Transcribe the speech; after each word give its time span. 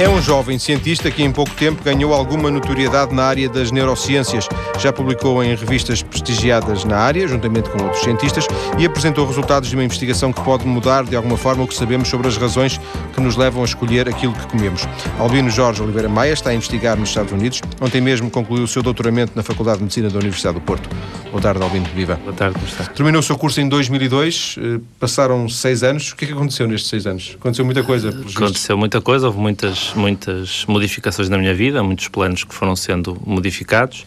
É 0.00 0.08
um 0.08 0.22
jovem 0.22 0.60
cientista 0.60 1.10
que 1.10 1.24
em 1.24 1.32
pouco 1.32 1.50
tempo 1.56 1.82
ganhou 1.82 2.14
alguma 2.14 2.52
notoriedade 2.52 3.12
na 3.12 3.24
área 3.24 3.48
das 3.48 3.72
neurociências. 3.72 4.48
Já 4.78 4.92
publicou 4.92 5.42
em 5.42 5.56
revistas 5.56 6.04
prestigiadas 6.04 6.84
na 6.84 6.96
área, 6.98 7.26
juntamente 7.26 7.68
com 7.68 7.82
outros 7.82 8.04
cientistas, 8.04 8.46
e 8.78 8.86
apresentou 8.86 9.26
resultados 9.26 9.68
de 9.68 9.74
uma 9.74 9.82
investigação 9.82 10.32
que 10.32 10.40
pode 10.42 10.64
mudar 10.64 11.02
de 11.02 11.16
alguma 11.16 11.36
forma 11.36 11.64
o 11.64 11.66
que 11.66 11.74
sabemos 11.74 12.06
sobre 12.06 12.28
as 12.28 12.36
razões 12.36 12.80
que 13.12 13.20
nos 13.20 13.34
levam 13.34 13.62
a 13.62 13.64
escolher 13.64 14.08
aquilo 14.08 14.32
que 14.34 14.46
comemos. 14.46 14.86
Albino 15.18 15.50
Jorge 15.50 15.82
Oliveira 15.82 16.08
Maia 16.08 16.32
está 16.32 16.50
a 16.50 16.54
investigar 16.54 16.96
nos 16.96 17.08
Estados 17.08 17.32
Unidos. 17.32 17.60
Ontem 17.80 18.00
mesmo 18.00 18.30
concluiu 18.30 18.62
o 18.62 18.68
seu 18.68 18.84
doutoramento 18.84 19.32
na 19.34 19.42
Faculdade 19.42 19.78
de 19.78 19.82
Medicina 19.82 20.08
da 20.08 20.18
Universidade 20.20 20.54
do 20.54 20.60
Porto. 20.60 20.88
Boa 21.32 21.42
tarde, 21.42 21.60
Albino. 21.60 21.86
Viva. 21.92 22.14
Boa 22.22 22.32
tarde, 22.32 22.54
como 22.54 22.68
está? 22.68 22.84
Terminou 22.84 23.18
o 23.18 23.22
seu 23.22 23.36
curso 23.36 23.60
em 23.60 23.68
2002, 23.68 24.58
eh, 24.58 24.80
passaram 25.00 25.48
seis 25.48 25.82
anos. 25.82 26.12
O 26.12 26.16
que 26.16 26.24
é 26.24 26.28
que 26.28 26.34
aconteceu 26.34 26.68
nestes 26.68 26.88
seis 26.88 27.04
anos? 27.04 27.36
Aconteceu 27.38 27.64
muita 27.64 27.82
coisa. 27.82 28.10
Aconteceu 28.10 28.78
muita 28.78 29.00
coisa, 29.00 29.26
houve 29.26 29.40
muitas 29.40 29.87
muitas, 29.94 30.64
modificações 30.66 31.28
na 31.28 31.38
minha 31.38 31.54
vida, 31.54 31.82
muitos 31.82 32.08
planos 32.08 32.44
que 32.44 32.54
foram 32.54 32.74
sendo 32.76 33.20
modificados, 33.26 34.04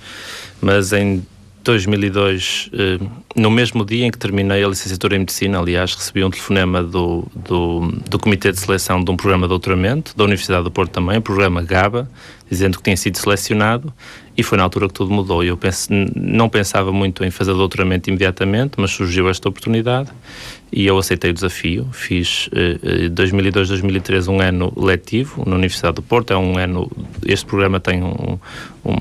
mas 0.61 0.93
em 0.93 1.25
2002, 1.63 2.69
eh, 2.73 2.99
no 3.35 3.51
mesmo 3.51 3.85
dia 3.85 4.05
em 4.07 4.11
que 4.11 4.17
terminei 4.17 4.63
a 4.63 4.67
licenciatura 4.67 5.15
em 5.15 5.19
Medicina, 5.19 5.59
aliás, 5.59 5.93
recebi 5.93 6.23
um 6.23 6.29
telefonema 6.29 6.81
do, 6.81 7.27
do, 7.35 7.81
do 8.09 8.17
Comitê 8.17 8.51
de 8.51 8.59
Seleção 8.59 9.03
de 9.03 9.11
um 9.11 9.15
programa 9.15 9.45
de 9.45 9.49
doutoramento, 9.49 10.15
da 10.17 10.23
Universidade 10.23 10.63
do 10.63 10.71
Porto 10.71 10.91
também, 10.91 11.17
o 11.19 11.21
programa 11.21 11.61
GABA, 11.61 12.09
dizendo 12.49 12.77
que 12.77 12.83
tinha 12.83 12.97
sido 12.97 13.17
selecionado 13.17 13.93
e 14.35 14.41
foi 14.41 14.57
na 14.57 14.63
altura 14.63 14.87
que 14.87 14.93
tudo 14.93 15.11
mudou. 15.11 15.43
Eu 15.43 15.57
não 16.15 16.49
pensava 16.49 16.91
muito 16.91 17.23
em 17.23 17.29
fazer 17.29 17.53
doutoramento 17.53 18.09
imediatamente, 18.09 18.73
mas 18.77 18.91
surgiu 18.91 19.29
esta 19.29 19.47
oportunidade 19.47 20.09
e 20.71 20.87
eu 20.87 20.97
aceitei 20.97 21.31
o 21.31 21.33
desafio. 21.33 21.87
Fiz 21.91 22.49
eh, 22.53 23.09
2002-2003 23.09 24.27
eh, 24.27 24.31
um 24.31 24.39
ano 24.39 24.73
letivo 24.75 25.43
na 25.45 25.55
Universidade 25.55 25.95
do 25.95 26.01
Porto. 26.01 26.31
É 26.31 26.37
um 26.37 26.57
ano. 26.57 26.89
Este 27.25 27.45
programa 27.45 27.79
tem 27.79 28.01
um, 28.01 28.39
um, 28.85 28.95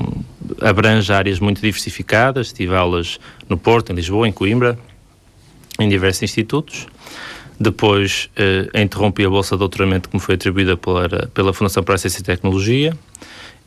abrange 0.60 1.12
áreas 1.12 1.38
muito 1.38 1.60
diversificadas. 1.60 2.52
Tive 2.52 2.74
aulas 2.74 3.20
no 3.48 3.56
Porto, 3.56 3.92
em 3.92 3.94
Lisboa, 3.94 4.26
em 4.26 4.32
Coimbra, 4.32 4.78
em 5.78 5.88
diversos 5.88 6.24
institutos. 6.24 6.86
Depois 7.58 8.30
eh, 8.36 8.68
interrompi 8.82 9.24
a 9.24 9.30
bolsa 9.30 9.54
de 9.54 9.60
doutoramento 9.60 10.08
que 10.08 10.16
me 10.16 10.20
foi 10.20 10.34
atribuída 10.34 10.76
pela, 10.76 11.08
pela 11.32 11.52
Fundação 11.52 11.84
para 11.84 11.94
a 11.94 11.98
Ciência 11.98 12.20
e 12.20 12.24
Tecnologia 12.24 12.96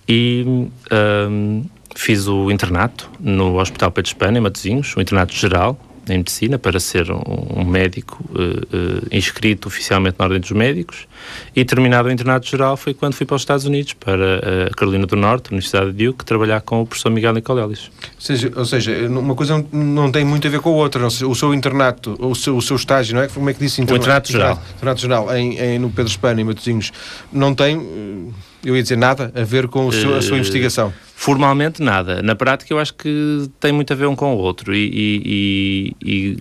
e 0.07 0.43
um, 0.91 1.63
fiz 1.95 2.27
o 2.27 2.51
internato 2.51 3.09
no 3.19 3.59
Hospital 3.59 3.91
Pedro 3.91 4.09
Espanha, 4.09 4.37
em 4.37 4.41
Matosinhos, 4.41 4.95
o 4.97 5.01
internato 5.01 5.33
geral, 5.33 5.79
em 6.09 6.17
medicina 6.17 6.57
para 6.57 6.79
ser 6.79 7.11
um, 7.11 7.21
um 7.55 7.65
médico 7.65 8.23
uh, 8.31 8.39
uh, 8.39 9.07
inscrito 9.11 9.67
oficialmente 9.67 10.15
na 10.19 10.25
Ordem 10.25 10.39
dos 10.39 10.51
Médicos 10.51 11.07
e 11.55 11.63
terminado 11.63 12.09
o 12.09 12.11
internato 12.11 12.47
geral 12.47 12.75
foi 12.75 12.93
quando 12.93 13.13
fui 13.13 13.25
para 13.25 13.35
os 13.35 13.41
Estados 13.41 13.65
Unidos, 13.65 13.93
para 13.93 14.67
a 14.67 14.75
Carolina 14.75 15.05
do 15.05 15.15
Norte, 15.15 15.51
Universidade 15.51 15.91
de 15.91 16.05
Duke, 16.05 16.25
trabalhar 16.25 16.61
com 16.61 16.81
o 16.81 16.85
professor 16.85 17.09
Miguel 17.09 17.33
Nicolelis. 17.33 17.91
Ou 18.15 18.21
seja, 18.21 18.51
ou 18.55 18.65
seja, 18.65 19.09
uma 19.09 19.35
coisa 19.35 19.65
não 19.71 20.11
tem 20.11 20.25
muito 20.25 20.47
a 20.47 20.49
ver 20.49 20.59
com 20.59 20.69
a 20.69 20.73
outra. 20.73 21.05
O 21.07 21.35
seu 21.35 21.53
internato, 21.53 22.15
o 22.19 22.35
seu, 22.35 22.57
o 22.57 22.61
seu 22.61 22.75
estágio, 22.75 23.15
não 23.15 23.21
é? 23.21 23.27
Como 23.27 23.49
é 23.49 23.53
que 23.53 23.59
disse? 23.59 23.81
Internato, 23.81 24.01
o 24.01 24.03
internato 24.03 24.31
geral. 24.31 24.63
Internato 24.75 25.01
geral, 25.01 25.35
em, 25.35 25.57
em, 25.59 25.79
no 25.79 25.89
Pedro 25.89 26.11
Espanha, 26.11 26.41
em 26.41 26.43
Matosinhos, 26.43 26.91
não 27.31 27.53
tem, 27.53 27.77
eh, 27.77 28.33
eu 28.63 28.75
ia 28.75 28.83
dizer, 28.83 28.95
nada 28.95 29.31
a 29.35 29.43
ver 29.43 29.67
com 29.67 29.91
seu, 29.91 30.15
a 30.15 30.21
sua 30.21 30.37
investigação. 30.37 30.93
Formalmente 31.15 31.81
nada. 31.81 32.21
Na 32.21 32.35
prática 32.35 32.73
eu 32.73 32.79
acho 32.79 32.93
que 32.93 33.49
tem 33.59 33.71
muito 33.71 33.93
a 33.93 33.95
ver 33.95 34.07
um 34.07 34.15
com 34.15 34.33
o 34.33 34.37
outro 34.37 34.73
e, 34.73 34.89
e, 34.93 35.95
e, 36.03 36.35
e 36.35 36.37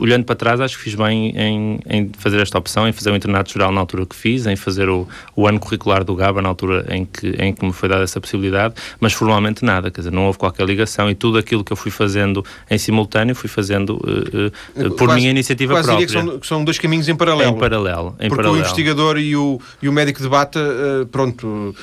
olhando 0.00 0.24
para 0.24 0.36
trás, 0.36 0.60
acho 0.60 0.76
que 0.76 0.84
fiz 0.84 0.94
bem 0.94 1.32
em, 1.36 1.80
em, 1.88 2.10
fazer 2.18 2.40
esta 2.40 2.58
opção, 2.58 2.88
em 2.88 2.92
fazer 2.92 3.10
o 3.10 3.16
internato 3.16 3.52
geral 3.52 3.72
na 3.72 3.80
altura 3.80 4.06
que 4.06 4.16
fiz, 4.16 4.46
em 4.46 4.56
fazer 4.56 4.88
o, 4.88 5.06
o, 5.34 5.46
ano 5.46 5.58
curricular 5.58 6.04
do 6.04 6.14
GABA 6.14 6.42
na 6.42 6.48
altura 6.48 6.86
em 6.90 7.04
que, 7.04 7.28
em 7.38 7.52
que 7.52 7.64
me 7.64 7.72
foi 7.72 7.88
dada 7.88 8.02
essa 8.02 8.20
possibilidade, 8.20 8.74
mas 9.00 9.12
formalmente 9.12 9.64
nada, 9.64 9.90
quer 9.90 10.00
dizer, 10.00 10.12
não 10.12 10.26
houve 10.26 10.38
qualquer 10.38 10.66
ligação 10.66 11.10
e 11.10 11.14
tudo 11.14 11.38
aquilo 11.38 11.64
que 11.64 11.72
eu 11.72 11.76
fui 11.76 11.90
fazendo 11.90 12.44
em 12.70 12.78
simultâneo 12.78 13.34
fui 13.34 13.48
fazendo 13.48 13.94
uh, 13.96 14.86
uh, 14.86 14.90
por 14.90 15.06
quase, 15.06 15.20
minha 15.20 15.30
iniciativa 15.30 15.74
quase 15.74 15.88
própria. 15.88 16.06
Diria 16.06 16.22
que 16.22 16.28
são, 16.28 16.40
que 16.40 16.46
são 16.46 16.64
dois 16.64 16.78
caminhos 16.78 17.08
em 17.08 17.14
paralelo. 17.14 17.56
Em 17.56 17.58
paralelo. 17.58 18.16
Em 18.18 18.28
Porque 18.28 18.36
paralelo. 18.36 18.54
o 18.54 18.58
investigador 18.58 19.18
e 19.18 19.36
o, 19.36 19.60
e 19.82 19.88
o 19.88 19.92
médico 19.92 20.22
de 20.22 20.28
bata, 20.28 20.60
uh, 20.60 21.06
pronto, 21.06 21.74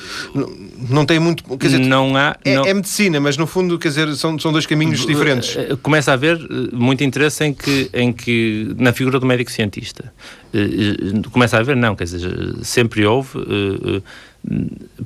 não, 0.90 1.04
tem 1.06 1.18
muito. 1.18 1.44
Quer 1.56 1.66
dizer, 1.66 1.78
não 1.78 2.16
há. 2.16 2.36
É, 2.44 2.56
não... 2.56 2.66
é, 2.66 2.74
medicina, 2.74 3.20
mas 3.20 3.36
no 3.36 3.46
fundo, 3.46 3.78
quer 3.78 3.88
dizer, 3.88 4.14
são, 4.16 4.38
são 4.38 4.52
dois 4.52 4.66
caminhos 4.66 5.06
diferentes. 5.06 5.56
Começa 5.82 6.10
a 6.10 6.14
haver 6.14 6.38
muito 6.72 7.02
interesse 7.02 7.44
em 7.44 7.52
que. 7.52 7.90
Em 7.92 8.03
que 8.12 8.74
na 8.76 8.92
figura 8.92 9.18
do 9.18 9.26
médico 9.26 9.50
cientista. 9.50 10.12
Eh, 10.52 10.58
eh, 10.58 11.28
começa 11.30 11.56
a 11.56 11.60
haver, 11.60 11.76
não, 11.76 11.96
quer 11.96 12.04
dizer, 12.04 12.30
sempre 12.62 13.04
houve, 13.04 13.38
eh, 13.38 14.02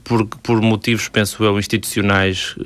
por, 0.04 0.26
por 0.26 0.60
motivos, 0.60 1.08
penso 1.08 1.42
eu, 1.44 1.58
institucionais, 1.58 2.56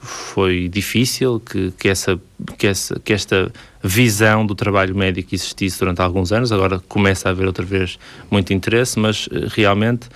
foi 0.00 0.68
difícil 0.70 1.38
que, 1.38 1.70
que, 1.78 1.88
essa, 1.88 2.18
que, 2.56 2.66
essa, 2.66 2.98
que 2.98 3.12
esta 3.12 3.52
visão 3.84 4.46
do 4.46 4.54
trabalho 4.54 4.96
médico 4.96 5.34
existisse 5.34 5.78
durante 5.78 6.00
alguns 6.00 6.32
anos, 6.32 6.50
agora 6.50 6.80
começa 6.88 7.28
a 7.28 7.32
haver 7.32 7.46
outra 7.46 7.64
vez 7.64 7.98
muito 8.30 8.54
interesse, 8.54 8.98
mas 8.98 9.28
realmente 9.48 10.08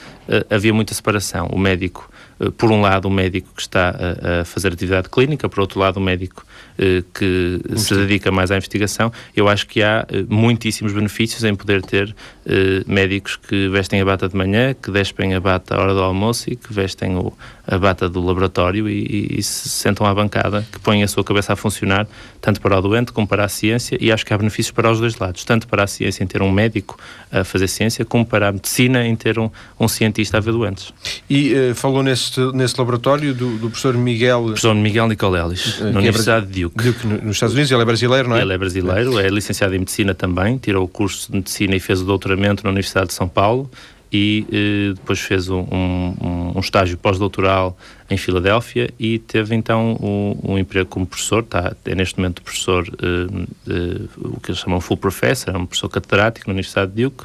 havia 0.49 0.73
muita 0.73 0.95
separação. 0.95 1.47
O 1.53 1.59
médico, 1.59 2.10
por 2.57 2.71
um 2.71 2.81
lado, 2.81 3.07
o 3.07 3.11
médico 3.11 3.49
que 3.55 3.61
está 3.61 3.91
a, 3.91 4.41
a 4.41 4.45
fazer 4.45 4.73
atividade 4.73 5.09
clínica, 5.09 5.49
por 5.49 5.61
outro 5.61 5.79
lado, 5.79 5.99
o 5.99 6.01
médico 6.01 6.45
eh, 6.79 7.03
que 7.13 7.61
se 7.77 7.95
dedica 7.95 8.31
mais 8.31 8.51
à 8.51 8.57
investigação, 8.57 9.13
eu 9.37 9.49
acho 9.49 9.67
que 9.67 9.83
há 9.83 10.07
eh, 10.09 10.25
muitíssimos 10.29 10.93
benefícios 10.95 11.45
em 11.45 11.55
poder 11.55 11.83
ter 11.83 12.15
eh, 12.47 12.83
médicos 12.87 13.37
que 13.37 13.69
vestem 13.69 14.01
a 14.01 14.05
bata 14.05 14.27
de 14.29 14.35
manhã, 14.35 14.75
que 14.75 14.91
despem 14.91 15.35
a 15.35 15.41
bata 15.41 15.75
à 15.75 15.81
hora 15.81 15.93
do 15.93 16.01
almoço 16.01 16.51
e 16.51 16.57
que 16.57 16.73
vestem 16.73 17.17
o, 17.17 17.35
a 17.71 17.79
bata 17.79 18.09
do 18.09 18.21
laboratório 18.21 18.89
e, 18.89 19.39
e, 19.39 19.43
se 19.43 19.69
sentam 19.69 20.05
à 20.05 20.13
bancada, 20.13 20.67
que 20.73 20.81
põem 20.81 21.05
a 21.05 21.09
sua 21.09 21.23
cabeça 21.23 21.53
a 21.53 21.57
funcionar, 21.57 22.07
tanto 22.41 22.61
para 22.61 22.77
o 22.77 22.83
doente 22.83 23.13
como 23.13 23.29
para 23.29 23.45
a 23.45 23.49
ciência, 23.49 23.97
e 24.01 24.11
acho 24.11 24.27
que 24.27 24.35
há 24.35 24.39
benefícios 24.39 24.73
para 24.73 24.91
os 24.91 24.99
dois 24.99 25.17
lados, 25.17 25.45
tanto 25.45 25.69
para 25.69 25.85
a 25.85 25.87
ciência 25.87 26.25
em 26.25 26.27
ter 26.27 26.43
um 26.43 26.51
médico 26.51 26.99
a 27.31 27.45
fazer 27.45 27.69
ciência, 27.69 28.05
como 28.05 28.27
para 28.27 28.49
a 28.49 28.53
medicina 28.53 29.07
em 29.07 29.15
ter 29.15 29.39
um, 29.39 29.49
um 29.79 29.87
cientista 29.87 30.39
a 30.39 30.41
ver 30.41 30.51
doentes. 30.51 30.93
E 31.29 31.55
uh, 31.55 31.75
falou 31.77 32.03
nesse, 32.03 32.41
nesse 32.53 32.75
laboratório 32.77 33.33
do, 33.33 33.57
do 33.57 33.71
professor 33.71 33.97
Miguel... 33.97 34.43
Professor 34.47 34.75
Miguel 34.75 35.07
Nicolelis, 35.07 35.79
uh, 35.79 35.85
na 35.85 35.91
é 35.91 35.99
Universidade 35.99 36.47
de 36.47 36.63
Duke. 36.63 36.85
Duke, 36.85 37.07
nos 37.07 37.37
Estados 37.37 37.55
Unidos, 37.55 37.71
ele 37.71 37.83
é 37.83 37.85
brasileiro, 37.85 38.29
não 38.29 38.37
é? 38.37 38.43
Ele 38.43 38.53
é 38.53 38.59
brasileiro, 38.59 39.19
é 39.21 39.29
licenciado 39.29 39.77
em 39.77 39.79
Medicina 39.79 40.13
também, 40.13 40.59
tirou 40.59 40.85
o 40.85 40.89
curso 40.89 41.31
de 41.31 41.37
Medicina 41.37 41.77
e 41.77 41.81
fez 41.81 42.03
o 42.03 42.05
doutoramento 42.05 42.65
na 42.65 42.71
Universidade 42.71 43.09
de 43.09 43.15
São 43.15 43.29
Paulo, 43.29 43.71
e 44.13 44.47
eh, 44.51 44.93
depois 44.95 45.21
fez 45.21 45.49
um, 45.49 45.61
um, 45.61 46.53
um 46.57 46.61
estágio 46.61 46.99
pós-doutoral 46.99 47.77
em 48.09 48.17
Filadélfia 48.17 48.91
e 48.99 49.19
teve 49.19 49.55
então 49.55 49.97
um, 50.01 50.53
um, 50.53 50.59
emprego 50.59 50.89
como 50.89 51.07
professor, 51.07 51.45
tá, 51.45 51.75
é 51.85 51.95
neste 51.95 52.19
momento 52.19 52.43
professor, 52.43 52.87
eh, 53.03 54.09
o 54.19 54.41
que 54.41 54.51
eles 54.51 54.61
chamam 54.61 54.81
full 54.81 54.97
professor, 54.97 55.55
é 55.55 55.57
um 55.57 55.67
professor 55.67 55.89
catedrático 55.89 56.49
na 56.49 56.53
Universidade 56.53 56.93
de 56.93 57.05
Duke, 57.05 57.25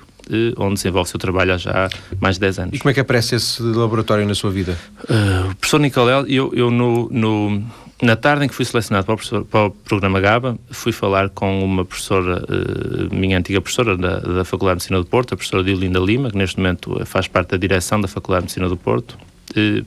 onde 0.58 0.76
desenvolve 0.76 1.08
o 1.08 1.12
seu 1.12 1.20
trabalho 1.20 1.54
há 1.54 1.58
já 1.58 1.90
mais 2.20 2.36
de 2.36 2.42
10 2.42 2.60
anos. 2.60 2.74
E 2.74 2.80
como 2.80 2.90
é 2.90 2.94
que 2.94 3.00
aparece 3.00 3.36
esse 3.36 3.62
laboratório 3.62 4.26
na 4.26 4.34
sua 4.34 4.50
vida? 4.50 4.78
Uh, 5.04 5.52
o 5.52 5.56
professor 5.56 5.80
Nicolau, 5.80 6.26
eu, 6.26 6.52
eu 6.56 6.72
no, 6.72 7.08
no 7.12 7.64
na 8.06 8.16
tarde 8.16 8.46
em 8.46 8.48
que 8.48 8.54
fui 8.54 8.66
selecionado 8.66 9.06
para 9.06 9.16
o, 9.16 9.46
para 9.46 9.66
o, 9.66 9.72
programa 9.72 10.20
GABA, 10.22 10.58
fui 10.70 10.92
falar 10.92 11.30
com 11.30 11.64
uma 11.64 11.84
professora, 11.84 12.44
uh, 12.44 13.16
minha 13.16 13.38
antiga 13.38 13.60
professora 13.60 13.98
da, 13.98 14.20
da 14.20 14.46
Faculdade 14.46 14.80
de 14.80 14.84
Medicina 14.84 15.00
do 15.00 15.06
Porto, 15.06 15.34
a 15.34 15.38
professora 15.38 15.64
Diolinda 15.64 16.00
Lima, 16.00 16.30
que 16.30 16.38
neste 16.38 16.58
momento 16.58 17.04
faz 17.06 17.28
parte 17.28 17.50
da 17.50 17.58
direção 17.58 18.00
da 18.00 18.08
Faculdade 18.08 18.44
de 18.44 18.46
Medicina 18.46 18.70
do 18.70 18.78
Porto, 18.78 19.18
uh, 19.52 19.86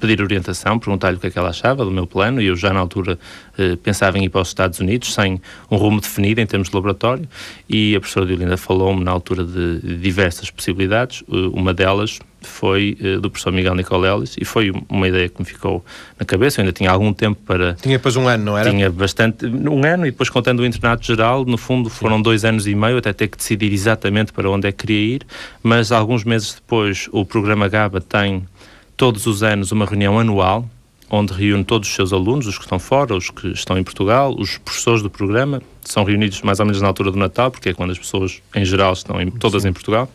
pedir 0.00 0.22
orientação, 0.22 0.78
perguntar-lhe 0.78 1.16
o 1.16 1.20
que 1.20 1.26
é 1.26 1.30
que 1.30 1.38
ela 1.38 1.50
achava 1.50 1.84
do 1.84 1.90
meu 1.90 2.06
plano, 2.06 2.40
e 2.40 2.46
eu 2.46 2.56
já 2.56 2.72
na 2.72 2.80
altura 2.80 3.18
uh, 3.58 3.76
pensava 3.78 4.18
em 4.18 4.24
ir 4.24 4.28
para 4.28 4.40
os 4.40 4.48
Estados 4.48 4.78
Unidos, 4.78 5.12
sem 5.12 5.40
um 5.70 5.76
rumo 5.76 6.00
definido 6.00 6.40
em 6.40 6.46
termos 6.46 6.68
de 6.68 6.74
laboratório, 6.74 7.28
e 7.68 7.96
a 7.96 8.00
professora 8.00 8.24
Diolinda 8.24 8.56
falou-me 8.56 9.02
na 9.02 9.10
altura 9.10 9.44
de 9.44 9.96
diversas 9.98 10.50
possibilidades, 10.50 11.24
uma 11.52 11.74
delas 11.74 12.20
foi 12.40 12.96
uh, 13.00 13.20
do 13.20 13.30
professor 13.30 13.52
Miguel 13.52 13.74
Nicolelis 13.74 14.36
e 14.40 14.44
foi 14.44 14.72
uma 14.88 15.08
ideia 15.08 15.28
que 15.28 15.40
me 15.40 15.46
ficou 15.46 15.84
na 16.18 16.24
cabeça. 16.24 16.60
Eu 16.60 16.62
ainda 16.62 16.72
tinha 16.72 16.90
algum 16.90 17.12
tempo 17.12 17.40
para. 17.44 17.74
Tinha 17.74 17.98
depois 17.98 18.16
um 18.16 18.28
ano, 18.28 18.44
não 18.44 18.58
era? 18.58 18.70
Tinha 18.70 18.90
bastante. 18.90 19.46
Um 19.46 19.84
ano 19.84 20.06
e 20.06 20.10
depois, 20.10 20.30
contando 20.30 20.60
o 20.60 20.66
internato 20.66 21.04
geral, 21.04 21.44
no 21.44 21.58
fundo 21.58 21.90
foram 21.90 22.16
Sim. 22.16 22.22
dois 22.22 22.44
anos 22.44 22.66
e 22.66 22.74
meio 22.74 22.98
até 22.98 23.12
ter 23.12 23.28
que 23.28 23.36
decidir 23.36 23.72
exatamente 23.72 24.32
para 24.32 24.48
onde 24.50 24.68
é 24.68 24.72
que 24.72 24.86
queria 24.86 25.16
ir. 25.16 25.26
Mas 25.62 25.92
alguns 25.92 26.24
meses 26.24 26.54
depois, 26.54 27.08
o 27.12 27.24
programa 27.24 27.68
GABA 27.68 28.00
tem 28.00 28.46
todos 28.96 29.26
os 29.26 29.42
anos 29.42 29.72
uma 29.72 29.84
reunião 29.84 30.18
anual 30.18 30.68
onde 31.10 31.32
reúne 31.32 31.64
todos 31.64 31.88
os 31.88 31.94
seus 31.94 32.12
alunos, 32.12 32.46
os 32.46 32.58
que 32.58 32.64
estão 32.64 32.78
fora, 32.78 33.16
os 33.16 33.30
que 33.30 33.48
estão 33.48 33.78
em 33.78 33.82
Portugal, 33.82 34.34
os 34.38 34.58
professores 34.58 35.02
do 35.02 35.08
programa, 35.08 35.62
são 35.82 36.04
reunidos 36.04 36.42
mais 36.42 36.60
ou 36.60 36.66
menos 36.66 36.82
na 36.82 36.88
altura 36.88 37.10
do 37.10 37.18
Natal, 37.18 37.50
porque 37.50 37.70
é 37.70 37.74
quando 37.74 37.90
as 37.90 37.98
pessoas, 37.98 38.42
em 38.54 38.64
geral, 38.64 38.92
estão 38.92 39.20
em, 39.20 39.30
todas 39.30 39.62
Sim. 39.62 39.68
em 39.68 39.72
Portugal. 39.72 40.10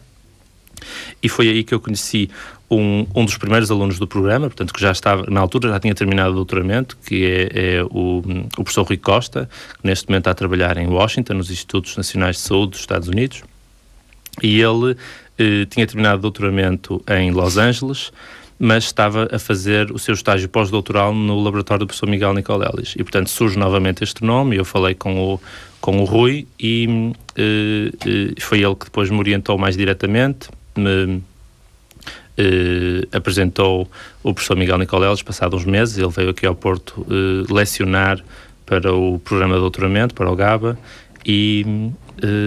E 1.22 1.30
foi 1.30 1.50
aí 1.50 1.64
que 1.64 1.74
eu 1.74 1.80
conheci 1.80 2.30
um, 2.70 3.06
um 3.16 3.26
dos 3.26 3.38
primeiros 3.38 3.70
alunos 3.70 4.00
do 4.00 4.08
programa, 4.08 4.48
portanto, 4.48 4.74
que 4.74 4.82
já 4.82 4.92
estava, 4.92 5.26
na 5.30 5.40
altura 5.40 5.70
já 5.70 5.80
tinha 5.80 5.94
terminado 5.94 6.32
o 6.32 6.36
doutoramento, 6.36 6.98
que 7.06 7.26
é, 7.26 7.76
é 7.78 7.84
o, 7.84 8.24
o 8.58 8.64
professor 8.64 8.84
Rui 8.84 8.98
Costa, 8.98 9.50
que 9.80 9.88
neste 9.88 10.08
momento 10.10 10.22
está 10.22 10.32
a 10.32 10.36
trabalhar 10.36 10.78
em 10.78 10.88
Washington, 10.88 11.36
nos 11.36 11.52
Institutos 11.52 11.96
Nacionais 11.96 12.38
de 12.38 12.42
Saúde 12.42 12.72
dos 12.72 12.80
Estados 12.80 13.08
Unidos. 13.08 13.44
E 14.42 14.60
ele 14.60 14.98
eh, 15.38 15.66
tinha 15.70 15.86
terminado 15.86 16.18
o 16.20 16.22
doutoramento 16.22 17.04
em 17.08 17.32
Los 17.32 17.58
Angeles, 17.58 18.12
mas 18.60 18.86
estava 18.86 19.28
a 19.32 19.40
fazer 19.40 19.92
o 19.92 20.00
seu 20.00 20.14
estágio 20.14 20.48
pós-doutoral 20.48 21.14
no 21.14 21.42
laboratório 21.42 21.80
do 21.80 21.88
professor 21.88 22.08
Miguel 22.08 22.34
Nicolelis. 22.34 22.94
E, 22.96 23.04
portanto, 23.04 23.30
surge 23.30 23.58
novamente 23.58 24.04
este 24.04 24.24
nome, 24.24 24.56
eu 24.56 24.66
falei 24.66 24.94
com 24.96 25.34
o, 25.34 25.42
com 25.82 26.02
o 26.02 26.06
Rui 26.06 26.48
e 26.60 27.14
eh, 27.36 27.92
eh, 28.06 28.42
foi 28.42 28.64
ele 28.64 28.76
que 28.76 28.86
depois 28.86 29.10
me 29.10 29.18
orientou 29.18 29.58
mais 29.58 29.76
diretamente, 29.76 30.50
me 30.80 31.22
eh, 32.38 33.08
apresentou 33.12 33.90
o 34.24 34.34
professor 34.34 34.58
Miguel 34.58 34.78
Nicolelis, 34.78 35.22
passados 35.22 35.62
uns 35.62 35.66
meses, 35.66 35.98
ele 35.98 36.10
veio 36.10 36.30
aqui 36.30 36.46
ao 36.46 36.56
Porto 36.56 37.06
eh, 37.10 37.52
lecionar 37.54 38.24
para 38.66 38.94
o 38.94 39.20
programa 39.20 39.56
de 39.56 39.62
doutoramento, 39.62 40.16
para 40.16 40.32
o 40.32 40.36
GABA, 40.36 40.78
e... 41.26 41.92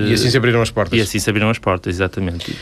e 0.08 0.12
assim 0.12 0.30
se 0.30 0.36
abriram 0.36 0.60
as 0.60 0.70
portas. 0.70 0.98
E 0.98 1.02
assim 1.02 1.18
se 1.18 1.30
abriram 1.30 1.50
as 1.50 1.58
portas, 1.58 1.94
exatamente. 1.94 2.56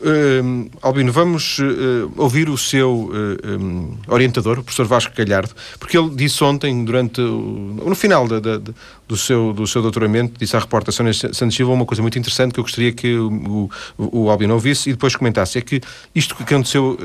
Uh, 0.00 0.70
Albino, 0.80 1.10
vamos 1.10 1.58
uh, 1.58 2.12
ouvir 2.16 2.48
o 2.48 2.56
seu 2.56 3.10
uh, 3.10 3.60
um, 3.60 3.96
orientador, 4.06 4.60
o 4.60 4.62
professor 4.62 4.86
Vasco 4.86 5.12
Calhardo, 5.12 5.50
porque 5.78 5.98
ele 5.98 6.10
disse 6.10 6.42
ontem, 6.44 6.84
durante 6.84 7.20
o, 7.20 7.82
no 7.84 7.94
final 7.96 8.26
do, 8.28 9.16
seu, 9.16 9.52
do 9.52 9.66
seu 9.66 9.82
doutoramento, 9.82 10.38
disse 10.38 10.56
à 10.56 10.60
repórter 10.60 10.94
Sônia 10.94 11.12
Santos 11.12 11.54
Silva 11.54 11.72
uma 11.72 11.84
coisa 11.84 12.00
muito 12.00 12.16
interessante 12.16 12.54
que 12.54 12.60
eu 12.60 12.64
gostaria 12.64 12.92
que 12.92 13.16
o, 13.16 13.68
o, 13.98 14.24
o 14.24 14.30
Albino 14.30 14.54
ouvisse 14.54 14.90
e 14.90 14.92
depois 14.92 15.16
comentasse. 15.16 15.58
É 15.58 15.60
que 15.60 15.80
isto 16.14 16.36
que 16.36 16.44
aconteceu 16.44 16.96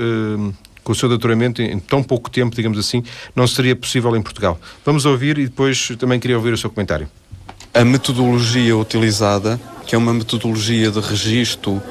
com 0.83 0.91
o 0.91 0.95
seu 0.95 1.09
doutoramento 1.09 1.61
em 1.61 1.79
tão 1.79 2.03
pouco 2.03 2.29
tempo, 2.29 2.55
digamos 2.55 2.77
assim, 2.77 3.03
não 3.35 3.47
seria 3.47 3.75
possível 3.75 4.15
em 4.15 4.21
Portugal. 4.21 4.59
Vamos 4.85 5.05
ouvir 5.05 5.37
e 5.39 5.45
depois 5.45 5.89
também 5.97 6.19
queria 6.19 6.37
ouvir 6.37 6.53
o 6.53 6.57
seu 6.57 6.69
comentário. 6.69 7.07
A 7.73 7.83
metodologia 7.83 8.77
utilizada, 8.77 9.59
que 9.87 9.95
é 9.95 9.97
uma 9.97 10.13
metodologia 10.13 10.91
de 10.91 10.99
registro 10.99 11.81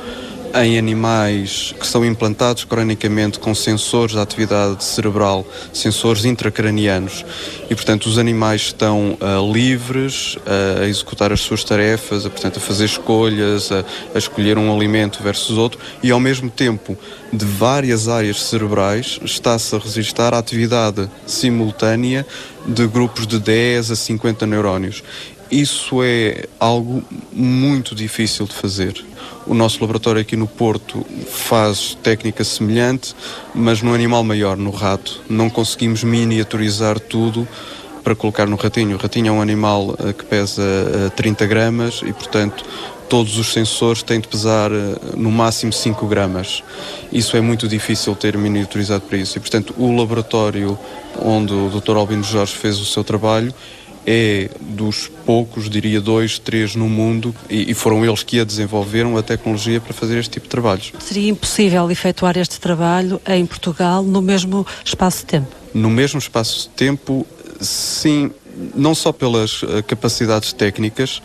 em 0.54 0.78
animais 0.78 1.74
que 1.78 1.86
são 1.86 2.04
implantados 2.04 2.64
cronicamente 2.64 3.38
com 3.38 3.54
sensores 3.54 4.14
de 4.14 4.20
atividade 4.20 4.84
cerebral, 4.84 5.46
sensores 5.72 6.24
intracranianos, 6.24 7.24
e 7.70 7.74
portanto 7.74 8.06
os 8.06 8.18
animais 8.18 8.62
estão 8.62 9.16
uh, 9.20 9.52
livres 9.52 10.36
uh, 10.36 10.82
a 10.82 10.86
executar 10.86 11.32
as 11.32 11.40
suas 11.40 11.64
tarefas, 11.64 12.26
a, 12.26 12.30
portanto, 12.30 12.58
a 12.58 12.60
fazer 12.60 12.84
escolhas, 12.84 13.72
a, 13.72 13.84
a 14.14 14.18
escolher 14.18 14.58
um 14.58 14.74
alimento 14.74 15.22
versus 15.22 15.56
outro, 15.56 15.78
e 16.02 16.10
ao 16.10 16.20
mesmo 16.20 16.50
tempo 16.50 16.96
de 17.32 17.44
várias 17.44 18.08
áreas 18.08 18.42
cerebrais 18.42 19.18
está-se 19.24 19.74
a 19.74 19.78
registrar 19.78 20.34
a 20.34 20.38
atividade 20.38 21.08
simultânea 21.26 22.26
de 22.66 22.86
grupos 22.86 23.26
de 23.26 23.38
10 23.38 23.90
a 23.90 23.96
50 23.96 24.46
neurónios. 24.46 25.02
Isso 25.52 26.02
é 26.02 26.46
algo 26.58 27.04
muito 27.30 27.94
difícil 27.94 28.46
de 28.46 28.54
fazer. 28.54 29.04
O 29.46 29.52
nosso 29.52 29.82
laboratório 29.82 30.18
aqui 30.18 30.34
no 30.34 30.46
Porto 30.46 31.04
faz 31.30 31.94
técnica 32.02 32.42
semelhante, 32.42 33.14
mas 33.54 33.82
no 33.82 33.92
animal 33.92 34.24
maior, 34.24 34.56
no 34.56 34.70
rato. 34.70 35.20
Não 35.28 35.50
conseguimos 35.50 36.02
miniaturizar 36.04 36.98
tudo 36.98 37.46
para 38.02 38.14
colocar 38.14 38.46
no 38.46 38.56
ratinho. 38.56 38.96
O 38.96 38.98
ratinho 38.98 39.28
é 39.28 39.30
um 39.30 39.42
animal 39.42 39.94
eh, 39.98 40.14
que 40.14 40.24
pesa 40.24 40.62
30 41.16 41.44
eh, 41.44 41.46
gramas 41.46 42.00
e, 42.02 42.14
portanto, 42.14 42.64
todos 43.10 43.36
os 43.36 43.52
sensores 43.52 44.02
têm 44.02 44.20
de 44.20 44.28
pesar 44.28 44.72
eh, 44.72 44.96
no 45.18 45.30
máximo 45.30 45.70
5 45.70 46.06
gramas. 46.06 46.64
Isso 47.12 47.36
é 47.36 47.42
muito 47.42 47.68
difícil 47.68 48.14
ter 48.14 48.38
miniaturizado 48.38 49.02
para 49.02 49.18
isso. 49.18 49.36
E, 49.36 49.40
portanto, 49.40 49.74
o 49.76 49.94
laboratório 49.94 50.78
onde 51.20 51.52
o 51.52 51.68
Dr. 51.68 51.94
Albino 51.98 52.24
Jorge 52.24 52.54
fez 52.54 52.78
o 52.78 52.86
seu 52.86 53.04
trabalho 53.04 53.54
é 54.06 54.50
dos 54.60 55.10
poucos, 55.24 55.68
diria 55.70 56.00
dois, 56.00 56.38
três 56.38 56.74
no 56.74 56.88
mundo, 56.88 57.34
e, 57.48 57.70
e, 57.70 57.74
foram 57.74 58.04
eles 58.04 58.22
que 58.22 58.40
a 58.40 58.44
desenvolveram 58.44 59.16
a 59.16 59.22
tecnologia 59.22 59.80
para 59.80 59.92
fazer 59.92 60.18
este 60.18 60.32
tipo 60.32 60.46
de 60.46 60.50
trabalhos. 60.50 60.92
Seria 60.98 61.30
impossível 61.30 61.90
efetuar 61.90 62.36
este 62.36 62.60
trabalho 62.60 63.20
em 63.26 63.46
Portugal 63.46 64.02
no 64.02 64.20
mesmo 64.20 64.66
espaço 64.84 65.18
de 65.18 65.26
tempo? 65.26 65.48
No 65.72 65.90
mesmo 65.90 66.18
espaço 66.18 66.62
de 66.62 66.68
tempo, 66.70 67.26
sim, 67.60 68.30
não 68.74 68.94
só 68.94 69.12
pelas 69.12 69.62
uh, 69.62 69.82
capacidades 69.86 70.52
técnicas, 70.52 71.22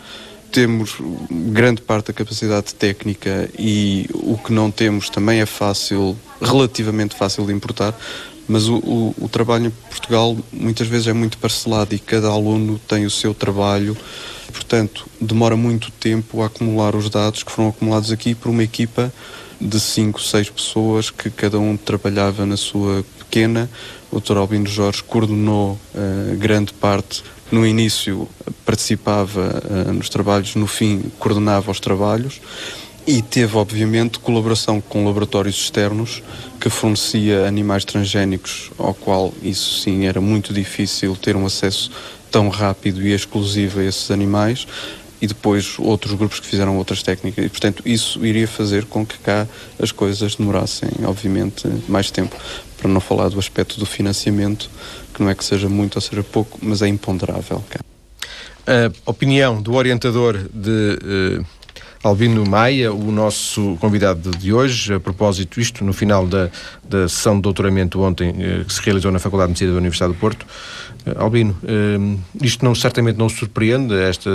temos 0.50 0.96
grande 1.30 1.82
parte 1.82 2.06
da 2.06 2.12
capacidade 2.12 2.74
técnica 2.74 3.50
e 3.58 4.08
o 4.14 4.38
que 4.38 4.52
não 4.52 4.70
temos 4.70 5.10
também 5.10 5.40
é 5.40 5.46
fácil, 5.46 6.16
relativamente 6.40 7.14
fácil 7.14 7.44
de 7.46 7.52
importar, 7.52 7.94
mas 8.48 8.66
o, 8.66 8.76
o, 8.76 9.14
o, 9.20 9.28
trabalho 9.28 9.66
em 9.66 9.70
Portugal 9.70 10.36
muitas 10.52 10.88
vezes 10.88 11.06
é 11.06 11.12
muito 11.12 11.36
parcelado 11.36 11.94
e 11.94 11.98
cada 11.98 12.28
aluno 12.28 12.80
tem 12.88 13.04
o 13.04 13.10
seu 13.10 13.34
trabalho, 13.34 13.96
portanto, 14.50 15.06
demora 15.20 15.56
muito 15.56 15.90
tempo 15.90 16.42
a 16.42 16.46
acumular 16.46 16.96
os 16.96 17.10
dados 17.10 17.42
que 17.42 17.52
foram 17.52 17.68
acumulados 17.68 18.10
aqui 18.10 18.34
por 18.34 18.48
uma 18.48 18.62
equipa 18.62 19.12
de 19.60 19.78
5, 19.78 20.20
6 20.20 20.50
pessoas 20.50 21.10
que 21.10 21.30
cada 21.30 21.58
um 21.58 21.76
trabalhava 21.76 22.46
na 22.46 22.56
sua 22.56 23.04
pequena. 23.18 23.68
O 24.10 24.20
Dr. 24.20 24.38
Albino 24.38 24.66
Jorge 24.66 25.02
coordenou 25.02 25.72
uh, 25.72 26.36
grande 26.36 26.72
parte. 26.72 27.22
No 27.50 27.66
início 27.66 28.28
participava 28.64 29.62
uh, 29.64 29.92
nos 29.92 30.08
trabalhos, 30.08 30.54
no 30.54 30.66
fim 30.66 31.10
coordenava 31.18 31.70
os 31.70 31.80
trabalhos 31.80 32.40
e 33.08 33.22
teve, 33.22 33.56
obviamente, 33.56 34.18
colaboração 34.18 34.82
com 34.82 35.06
laboratórios 35.06 35.56
externos 35.56 36.22
que 36.60 36.68
fornecia 36.68 37.46
animais 37.46 37.82
transgénicos, 37.82 38.70
ao 38.76 38.92
qual 38.92 39.32
isso 39.42 39.80
sim 39.80 40.04
era 40.04 40.20
muito 40.20 40.52
difícil 40.52 41.16
ter 41.16 41.34
um 41.34 41.46
acesso 41.46 41.90
tão 42.30 42.50
rápido 42.50 43.00
e 43.00 43.14
exclusivo 43.14 43.80
a 43.80 43.84
esses 43.84 44.10
animais 44.10 44.66
e 45.22 45.26
depois 45.26 45.76
outros 45.78 46.12
grupos 46.12 46.38
que 46.38 46.46
fizeram 46.46 46.76
outras 46.76 47.02
técnicas. 47.02 47.46
E, 47.46 47.48
portanto, 47.48 47.82
isso 47.86 48.26
iria 48.26 48.46
fazer 48.46 48.84
com 48.84 49.06
que 49.06 49.16
cá 49.20 49.48
as 49.80 49.90
coisas 49.90 50.34
demorassem, 50.34 50.90
obviamente, 51.02 51.66
mais 51.88 52.10
tempo. 52.10 52.36
Para 52.76 52.90
não 52.90 53.00
falar 53.00 53.30
do 53.30 53.38
aspecto 53.38 53.80
do 53.80 53.86
financiamento, 53.86 54.68
que 55.14 55.22
não 55.22 55.30
é 55.30 55.34
que 55.34 55.46
seja 55.46 55.66
muito 55.66 55.96
ou 55.96 56.02
seja 56.02 56.22
pouco, 56.22 56.58
mas 56.60 56.82
é 56.82 56.88
imponderável 56.88 57.64
cá. 57.70 57.80
A 59.06 59.10
opinião 59.10 59.62
do 59.62 59.72
orientador 59.72 60.36
de. 60.52 60.98
Uh 61.40 61.57
Albino 62.02 62.44
Maia, 62.46 62.92
o 62.92 63.10
nosso 63.10 63.76
convidado 63.80 64.30
de 64.30 64.52
hoje, 64.52 64.94
a 64.94 65.00
propósito 65.00 65.60
isto, 65.60 65.84
no 65.84 65.92
final 65.92 66.26
da, 66.26 66.48
da 66.88 67.08
sessão 67.08 67.36
de 67.36 67.42
doutoramento 67.42 68.00
ontem, 68.00 68.34
eh, 68.38 68.64
que 68.64 68.72
se 68.72 68.80
realizou 68.82 69.10
na 69.10 69.18
Faculdade 69.18 69.48
de 69.48 69.52
Medicina 69.52 69.72
da 69.72 69.78
Universidade 69.78 70.12
do 70.12 70.18
Porto. 70.18 70.46
Eh, 71.08 71.14
Albino, 71.16 71.56
eh, 71.64 72.18
isto 72.42 72.64
não, 72.64 72.74
certamente 72.74 73.16
não 73.16 73.28
surpreende, 73.28 73.94
esta, 73.94 74.30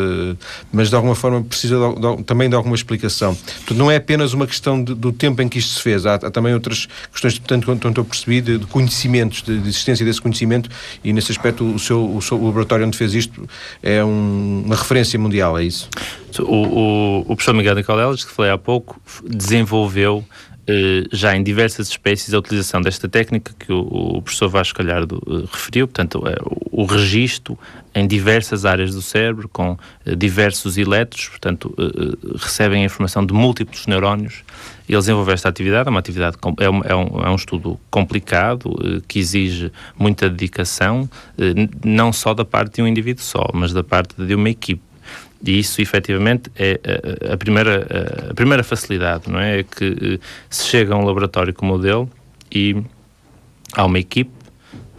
mas 0.72 0.90
de 0.90 0.96
alguma 0.96 1.16
forma 1.16 1.42
precisa 1.44 1.78
de, 1.78 1.96
de, 1.96 2.24
também 2.24 2.50
de 2.50 2.56
alguma 2.56 2.76
explicação. 2.76 3.36
Portanto, 3.36 3.76
não 3.76 3.92
é 3.92 3.98
apenas 3.98 4.34
uma 4.34 4.48
questão 4.48 4.84
de, 4.84 4.94
do 4.94 5.12
tempo 5.12 5.42
em 5.42 5.50
que 5.50 5.60
isto 5.60 5.76
se 5.76 5.82
fez, 5.82 6.06
há, 6.06 6.16
há 6.16 6.32
também 6.32 6.54
outras 6.54 6.88
questões, 7.12 7.38
portanto, 7.38 7.66
quanto 7.66 8.02
eu 8.02 8.06
percebi, 8.06 8.42
de, 8.42 8.58
de 8.58 8.66
conhecimentos, 8.66 9.42
de, 9.42 9.54
existência 9.54 10.06
desse 10.06 10.22
conhecimento, 10.22 10.70
e 11.04 11.14
nesse 11.14 11.32
aspecto 11.32 11.64
o 11.64 11.80
seu, 11.80 12.16
o 12.16 12.22
seu 12.22 12.44
laboratório 12.44 12.86
onde 12.86 12.98
fez 12.98 13.14
isto 13.14 13.48
é 13.82 14.04
um, 14.04 14.64
uma 14.66 14.76
referência 14.76 15.18
mundial, 15.20 15.58
é 15.58 15.64
isso? 15.64 15.90
O, 16.40 16.44
o, 16.44 17.20
o 17.22 17.36
professor 17.36 17.54
Miguel 17.54 17.76
Nicoleles, 17.76 18.24
que 18.24 18.32
falei 18.32 18.52
há 18.52 18.58
pouco, 18.58 19.00
desenvolveu 19.24 20.26
já 21.12 21.36
em 21.36 21.44
diversas 21.44 21.90
espécies 21.90 22.34
a 22.34 22.40
utilização 22.40 22.82
desta 22.82 23.10
técnica 23.10 23.54
que 23.60 23.72
o, 23.72 24.22
professor 24.22 24.48
Vasco 24.48 24.78
Calhardo 24.78 25.22
uh, 25.28 25.42
referiu, 25.52 25.88
portanto, 25.88 26.24
é, 26.26 26.36
o, 26.72 26.86
registro 26.86 27.60
em 27.94 28.08
diversas 28.08 28.66
áreas 28.66 28.96
do 28.96 29.02
cérebro 29.02 29.50
com 29.50 29.78
diversos 30.18 30.78
elétrons, 30.78 31.28
portanto, 31.30 31.76
recebem 32.38 32.82
a 32.82 32.86
informação 32.86 33.24
de 33.24 33.34
múltiplos 33.34 33.86
neurónios. 33.86 34.44
Ele 34.90 34.98
desenvolveu 34.98 35.34
esta 35.34 35.48
atividade, 35.48 35.88
é 35.88 35.92
uma 35.92 36.00
atividade, 36.00 36.38
é 36.60 36.66
é 36.66 36.96
um, 36.96 37.24
é 37.24 37.30
um 37.30 37.36
estudo 37.36 37.80
complicado, 37.92 38.76
que 39.08 39.20
exige 39.20 39.72
muita 39.98 40.28
dedicação, 40.28 41.08
não 41.86 42.12
só 42.12 42.34
da 42.34 42.44
parte 42.44 42.76
de 42.76 42.82
um 42.82 42.88
indivíduo 42.88 43.24
só, 43.24 43.48
mas 43.54 43.72
da 43.74 43.84
parte 43.84 44.16
de 44.18 44.34
uma 44.34 44.50
equipe 44.50 44.82
e 45.44 45.60
isso, 45.60 45.82
efetivamente, 45.82 46.50
é 46.56 46.80
a, 47.30 47.34
a 47.34 47.38
primeira, 47.38 48.30
a 48.30 48.34
primeira 48.34 48.64
facilidade, 48.64 49.30
não 49.30 49.40
é? 49.40 49.60
É 49.60 49.64
que 49.64 49.86
eh, 50.16 50.20
se 50.50 50.68
chega 50.68 50.94
a 50.94 50.98
um 50.98 51.04
laboratório 51.04 51.54
como 51.54 51.74
o 51.74 51.78
dele 51.78 52.08
e 52.50 52.82
há 53.74 53.86
uma 53.86 54.00
equipe 54.00 54.32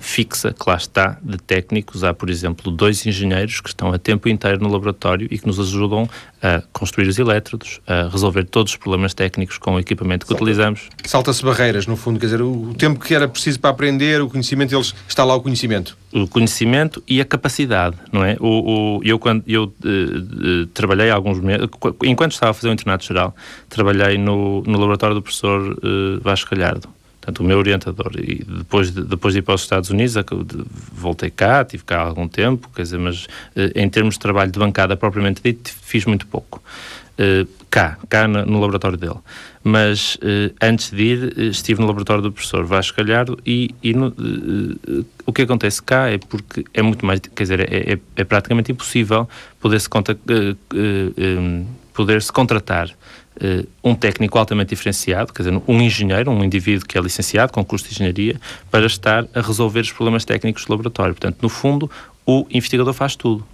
fixa, 0.05 0.53
que 0.53 0.69
lá 0.69 0.77
está, 0.77 1.19
de 1.23 1.39
técnicos. 1.39 2.05
Há, 2.05 2.13
por 2.13 2.29
exemplo, 2.29 2.71
dois 2.71 3.05
engenheiros 3.07 3.61
que 3.61 3.69
estão 3.69 3.93
a 3.93 3.99
tempo 3.99 4.29
inteiro 4.29 4.63
no 4.63 4.71
laboratório 4.71 5.27
e 5.31 5.39
que 5.39 5.47
nos 5.47 5.59
ajudam 5.59 6.09
a 6.43 6.63
construir 6.73 7.09
os 7.09 7.19
elétrodos, 7.19 7.81
a 7.87 8.09
resolver 8.09 8.45
todos 8.45 8.73
os 8.73 8.77
problemas 8.77 9.15
técnicos 9.15 9.57
com 9.57 9.75
o 9.75 9.81
equipamento 9.81 10.27
que 10.27 10.33
Salta, 10.33 10.45
utilizamos. 10.45 10.89
Salta-se 11.05 11.43
barreiras, 11.43 11.87
no 11.87 11.97
fundo, 11.97 12.21
quer 12.21 12.27
dizer, 12.27 12.43
o 12.43 12.75
tempo 12.75 13.01
que 13.01 13.15
era 13.15 13.27
preciso 13.27 13.59
para 13.59 13.71
aprender, 13.71 14.21
o 14.21 14.29
conhecimento, 14.29 14.75
eles, 14.75 14.95
está 15.09 15.25
lá 15.25 15.35
o 15.35 15.41
conhecimento. 15.41 15.97
O 16.13 16.29
conhecimento 16.29 17.03
e 17.09 17.21
a 17.21 17.25
capacidade, 17.25 17.97
não 18.13 18.23
é? 18.23 18.37
O, 18.39 18.99
o 18.99 19.01
eu, 19.03 19.19
quando 19.19 19.43
eu 19.47 19.65
uh, 19.65 20.63
uh, 20.63 20.67
trabalhei 20.67 21.11
alguns 21.11 21.41
meses, 21.41 21.67
enquanto 22.05 22.33
estava 22.33 22.51
a 22.51 22.55
fazer 22.55 22.69
o 22.69 22.73
internato 22.73 23.05
geral, 23.05 23.35
trabalhei 23.69 24.19
no, 24.19 24.63
no 24.63 24.79
laboratório 24.79 25.15
do 25.15 25.23
professor 25.23 25.73
uh, 25.73 26.21
Vasco 26.23 26.51
Calhardo 26.51 26.94
Portanto, 27.25 27.41
o 27.41 27.45
meu 27.45 27.57
orientador, 27.57 28.13
e 28.19 28.45
depois 28.45 28.91
de, 28.91 29.03
depois 29.03 29.33
de 29.33 29.39
ir 29.41 29.43
para 29.43 29.55
os 29.55 29.63
Estados 29.63 29.89
Unidos, 29.89 30.15
voltei 30.93 31.31
cá, 31.31 31.65
tive 31.65 31.83
cá 31.83 32.01
algum 32.01 32.29
tempo, 32.29 32.69
quer 32.77 32.83
dizer, 32.83 32.99
mas 32.99 33.27
eh, 33.57 33.73
em 33.77 33.89
termos 33.89 34.17
de 34.17 34.21
trabalho 34.21 34.53
de 34.53 34.59
bancada 34.59 34.95
propriamente 34.95 35.41
dito, 35.43 35.71
fiz 35.83 36.05
muito 36.05 36.27
pouco. 36.27 36.63
Uh, 37.17 37.49
cá, 37.71 37.97
cá 38.09 38.27
no, 38.27 38.61
laboratório 38.61 38.99
dele. 38.99 39.17
Mas 39.63 40.17
uh, 40.17 40.53
antes 40.61 40.91
de 40.91 41.03
ir, 41.03 41.39
estive 41.39 41.81
no 41.81 41.87
laboratório 41.87 42.23
do 42.23 42.33
professor 42.33 42.65
Vasco 42.65 43.03
Galhardo 43.03 43.39
e, 43.47 43.73
e 43.83 43.95
no, 43.95 44.13
o 45.25 45.33
que 45.33 45.43
acontece 45.43 45.81
cá 45.81 46.11
é 46.11 46.19
porque 46.19 46.65
é 46.75 46.83
muito 46.83 47.07
mais, 47.07 47.21
quer 47.21 47.45
dizer, 47.45 47.61
é, 47.61 47.93
é, 47.95 47.99
é 48.17 48.25
praticamente 48.25 48.73
impossível 48.73 49.29
poder-se 49.61 49.89
poder 51.95 52.21
-se 52.21 52.33
contratar 52.33 52.91
um 53.83 53.95
técnico 53.95 54.39
altamente 54.39 54.71
diferenciado, 54.71 55.33
quer 55.33 55.43
dizer, 55.43 55.63
um 55.67 55.81
engenheiro, 55.81 56.31
um 56.31 56.45
indivíduo 56.45 56.87
que 56.87 56.97
é 56.97 57.01
licenciado 57.01 57.53
com 57.53 57.65
curso 57.65 57.87
de 57.89 57.95
engenharia, 57.95 58.41
para 58.71 58.87
estar 58.87 59.27
a 59.35 59.41
resolver 59.41 59.81
os 59.81 59.93
problemas 59.93 60.25
técnicos 60.25 60.65
do 60.65 60.71
laboratório. 60.71 61.15
Portanto, 61.15 61.39
no 61.43 61.49
fundo, 61.49 61.91
o 62.27 62.47
investigador 62.51 62.93
faz 62.93 63.17
tudo. 63.17 63.45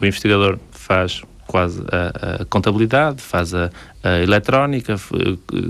O 0.00 0.06
investigador 0.06 0.58
faz 0.70 1.22
quase 1.48 1.82
a, 1.90 2.42
a 2.42 2.44
contabilidade, 2.44 3.22
faz 3.22 3.54
a, 3.54 3.70
a 4.04 4.18
eletrónica, 4.18 4.96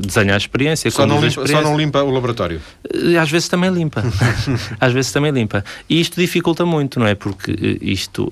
desenha 0.03 0.35
a 0.35 0.37
experiência, 0.37 0.91
só 0.91 1.07
não, 1.07 1.15
limpa, 1.17 1.29
experiência. 1.29 1.57
só 1.57 1.63
não 1.63 1.79
limpa 1.79 2.03
o 2.03 2.11
laboratório? 2.11 2.61
Eh, 2.93 3.17
às 3.17 3.31
vezes 3.31 3.49
também 3.49 3.71
limpa. 3.71 4.03
Às 4.81 4.93
vezes 4.93 5.13
também 5.13 5.31
limpa. 5.31 5.65
E 5.89 6.01
isto 6.01 6.21
dificulta 6.21 6.67
muito, 6.67 6.99
não 6.99 7.07
é? 7.07 7.15
Porque 7.15 7.53
eh, 7.53 7.79
isto 7.81 8.31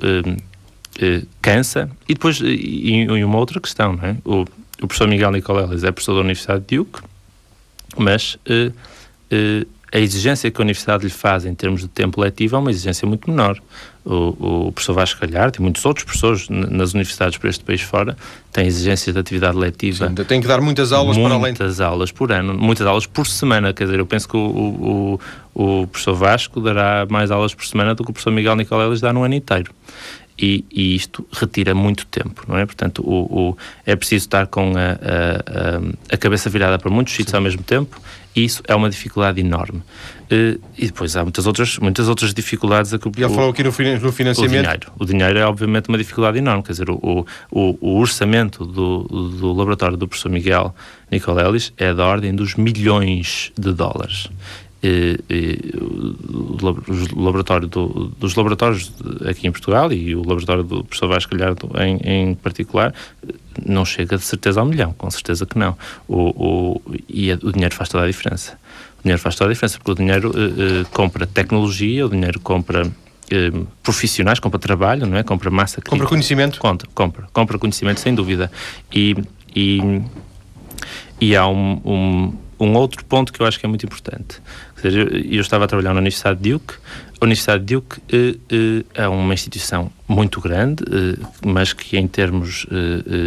cansa. 1.41 1.89
E 2.09 2.15
depois, 2.15 2.41
e, 2.41 3.05
e 3.05 3.25
uma 3.25 3.39
outra 3.39 3.61
questão, 3.61 3.93
não 3.93 4.05
é? 4.05 4.17
O, 4.25 4.45
o 4.83 4.87
professor 4.87 5.09
Miguel 5.09 5.31
Nicoleles 5.33 5.85
é 5.85 5.91
professor 5.91 6.15
da 6.15 6.21
Universidade 6.21 6.65
de 6.67 6.77
Duke, 6.77 7.01
mas 7.97 8.35
uh, 8.35 8.71
uh, 8.71 9.67
a 9.93 9.99
exigência 9.99 10.51
que 10.51 10.61
a 10.61 10.63
Universidade 10.63 11.05
lhe 11.05 11.11
faz 11.11 11.47
em 11.47 11.55
termos 11.55 11.81
de 11.81 11.89
tempo 11.89 12.21
letivo 12.21 12.57
é 12.57 12.59
uma 12.59 12.71
exigência 12.71 13.07
muito 13.07 13.31
menor. 13.31 13.59
O, 14.05 14.67
o 14.67 14.73
professor 14.73 14.93
Vasco 14.93 15.21
Galhardo 15.27 15.59
e 15.59 15.63
muitos 15.63 15.85
outros 15.85 16.05
professores 16.05 16.49
nas 16.49 16.93
universidades 16.93 17.39
por 17.39 17.49
este 17.49 17.65
país 17.65 17.81
fora 17.81 18.17
têm 18.53 18.67
exigências 18.67 19.13
de 19.15 19.19
atividade 19.19 19.57
letiva. 19.57 20.09
Sim, 20.09 20.15
tem 20.15 20.41
que 20.41 20.47
dar 20.47 20.61
muitas 20.61 20.93
aulas 20.93 21.17
muitas 21.17 21.33
para 21.33 21.41
além. 21.41 21.53
Muitas 21.53 21.81
aulas 21.81 22.13
por 22.13 22.31
ano, 22.31 22.55
muitas 22.55 22.87
aulas 22.87 23.07
por 23.07 23.27
semana. 23.27 23.73
Quer 23.73 23.85
dizer, 23.85 23.99
eu 23.99 24.07
penso 24.07 24.29
que 24.29 24.37
o, 24.37 25.19
o, 25.55 25.81
o 25.83 25.87
professor 25.87 26.15
Vasco 26.15 26.61
dará 26.61 27.07
mais 27.09 27.31
aulas 27.31 27.55
por 27.55 27.65
semana 27.67 27.95
do 27.95 28.05
que 28.05 28.11
o 28.11 28.13
professor 28.13 28.33
Miguel 28.33 28.55
Nicoleles 28.55 29.01
dá 29.01 29.13
no 29.13 29.25
ano 29.25 29.35
inteiro 29.35 29.73
e, 30.39 30.65
e, 30.71 30.95
isto 30.95 31.27
retira 31.33 31.75
muito 31.75 32.07
tempo, 32.07 32.43
não 32.47 32.59
é? 32.59 32.67
Portanto, 32.67 33.03
o, 33.03 33.51
o 33.51 33.57
é 33.85 33.97
preciso 33.97 34.27
estar 34.27 34.47
com 34.47 34.73
a, 34.77 34.93
a, 36.11 36.15
a, 36.15 36.17
cabeça 36.17 36.51
virada 36.51 36.79
para 36.79 36.91
muitos 36.91 37.15
sítios 37.15 37.35
ao 37.35 37.41
mesmo 37.41 37.63
tempo 37.63 38.01
e 38.35 38.45
isso 38.45 38.63
é 38.69 38.75
uma 38.75 38.91
dificuldade 38.91 39.41
enorme. 39.41 39.79
Uh, 40.25 40.61
e 40.77 40.87
depois 40.87 41.17
há 41.17 41.23
muitas 41.23 41.47
outras, 41.47 41.79
muitas 41.79 42.07
outras 42.07 42.35
dificuldades. 42.35 42.93
A 42.93 42.99
que, 42.99 43.11
Já 43.17 43.31
falou 43.31 43.51
aqui 43.51 43.63
no, 43.63 43.71
no 43.71 44.13
financiamento. 44.13 44.43
O 44.45 44.49
dinheiro. 44.49 44.93
O 44.99 45.05
dinheiro 45.07 45.39
é 45.39 45.47
obviamente 45.47 45.89
uma 45.89 45.97
dificuldade 45.97 46.37
enorme, 46.37 46.63
quer 46.63 46.73
dizer, 46.73 46.91
o, 46.91 47.27
o, 47.51 47.79
o 47.81 47.99
orçamento 47.99 48.67
do, 48.67 49.05
do 49.05 49.53
laboratório 49.55 49.97
do 49.97 50.07
professor 50.07 50.31
Miguel 50.31 50.75
Nicolelis 51.11 51.73
é 51.79 51.95
da 51.95 52.05
ordem 52.05 52.35
dos 52.35 52.57
milhões 52.57 53.53
de 53.57 53.73
dólares 53.73 54.29
e, 54.87 55.19
e, 55.29 55.75
o 55.79 57.21
laboratório 57.21 57.67
do, 57.67 58.13
dos 58.19 58.35
laboratórios 58.35 58.93
aqui 59.29 59.47
em 59.49 59.51
Portugal 59.53 59.93
e 59.93 60.15
o 60.15 60.21
laboratório 60.21 60.63
do 60.63 60.85
professor 60.85 61.09
Vasco 61.09 61.37
Galhardo 61.37 61.71
em, 61.81 61.97
em 62.05 62.35
particular 62.35 62.95
não 63.65 63.85
chega 63.85 64.17
de 64.17 64.23
certeza 64.23 64.61
ao 64.61 64.67
milhão, 64.67 64.93
com 64.93 65.11
certeza 65.11 65.45
que 65.45 65.59
não. 65.59 65.77
O, 66.07 66.77
o, 66.77 66.83
e 67.09 67.33
o 67.33 67.53
dinheiro 67.53 67.75
faz 67.75 67.89
toda 67.89 68.05
a 68.05 68.07
diferença. 68.07 68.59
O 69.01 69.03
dinheiro 69.03 69.21
faz 69.21 69.35
toda 69.35 69.51
a 69.51 69.53
diferença 69.53 69.79
porque 69.79 69.91
o 69.91 69.95
dinheiro 69.95 70.31
uh, 70.31 70.83
uh, 70.83 70.87
compra 70.93 71.27
tecnologia, 71.27 72.07
o 72.07 72.11
dinheiro 72.11 72.39
compra 72.39 72.87
uh, 72.87 73.67
profissionais, 73.83 74.39
compra 74.39 74.59
trabalho, 74.59 75.07
não 75.07 75.17
é? 75.17 75.23
Compra 75.23 75.51
massa 75.51 75.77
crítica. 75.77 75.91
Compra 75.91 76.07
conhecimento. 76.07 76.61
Compra, 76.61 76.89
compra, 76.95 77.27
compra 77.33 77.59
conhecimento, 77.59 78.01
sem 78.01 78.15
dúvida. 78.15 78.51
E, 78.93 79.17
e, 79.55 80.03
e 81.21 81.35
há 81.35 81.49
um, 81.49 81.81
um 81.85 82.46
um 82.59 82.75
outro 82.75 83.05
ponto 83.05 83.33
que 83.33 83.41
eu 83.41 83.47
acho 83.47 83.59
que 83.59 83.67
é 83.67 83.69
muito 83.69 83.85
importante. 83.85 84.41
Eu 84.85 85.41
estava 85.41 85.65
a 85.65 85.69
trabalhar 85.69 85.93
na 85.93 86.01
Universidade 86.01 86.41
de 86.41 86.53
Duke. 86.53 86.75
A 87.19 87.25
Universidade 87.25 87.65
de 87.65 87.75
Duke 87.75 87.97
eh, 88.13 88.35
eh, 88.51 88.85
é 88.95 89.09
uma 89.09 89.33
instituição 89.33 89.91
muito 90.07 90.39
grande, 90.39 90.85
eh, 90.85 91.27
mas 91.45 91.73
que 91.73 91.97
em 91.97 92.07
termos 92.07 92.67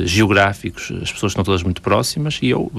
geográficos 0.06 0.92
as 1.02 1.12
pessoas 1.12 1.32
estão 1.32 1.44
todas 1.44 1.64
muito 1.64 1.82
próximas 1.82 2.40
e 2.42 2.50
eu 2.50 2.72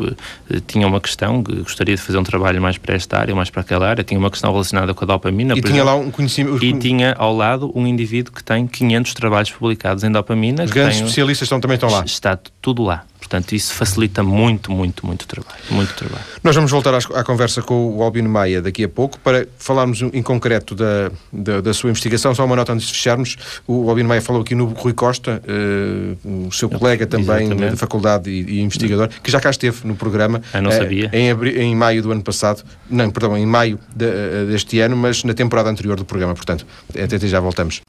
tinha 0.66 0.86
uma 0.86 1.00
questão, 1.00 1.42
gostaria 1.42 1.96
de 1.96 2.00
fazer 2.00 2.16
um 2.16 2.22
trabalho 2.22 2.62
mais 2.62 2.78
para 2.78 2.94
esta 2.94 3.18
área, 3.18 3.34
mais 3.34 3.50
para 3.50 3.60
aquela 3.62 3.88
área, 3.88 4.04
tinha 4.04 4.18
uma 4.18 4.30
questão 4.30 4.52
relacionada 4.52 4.94
com 4.94 5.04
a 5.04 5.06
dopamina. 5.06 5.54
E 5.54 5.60
tinha 5.60 5.82
exemplo, 5.82 5.86
lá 5.86 5.94
um 5.96 6.10
conhecimento... 6.10 6.64
E 6.64 6.78
tinha 6.78 7.14
ao 7.18 7.36
lado 7.36 7.72
um 7.74 7.86
indivíduo 7.86 8.32
que 8.32 8.42
tem 8.42 8.66
500 8.66 9.14
trabalhos 9.14 9.50
publicados 9.50 10.04
em 10.04 10.12
dopamina. 10.12 10.64
Os 10.64 10.70
grandes 10.70 10.98
tem, 10.98 11.06
especialistas 11.06 11.46
estão, 11.46 11.60
também 11.60 11.74
estão 11.74 11.90
lá. 11.90 12.04
Está 12.04 12.38
tudo 12.62 12.82
lá. 12.84 13.04
Portanto, 13.30 13.52
isso 13.52 13.72
facilita 13.74 14.24
muito, 14.24 14.72
muito, 14.72 15.06
muito 15.06 15.24
trabalho. 15.24 15.60
Muito 15.70 15.94
trabalho. 15.94 16.24
Nós 16.42 16.52
vamos 16.52 16.68
voltar 16.68 16.92
à, 16.92 17.22
conversa 17.22 17.62
com 17.62 17.96
o 17.96 18.02
Albino 18.02 18.28
Maia 18.28 18.60
daqui 18.60 18.82
a 18.82 18.88
pouco 18.88 19.20
para 19.20 19.46
falarmos 19.56 20.02
em 20.02 20.20
concreto 20.20 20.74
da, 20.74 21.12
da, 21.32 21.60
da, 21.60 21.72
sua 21.72 21.90
investigação. 21.90 22.34
Só 22.34 22.44
uma 22.44 22.56
nota 22.56 22.72
antes 22.72 22.88
de 22.88 22.92
fecharmos. 22.92 23.36
O 23.68 23.88
Albino 23.88 24.08
Maia 24.08 24.20
falou 24.20 24.42
aqui 24.42 24.56
no 24.56 24.64
Rui 24.64 24.92
Costa, 24.92 25.40
uh, 25.46 26.48
o 26.48 26.50
seu 26.50 26.68
colega 26.68 27.06
também 27.06 27.44
Exatamente. 27.44 27.70
da 27.70 27.76
faculdade 27.76 28.28
e, 28.28 28.56
e, 28.56 28.60
investigador, 28.62 29.08
que 29.22 29.30
já 29.30 29.38
cá 29.38 29.50
esteve 29.50 29.86
no 29.86 29.94
programa. 29.94 30.42
Ah, 30.52 30.60
não 30.60 30.70
uh, 30.70 30.72
sabia. 30.72 31.08
Em, 31.12 31.30
em 31.30 31.76
maio 31.76 32.02
do 32.02 32.10
ano 32.10 32.22
passado, 32.24 32.64
não, 32.90 33.08
perdão, 33.12 33.38
em 33.38 33.46
maio 33.46 33.78
de, 33.94 34.06
uh, 34.06 34.46
deste 34.50 34.80
ano, 34.80 34.96
mas 34.96 35.22
na 35.22 35.34
temporada 35.34 35.70
anterior 35.70 35.96
do 35.96 36.04
programa. 36.04 36.34
Portanto, 36.34 36.66
até 36.92 37.16
já 37.16 37.38
voltamos. 37.38 37.80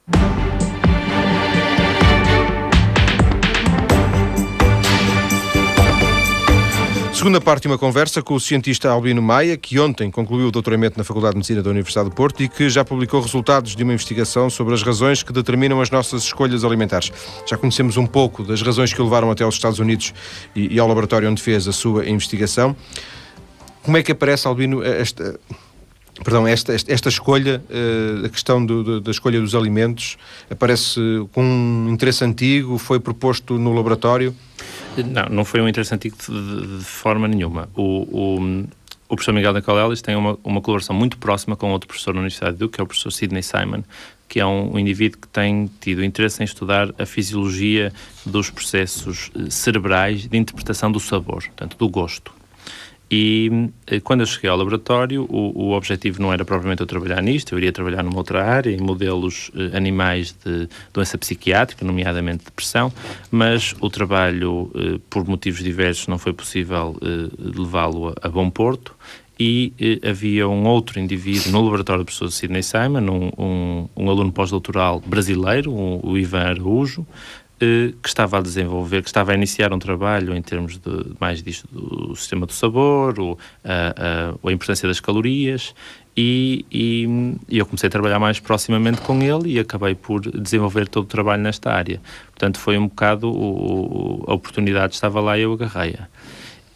Segunda 7.22 7.40
parte 7.40 7.62
de 7.62 7.68
uma 7.68 7.78
conversa 7.78 8.20
com 8.20 8.34
o 8.34 8.40
cientista 8.40 8.90
Albino 8.90 9.22
Maia, 9.22 9.56
que 9.56 9.78
ontem 9.78 10.10
concluiu 10.10 10.48
o 10.48 10.50
doutoramento 10.50 10.98
na 10.98 11.04
Faculdade 11.04 11.34
de 11.34 11.36
Medicina 11.36 11.62
da 11.62 11.70
Universidade 11.70 12.10
do 12.10 12.16
Porto 12.16 12.42
e 12.42 12.48
que 12.48 12.68
já 12.68 12.84
publicou 12.84 13.20
resultados 13.20 13.76
de 13.76 13.84
uma 13.84 13.92
investigação 13.92 14.50
sobre 14.50 14.74
as 14.74 14.82
razões 14.82 15.22
que 15.22 15.32
determinam 15.32 15.80
as 15.80 15.88
nossas 15.88 16.24
escolhas 16.24 16.64
alimentares. 16.64 17.12
Já 17.46 17.56
conhecemos 17.56 17.96
um 17.96 18.06
pouco 18.06 18.42
das 18.42 18.60
razões 18.60 18.92
que 18.92 19.00
o 19.00 19.04
levaram 19.04 19.30
até 19.30 19.44
aos 19.44 19.54
Estados 19.54 19.78
Unidos 19.78 20.12
e, 20.52 20.74
e 20.74 20.80
ao 20.80 20.88
laboratório 20.88 21.30
onde 21.30 21.40
fez 21.40 21.68
a 21.68 21.72
sua 21.72 22.08
investigação. 22.08 22.74
Como 23.84 23.96
é 23.96 24.02
que 24.02 24.10
aparece, 24.10 24.48
Albino, 24.48 24.82
esta, 24.82 25.38
Perdão, 26.24 26.46
esta, 26.46 26.74
esta, 26.74 27.08
escolha, 27.08 27.62
uh, 27.70 28.26
a 28.26 28.28
questão 28.28 28.64
do, 28.64 29.00
da 29.00 29.10
escolha 29.12 29.40
dos 29.40 29.54
alimentos, 29.54 30.18
aparece 30.50 31.00
com 31.32 31.42
um 31.42 31.88
interesse 31.88 32.24
antigo, 32.24 32.78
foi 32.78 32.98
proposto 32.98 33.58
no 33.58 33.72
laboratório? 33.72 34.34
Não, 35.06 35.36
não 35.36 35.44
foi 35.44 35.60
um 35.60 35.68
interesse 35.68 35.94
antigo 35.94 36.16
de, 36.16 36.78
de, 36.78 36.84
forma 36.84 37.26
nenhuma. 37.26 37.68
O, 37.74 38.36
o, 38.36 38.66
o 39.08 39.16
professor 39.16 39.32
Miguel 39.32 39.54
Nicolelis 39.54 40.02
tem 40.02 40.16
uma, 40.16 40.38
uma 40.44 40.60
colaboração 40.60 40.94
muito 40.94 41.16
próxima 41.18 41.56
com 41.56 41.70
outro 41.70 41.88
professor 41.88 42.12
na 42.12 42.20
Universidade 42.20 42.56
de 42.56 42.68
que 42.68 42.80
é 42.80 42.84
o 42.84 42.86
professor 42.86 43.10
Sidney 43.10 43.42
Simon, 43.42 43.82
que 44.28 44.40
é 44.40 44.46
um, 44.46 44.74
um, 44.74 44.78
indivíduo 44.78 45.20
que 45.20 45.28
tem 45.28 45.70
tido 45.80 46.04
interesse 46.04 46.42
em 46.42 46.44
estudar 46.44 46.88
a 46.98 47.04
fisiologia 47.04 47.92
dos 48.24 48.50
processos 48.50 49.30
eh, 49.36 49.50
cerebrais 49.50 50.26
de 50.26 50.38
interpretação 50.38 50.90
do 50.90 50.98
sabor, 50.98 51.42
portanto, 51.44 51.76
do 51.76 51.88
gosto. 51.88 52.32
E 53.14 53.68
eh, 53.86 54.00
quando 54.00 54.20
eu 54.20 54.26
cheguei 54.26 54.48
ao 54.48 54.56
laboratório, 54.56 55.26
o, 55.28 55.66
o, 55.66 55.72
objetivo 55.72 56.22
não 56.22 56.32
era 56.32 56.46
propriamente 56.46 56.80
eu 56.80 56.86
trabalhar 56.86 57.20
nisto, 57.20 57.52
eu 57.52 57.58
iria 57.58 57.70
trabalhar 57.70 58.02
numa 58.02 58.16
outra 58.16 58.42
área, 58.42 58.70
em 58.70 58.80
modelos 58.80 59.50
eh, 59.54 59.76
animais 59.76 60.34
de 60.42 60.66
doença 60.94 61.18
psiquiátrica, 61.18 61.84
nomeadamente 61.84 62.46
depressão, 62.46 62.90
mas 63.30 63.74
o 63.80 63.90
trabalho, 63.90 64.70
eh, 64.74 64.98
por 65.10 65.28
motivos 65.28 65.62
diversos, 65.62 66.06
não 66.06 66.16
foi 66.16 66.32
possível 66.32 66.96
eh, 67.02 67.28
levá-lo 67.38 68.08
a, 68.08 68.14
a, 68.22 68.30
bom 68.30 68.48
porto. 68.48 68.96
E 69.38 69.74
eh, 69.78 70.08
havia 70.08 70.48
um 70.48 70.64
outro 70.66 70.98
indivíduo 70.98 71.52
no 71.52 71.62
laboratório 71.64 72.04
do 72.04 72.06
professor 72.06 72.30
Sidney 72.30 72.62
Simon, 72.62 73.10
um, 73.10 73.30
um, 73.44 73.88
um 73.94 74.08
aluno 74.08 74.32
pós-doutoral 74.32 75.02
brasileiro, 75.04 75.70
um, 75.70 76.00
o 76.02 76.16
Ivan 76.16 76.44
Araújo, 76.44 77.06
que 78.02 78.08
estava 78.08 78.38
a 78.38 78.40
desenvolver, 78.40 79.02
que 79.02 79.08
estava 79.08 79.32
a 79.32 79.34
iniciar 79.34 79.72
um 79.72 79.78
trabalho 79.78 80.34
em 80.34 80.42
termos 80.42 80.78
de 80.78 81.14
mais 81.20 81.42
disto 81.42 81.68
do 81.70 82.16
sistema 82.16 82.44
do 82.44 82.52
sabor, 82.52 83.20
o, 83.20 83.38
a, 83.64 84.34
a, 84.44 84.48
a 84.48 84.52
importância 84.52 84.88
das 84.88 84.98
calorias, 84.98 85.72
e, 86.16 86.66
e, 86.70 87.06
e, 87.48 87.58
eu 87.58 87.64
comecei 87.64 87.86
a 87.86 87.90
trabalhar 87.90 88.18
mais 88.18 88.38
proximamente 88.38 89.00
com 89.00 89.22
ele 89.22 89.54
e 89.54 89.58
acabei 89.58 89.94
por 89.94 90.20
desenvolver 90.20 90.88
todo 90.88 91.04
o 91.04 91.08
trabalho 91.08 91.42
nesta 91.42 91.72
área. 91.72 92.00
Portanto, 92.26 92.58
foi 92.58 92.76
um 92.76 92.86
bocado 92.86 93.30
o, 93.30 94.24
a 94.26 94.34
oportunidade 94.34 94.94
estava 94.94 95.20
lá 95.20 95.38
e 95.38 95.42
eu 95.42 95.52
agarrei-a. 95.52 96.08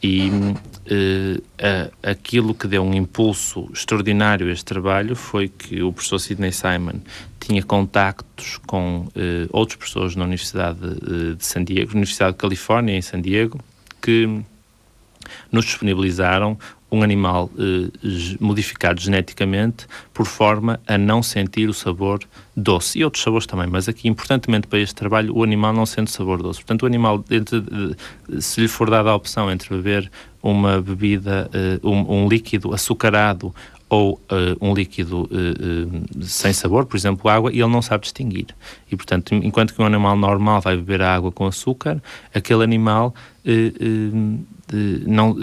E 0.03 0.31
uh, 0.31 1.93
aquilo 2.03 2.55
que 2.55 2.69
deu 2.69 2.83
um 2.83 2.95
impulso 2.95 3.69
extraordinário 3.73 4.49
a 4.49 4.53
este 4.53 4.65
trabalho 4.65 5.17
foi 5.17 5.49
que 5.49 5.83
o 5.83 5.93
professor 5.93 6.19
Sidney 6.19 6.53
Simon 6.53 7.01
tinha 7.47 7.63
contactos 7.63 8.59
com 8.67 9.03
uh, 9.03 9.11
outras 9.51 9.79
pessoas 9.79 10.17
na 10.17 10.25
Universidade 10.25 10.79
de, 10.81 11.37
de 11.37 11.47
San 11.47 11.63
Diego, 11.63 11.93
Universidade 11.93 12.33
de 12.33 12.39
Califórnia, 12.39 12.97
em 12.97 13.03
San 13.03 13.21
Diego, 13.21 13.61
que 14.03 14.43
nos 15.51 15.65
disponibilizaram 15.65 16.59
um, 16.91 17.03
animal 17.05 17.51
uh, 17.55 17.93
modificado 18.41 19.01
geneticamente 19.01 19.87
por 20.13 20.27
forma 20.27 20.81
a 20.89 20.99
não 20.99 21.23
sentir 21.23 21.69
o 21.69 21.75
sabor 21.75 22.21
doce 22.57 22.99
e 22.99 23.05
outros 23.05 23.23
sabores 23.23 23.47
também, 23.47 23.69
mas 23.69 23.89
aqui, 23.89 24.09
importantemente 24.09 24.67
para 24.67 24.81
este 24.81 24.95
trabalho, 24.95 25.37
o 25.37 25.45
animal 25.45 25.73
não 25.73 25.87
sente 25.87 26.11
sabor 26.11 26.43
doce. 26.43 26.59
Portanto, 26.61 26.83
o 26.83 26.87
animal, 26.87 27.25
se 28.41 28.61
lhe 28.61 28.69
for 28.69 28.91
dada 28.91 29.11
a 29.11 29.15
opção 29.15 29.51
entre 29.51 29.69
beber 29.77 30.11
uma 30.43 30.81
bebida, 30.81 31.49
uh, 31.83 31.89
um, 31.89 32.25
um 32.25 32.29
líquido 32.29 32.75
açucarado 32.75 33.55
ou 33.89 34.15
uh, 34.15 34.57
um 34.61 34.75
líquido 34.75 35.23
uh, 35.23 36.19
uh, 36.19 36.25
sem 36.25 36.53
sabor, 36.53 36.87
por 36.87 36.97
exemplo, 36.97 37.31
água, 37.31 37.53
e 37.53 37.61
ele 37.61 37.71
não 37.71 37.81
sabe 37.81 38.03
distinguir. 38.03 38.47
E, 38.91 38.97
portanto, 38.97 39.35
enquanto 39.35 39.75
que 39.75 39.81
um 39.81 39.87
animal 39.87 40.17
normal 40.17 40.61
vai 40.61 40.77
beber 40.77 41.03
a 41.03 41.15
água 41.15 41.31
com 41.31 41.47
açúcar, 41.47 42.03
aquele 42.35 42.65
animal 42.65 43.15
não, 45.07 45.37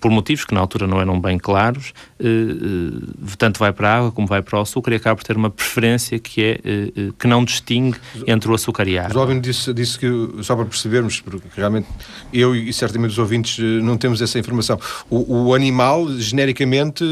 por 0.00 0.10
motivos 0.10 0.44
que 0.44 0.54
na 0.54 0.60
altura 0.60 0.86
não 0.86 1.00
eram 1.00 1.20
bem 1.20 1.38
claros, 1.38 1.92
eh, 2.18 2.24
eh, 2.26 3.34
tanto 3.36 3.58
vai 3.58 3.72
para 3.72 3.90
a 3.90 3.98
água 3.98 4.12
como 4.12 4.26
vai 4.26 4.40
para 4.40 4.58
o 4.58 4.62
açúcar 4.62 4.92
e 4.92 4.94
acaba 4.96 5.16
por 5.16 5.24
ter 5.24 5.36
uma 5.36 5.50
preferência 5.50 6.18
que 6.18 6.42
é 6.42 6.60
eh, 6.64 7.12
que 7.18 7.26
não 7.26 7.44
distingue 7.44 7.98
entre 8.26 8.50
o 8.50 8.54
açúcar 8.54 8.88
e 8.88 8.98
a 8.98 9.06
água. 9.06 9.16
O 9.16 9.26
Robin 9.26 9.40
disse, 9.40 9.74
disse 9.74 9.98
que, 9.98 10.08
só 10.42 10.56
para 10.56 10.64
percebermos, 10.64 11.20
porque 11.20 11.46
realmente 11.54 11.86
eu 12.32 12.56
e 12.56 12.72
certamente 12.72 13.10
os 13.10 13.18
ouvintes 13.18 13.58
não 13.82 13.98
temos 13.98 14.22
essa 14.22 14.38
informação, 14.38 14.80
o, 15.10 15.48
o 15.48 15.54
animal 15.54 16.10
genericamente 16.18 17.04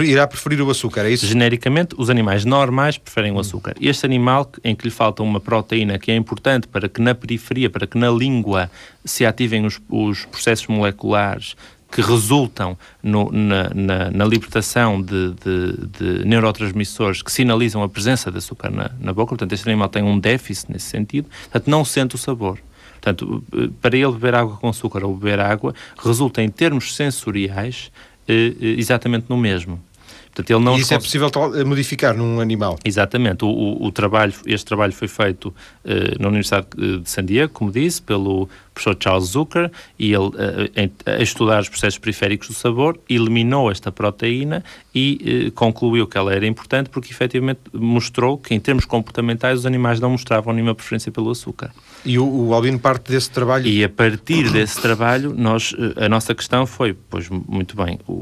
irá 0.00 0.26
preferir 0.26 0.62
o 0.62 0.70
açúcar, 0.70 1.02
é 1.02 1.10
isso? 1.10 1.26
Genericamente, 1.26 1.94
os 1.98 2.08
animais 2.08 2.44
normais 2.44 2.96
preferem 2.96 3.32
o 3.32 3.38
açúcar. 3.38 3.74
Este 3.80 4.06
animal 4.06 4.50
em 4.64 4.74
que 4.74 4.84
lhe 4.84 4.90
falta 4.90 5.22
uma 5.22 5.40
proteína 5.40 5.98
que 5.98 6.10
é 6.10 6.16
importante 6.16 6.66
para 6.66 6.88
que 6.88 7.02
na 7.02 7.14
periferia, 7.14 7.68
para 7.68 7.86
que 7.86 7.98
na 7.98 8.10
língua 8.10 8.70
se 9.04 9.24
ativem 9.24 9.64
os, 9.64 9.80
os 9.88 10.24
processos 10.26 10.66
moleculares 10.70 11.56
que 11.90 12.00
resultam 12.00 12.78
no, 13.02 13.30
na, 13.32 13.70
na, 13.74 14.10
na, 14.10 14.24
libertação 14.24 15.02
de, 15.02 15.34
de, 15.34 15.86
de, 15.88 16.24
neurotransmissores 16.24 17.20
que 17.20 17.32
sinalizam 17.32 17.82
a 17.82 17.88
presença 17.88 18.30
de 18.30 18.38
açúcar 18.38 18.70
na, 18.70 18.90
na, 19.00 19.12
boca. 19.12 19.30
Portanto, 19.30 19.52
este 19.52 19.68
animal 19.68 19.88
tem 19.88 20.02
um 20.02 20.18
déficit 20.18 20.72
nesse 20.72 20.86
sentido, 20.86 21.28
portanto, 21.42 21.68
não 21.68 21.84
sente 21.84 22.14
o 22.14 22.18
sabor. 22.18 22.60
Portanto, 23.00 23.42
para 23.80 23.96
ele 23.96 24.12
beber 24.12 24.34
água 24.34 24.56
com 24.56 24.68
açúcar 24.68 25.04
ou 25.04 25.16
beber 25.16 25.40
água, 25.40 25.74
resulta 25.98 26.42
em 26.42 26.48
termos 26.48 26.94
sensoriais 26.94 27.90
eh, 28.28 28.54
eh 28.60 28.66
exatamente 28.78 29.26
no 29.28 29.36
mesmo. 29.36 29.80
Portanto, 30.32 30.50
ele 30.50 30.64
não 30.64 30.76
e 30.76 30.80
isso 30.80 30.94
é 30.94 30.98
possível 30.98 31.30
eh, 31.54 31.64
modificar 31.64 32.16
num 32.16 32.40
animal? 32.40 32.78
Exatamente. 32.84 33.44
O, 33.44 33.48
o, 33.48 33.86
o 33.86 33.92
trabalho, 33.92 34.32
este 34.46 34.64
trabalho 34.64 34.92
foi 34.92 35.08
feito 35.08 35.46
uh, 35.46 36.22
na 36.22 36.28
Universidade 36.28 36.68
de 36.76 37.10
San 37.10 37.24
Diego, 37.24 37.52
como 37.52 37.72
disse, 37.72 38.00
pelo 38.00 38.48
professor 38.72 38.96
Charles 38.98 39.30
Zucker, 39.30 39.70
e 39.98 40.12
ele, 40.12 40.28
uh, 40.28 40.70
em, 40.76 40.90
a 41.04 41.20
estudar 41.20 41.60
os 41.60 41.68
processos 41.68 41.98
periféricos 41.98 42.48
do 42.48 42.54
sabor, 42.54 42.98
eliminou 43.08 43.70
esta 43.70 43.90
proteína 43.90 44.64
e 44.94 45.48
uh, 45.48 45.52
concluiu 45.52 46.06
que 46.06 46.16
ela 46.16 46.32
era 46.32 46.46
importante 46.46 46.88
porque 46.90 47.12
efetivamente 47.12 47.60
mostrou 47.72 48.38
que, 48.38 48.54
em 48.54 48.60
termos 48.60 48.84
comportamentais, 48.84 49.60
os 49.60 49.66
animais 49.66 49.98
não 49.98 50.10
mostravam 50.10 50.54
nenhuma 50.54 50.76
preferência 50.76 51.10
pelo 51.10 51.30
açúcar. 51.30 51.72
E 52.04 52.18
o, 52.18 52.24
o 52.24 52.54
Albino 52.54 52.78
parte 52.78 53.10
desse 53.10 53.30
trabalho? 53.30 53.66
E 53.66 53.82
a 53.82 53.88
partir 53.88 54.48
desse 54.50 54.80
trabalho, 54.80 55.34
nós, 55.36 55.74
a 55.96 56.08
nossa 56.08 56.34
questão 56.34 56.64
foi, 56.66 56.94
pois 56.94 57.28
muito 57.28 57.76
bem, 57.76 57.98
o, 58.06 58.14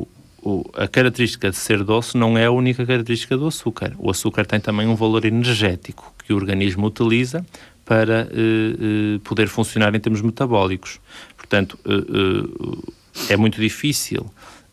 o 0.00 0.08
o, 0.42 0.64
a 0.74 0.88
característica 0.88 1.50
de 1.50 1.56
ser 1.56 1.84
doce 1.84 2.16
não 2.16 2.36
é 2.36 2.46
a 2.46 2.50
única 2.50 2.84
característica 2.84 3.36
do 3.36 3.46
açúcar. 3.46 3.94
O 3.98 4.10
açúcar 4.10 4.44
tem 4.44 4.60
também 4.60 4.88
um 4.88 4.96
valor 4.96 5.24
energético 5.24 6.12
que 6.24 6.32
o 6.32 6.36
organismo 6.36 6.86
utiliza 6.86 7.46
para 7.84 8.28
uh, 8.30 9.16
uh, 9.16 9.20
poder 9.20 9.48
funcionar 9.48 9.94
em 9.94 10.00
termos 10.00 10.20
metabólicos. 10.20 11.00
Portanto, 11.36 11.78
uh, 11.86 12.92
é 13.28 13.36
muito 13.36 13.60
difícil, 13.60 14.26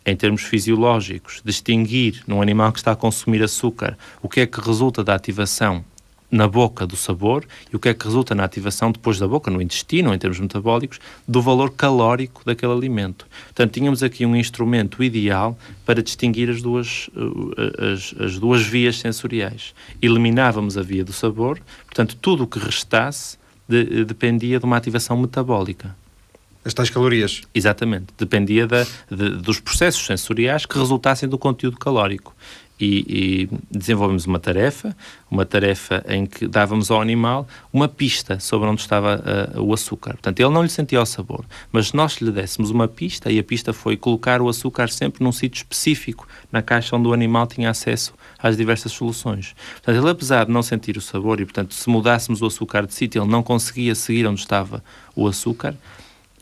em 0.04 0.16
termos 0.16 0.42
fisiológicos, 0.42 1.40
distinguir 1.44 2.22
num 2.26 2.42
animal 2.42 2.72
que 2.72 2.78
está 2.78 2.92
a 2.92 2.96
consumir 2.96 3.42
açúcar 3.42 3.96
o 4.22 4.28
que 4.28 4.40
é 4.40 4.46
que 4.46 4.60
resulta 4.60 5.04
da 5.04 5.14
ativação 5.14 5.84
na 6.30 6.46
boca 6.46 6.86
do 6.86 6.96
sabor 6.96 7.44
e 7.72 7.76
o 7.76 7.78
que 7.78 7.88
é 7.88 7.94
que 7.94 8.04
resulta 8.04 8.34
na 8.34 8.44
ativação 8.44 8.92
depois 8.92 9.18
da 9.18 9.26
boca, 9.26 9.50
no 9.50 9.60
intestino, 9.60 10.14
em 10.14 10.18
termos 10.18 10.38
metabólicos, 10.38 11.00
do 11.26 11.42
valor 11.42 11.70
calórico 11.70 12.42
daquele 12.44 12.72
alimento. 12.72 13.26
Portanto, 13.46 13.72
tínhamos 13.72 14.02
aqui 14.02 14.24
um 14.24 14.36
instrumento 14.36 15.02
ideal 15.02 15.58
para 15.84 16.02
distinguir 16.02 16.48
as 16.48 16.62
duas, 16.62 17.10
eh, 17.16 17.92
as, 17.92 18.14
as 18.20 18.38
duas 18.38 18.62
vias 18.62 18.98
sensoriais. 18.98 19.74
Eliminávamos 20.00 20.78
a 20.78 20.82
via 20.82 21.04
do 21.04 21.12
sabor, 21.12 21.60
portanto, 21.86 22.16
tudo 22.20 22.44
o 22.44 22.46
que 22.46 22.58
restasse 22.58 23.36
de, 23.68 24.04
dependia 24.04 24.58
de 24.58 24.64
uma 24.64 24.76
ativação 24.76 25.16
metabólica. 25.16 25.96
As 26.62 26.74
tais 26.74 26.90
calorias. 26.90 27.42
Exatamente. 27.54 28.08
Dependia 28.18 28.66
da, 28.66 28.86
de, 29.10 29.30
dos 29.36 29.60
processos 29.60 30.04
sensoriais 30.04 30.66
que 30.66 30.78
resultassem 30.78 31.28
do 31.28 31.38
conteúdo 31.38 31.78
calórico 31.78 32.34
e, 32.80 33.04
e 33.08 33.48
desenvolvemos 33.70 34.24
uma 34.24 34.38
tarefa, 34.38 34.96
uma 35.30 35.44
tarefa 35.44 36.02
em 36.08 36.24
que 36.24 36.48
dávamos 36.48 36.90
ao 36.90 37.00
animal 37.00 37.46
uma 37.72 37.86
pista 37.86 38.40
sobre 38.40 38.68
onde 38.68 38.80
estava 38.80 39.22
uh, 39.54 39.62
o 39.62 39.74
açúcar. 39.74 40.12
Portanto, 40.12 40.40
ele 40.40 40.48
não 40.48 40.62
lhe 40.62 40.68
sentia 40.68 41.00
o 41.00 41.06
sabor, 41.06 41.44
mas 41.70 41.92
nós 41.92 42.14
lhe 42.16 42.30
dessemos 42.30 42.70
uma 42.70 42.88
pista, 42.88 43.30
e 43.30 43.38
a 43.38 43.44
pista 43.44 43.72
foi 43.72 43.96
colocar 43.96 44.40
o 44.40 44.48
açúcar 44.48 44.88
sempre 44.88 45.22
num 45.22 45.32
sítio 45.32 45.58
específico, 45.58 46.26
na 46.50 46.62
caixa 46.62 46.96
onde 46.96 47.06
o 47.06 47.12
animal 47.12 47.46
tinha 47.46 47.70
acesso 47.70 48.14
às 48.38 48.56
diversas 48.56 48.92
soluções. 48.92 49.54
Portanto, 49.74 49.96
ele 49.96 50.10
apesar 50.10 50.46
de 50.46 50.52
não 50.52 50.62
sentir 50.62 50.96
o 50.96 51.00
sabor 51.00 51.40
e, 51.40 51.44
portanto, 51.44 51.74
se 51.74 51.88
mudássemos 51.90 52.40
o 52.40 52.46
açúcar 52.46 52.86
de 52.86 52.94
sítio, 52.94 53.22
ele 53.22 53.30
não 53.30 53.42
conseguia 53.42 53.94
seguir 53.94 54.26
onde 54.26 54.40
estava 54.40 54.82
o 55.14 55.28
açúcar, 55.28 55.76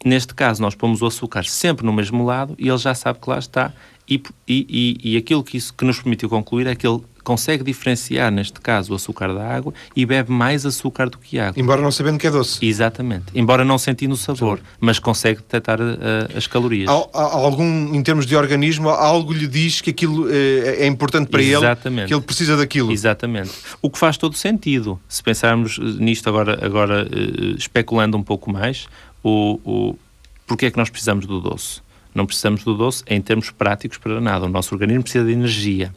Neste 0.05 0.33
caso, 0.33 0.63
nós 0.63 0.77
pomos 0.77 1.03
o 1.03 1.07
açúcar 1.07 1.45
sempre 1.45 1.85
no 1.85 1.93
mesmo 1.93 2.25
lado 2.25 2.55
e 2.57 2.69
ele 2.69 2.79
já 2.79 2.95
sabe 2.95 3.19
que 3.19 3.29
lá 3.29 3.39
está 3.39 3.73
e, 4.09 4.23
e, 4.49 4.99
e, 5.05 5.17
aquilo 5.17 5.45
que 5.45 5.57
isso 5.59 5.75
que 5.75 5.85
nos 5.85 6.01
permitiu 6.01 6.29
concluir 6.29 6.67
é 6.67 6.75
que 6.75 6.87
ele 6.87 7.03
consegue 7.23 7.63
diferenciar, 7.63 8.33
neste 8.33 8.59
caso, 8.59 8.93
o 8.93 8.97
açúcar 8.97 9.35
da 9.35 9.47
água 9.47 9.75
e 9.95 10.07
bebe 10.07 10.33
mais 10.33 10.65
açúcar 10.65 11.11
do 11.11 11.19
que 11.19 11.39
água. 11.39 11.61
Embora 11.61 11.83
não 11.83 11.91
sabendo 11.91 12.19
que 12.19 12.27
é 12.27 12.31
doce. 12.31 12.65
Exatamente. 12.65 13.27
Embora 13.35 13.67
não 13.67 13.77
sentindo 13.77 14.13
o 14.13 14.17
sabor, 14.17 14.59
Sim. 14.59 14.65
mas 14.81 14.99
consegue 14.99 15.41
detectar 15.41 15.79
uh, 15.79 15.95
as 16.35 16.47
calorias. 16.47 16.89
Há, 16.89 16.95
há, 17.13 17.23
algum, 17.35 17.95
em 17.95 18.03
termos 18.03 18.25
de 18.25 18.35
organismo, 18.35 18.89
algo 18.89 19.35
lhe 19.35 19.47
diz 19.47 19.83
que 19.83 19.91
aquilo 19.91 20.25
uh, 20.25 20.31
é 20.31 20.87
importante 20.87 21.29
para 21.29 21.43
Exatamente. 21.43 22.01
ele, 22.01 22.09
que 22.09 22.15
ele 22.15 22.23
precisa 22.23 22.57
daquilo. 22.57 22.91
Exatamente. 22.91 23.51
O 23.83 23.91
que 23.91 23.99
faz 23.99 24.17
todo 24.17 24.35
sentido. 24.35 24.99
Se 25.07 25.23
pensarmos 25.23 25.79
nisto 25.79 26.31
agora, 26.31 26.65
agora 26.65 27.07
uh, 27.07 27.57
especulando 27.59 28.17
um 28.17 28.23
pouco 28.23 28.51
mais, 28.51 28.87
o, 29.23 29.61
o, 29.65 29.99
porque 30.47 30.65
é 30.65 30.71
que 30.71 30.79
nós 30.79 30.89
precisamos 30.89 31.27
do 31.27 31.43
doce? 31.43 31.87
Não 32.15 32.27
precisamos 32.27 32.65
do 32.65 32.75
doce 32.75 33.03
em 33.07 33.21
termos 33.21 33.51
práticos 33.51 33.99
para 33.99 34.21
nada. 34.21 34.47
O 34.47 34.49
nosso 34.49 34.75
organismo 34.75 35.03
precisa 35.03 35.25
de 35.25 35.33
energia. 35.33 35.95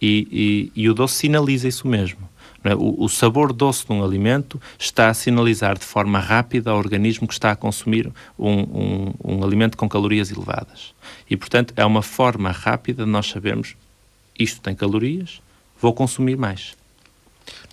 E, 0.00 0.70
e, 0.74 0.82
e 0.82 0.88
o 0.88 0.94
doce 0.94 1.14
sinaliza 1.14 1.68
isso 1.68 1.86
mesmo. 1.86 2.28
É? 2.64 2.74
O, 2.74 3.04
o, 3.04 3.08
sabor 3.08 3.52
doce 3.52 3.86
de 3.86 3.92
um 3.92 4.04
alimento 4.04 4.60
está 4.78 5.08
a 5.08 5.14
sinalizar 5.14 5.78
de 5.78 5.84
forma 5.84 6.18
rápida 6.18 6.70
ao 6.70 6.78
organismo 6.78 7.26
que 7.26 7.34
está 7.34 7.52
a 7.52 7.56
consumir 7.56 8.10
um, 8.38 8.50
um, 8.50 9.14
um 9.24 9.44
alimento 9.44 9.76
com 9.76 9.88
calorias 9.88 10.30
elevadas. 10.30 10.92
E, 11.30 11.36
portanto, 11.36 11.72
é 11.76 11.84
uma 11.84 12.02
forma 12.02 12.50
rápida 12.50 13.04
de 13.04 13.10
nós 13.10 13.28
sabermos 13.28 13.76
isto 14.38 14.60
tem 14.60 14.74
calorias, 14.74 15.40
vou 15.80 15.92
consumir 15.92 16.36
mais. 16.36 16.76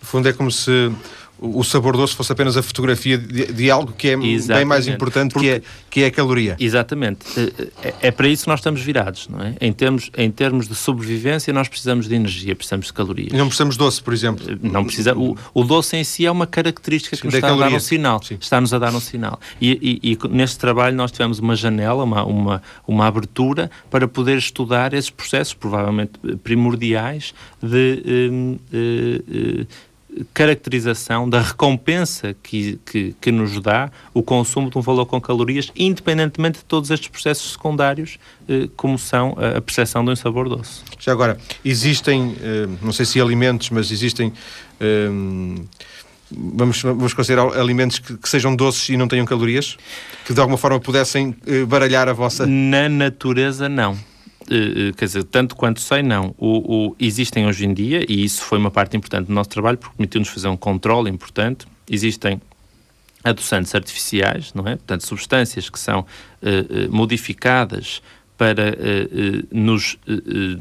No 0.02 0.08
fundo, 0.08 0.28
é 0.28 0.34
como 0.34 0.52
se 0.52 0.92
o 1.40 1.64
sabor 1.64 1.98
doce 1.98 2.16
fosse 2.16 2.32
apenas 2.32 2.56
a 2.56 2.64
fotografia 2.64 3.18
de, 3.18 3.52
de 3.52 3.70
algo 3.70 3.92
que 3.92 4.08
é 4.08 4.14
Exatamente. 4.14 4.48
bem 4.48 4.66
mais 4.66 4.88
importante, 4.88 5.34
Porque, 5.34 5.48
que, 5.48 5.56
é, 5.56 5.62
que 5.90 6.02
é 6.02 6.06
a 6.08 6.12
caloria. 6.12 6.56
Exatamente. 6.60 7.26
É, 7.84 7.94
é, 8.04 8.12
para 8.12 8.28
isso 8.28 8.44
que 8.44 8.50
nós 8.50 8.60
estamos 8.60 8.82
virados, 8.82 9.28
não 9.28 9.42
é? 9.42 9.56
Em 9.60 9.74
termos, 9.74 10.10
em 10.18 10.32
termos 10.32 10.68
de 10.68 10.76
sobrevivência, 10.76 11.54
nós 11.54 11.68
precisamos 11.68 12.08
de 12.08 12.16
energia, 12.16 12.56
precisamos 12.56 12.88
de 12.88 12.94
calorias. 12.94 13.34
E 13.34 13.36
não 13.36 13.48
precisamos 13.48 13.76
de 13.76 13.80
doce, 13.80 14.02
por 14.02 14.14
exemplo? 14.14 14.46
Não 14.62 14.86
precisa. 14.86 15.16
O, 15.16 15.38
o 15.54 15.64
doce 15.64 15.98
em 15.98 16.04
si 16.04 16.26
é 16.26 16.32
uma 16.32 16.48
característica 16.48 17.16
que 17.16 17.22
Sim, 17.22 17.28
nos 17.28 17.36
está 17.36 17.54
a 17.54 17.56
dar 17.56 17.74
um 17.74 17.80
sinal. 17.80 18.22
Está-nos 18.40 18.74
a 18.74 18.80
dar 18.80 18.94
um 18.94 19.00
sinal. 19.00 19.40
E, 19.60 20.00
e, 20.04 20.12
e, 20.14 20.28
neste 20.30 20.58
trabalho 20.58 20.96
nós 20.96 21.12
tivemos 21.12 21.40
uma 21.40 21.56
janela, 21.56 22.04
uma, 22.04 22.24
uma, 22.24 22.64
uma 22.88 23.08
abertura 23.08 23.70
para 23.92 24.08
poder 24.08 24.38
estudar 24.38 24.94
esses 24.94 25.10
processos, 25.10 25.54
provavelmente 25.54 26.14
primordiais, 26.44 27.34
de 27.62 28.58
caracterização 30.34 31.30
da 31.30 31.42
recompensa 31.42 32.36
que, 32.42 32.80
que, 32.86 33.16
que, 33.20 33.32
nos 33.32 33.60
dá 33.60 33.92
o 34.14 34.24
consumo 34.24 34.70
de 34.70 34.78
um 34.78 34.82
valor 34.82 35.06
com 35.06 35.20
calorias, 35.20 35.72
independentemente 35.76 36.60
de 36.60 36.66
todos 36.66 36.90
estes 36.90 37.10
processos 37.10 37.54
secundários, 37.54 38.18
eh, 38.48 38.70
como 38.76 38.98
são 38.98 39.36
a, 39.38 39.60
percepção 39.60 40.06
de 40.06 40.12
um 40.12 40.16
sabor 40.16 40.48
doce. 40.48 40.82
Já 41.00 41.12
agora, 41.12 41.38
existem, 41.64 42.36
eh, 42.42 42.68
não 42.82 42.94
sei 42.94 43.06
se 43.06 43.20
alimentos, 43.20 43.70
mas 43.70 43.92
existem. 43.92 44.32
Eh, 44.80 45.10
vamos, 46.32 46.82
vamos 46.82 47.14
considerar 47.14 47.48
alimentos 47.58 48.00
que, 48.00 48.16
que, 48.18 48.30
sejam 48.30 48.56
doces 48.56 48.88
e 48.90 48.98
não 48.98 49.08
tenham 49.08 49.26
calorias? 49.26 49.78
Que 50.26 50.34
de 50.34 50.40
alguma 50.40 50.58
forma 50.58 50.80
pudessem 50.80 51.36
baralhar 51.68 52.08
a 52.08 52.14
vossa. 52.14 52.46
Na 52.46 52.88
natureza, 52.88 53.68
não. 53.68 53.98
Uh, 54.46 54.94
quer 54.96 55.06
dizer, 55.06 55.24
tanto 55.24 55.56
quanto 55.56 55.80
sei, 55.80 56.04
não. 56.04 56.36
O, 56.38 56.90
o, 56.90 56.96
existem 57.00 57.48
hoje 57.48 57.66
em 57.66 57.74
dia, 57.74 58.06
e 58.08 58.24
isso 58.24 58.44
foi 58.44 58.58
uma 58.58 58.70
parte 58.70 58.96
importante 58.96 59.28
do 59.28 59.34
nosso 59.34 59.50
trabalho, 59.50 59.78
porque 59.78 59.96
permitiu-nos 59.96 60.30
fazer 60.30 60.48
um 60.48 60.58
controle 60.58 61.10
importante, 61.10 61.66
existem 61.90 62.40
adoçantes 63.24 63.74
artificiais, 63.74 64.54
não 64.54 64.68
é? 64.68 64.76
Portanto, 64.76 65.06
substâncias 65.06 65.70
que 65.70 65.80
são 65.80 66.02
uh, 66.02 66.06
modificadas 66.96 68.02
para 68.38 68.76
nos 69.50 69.98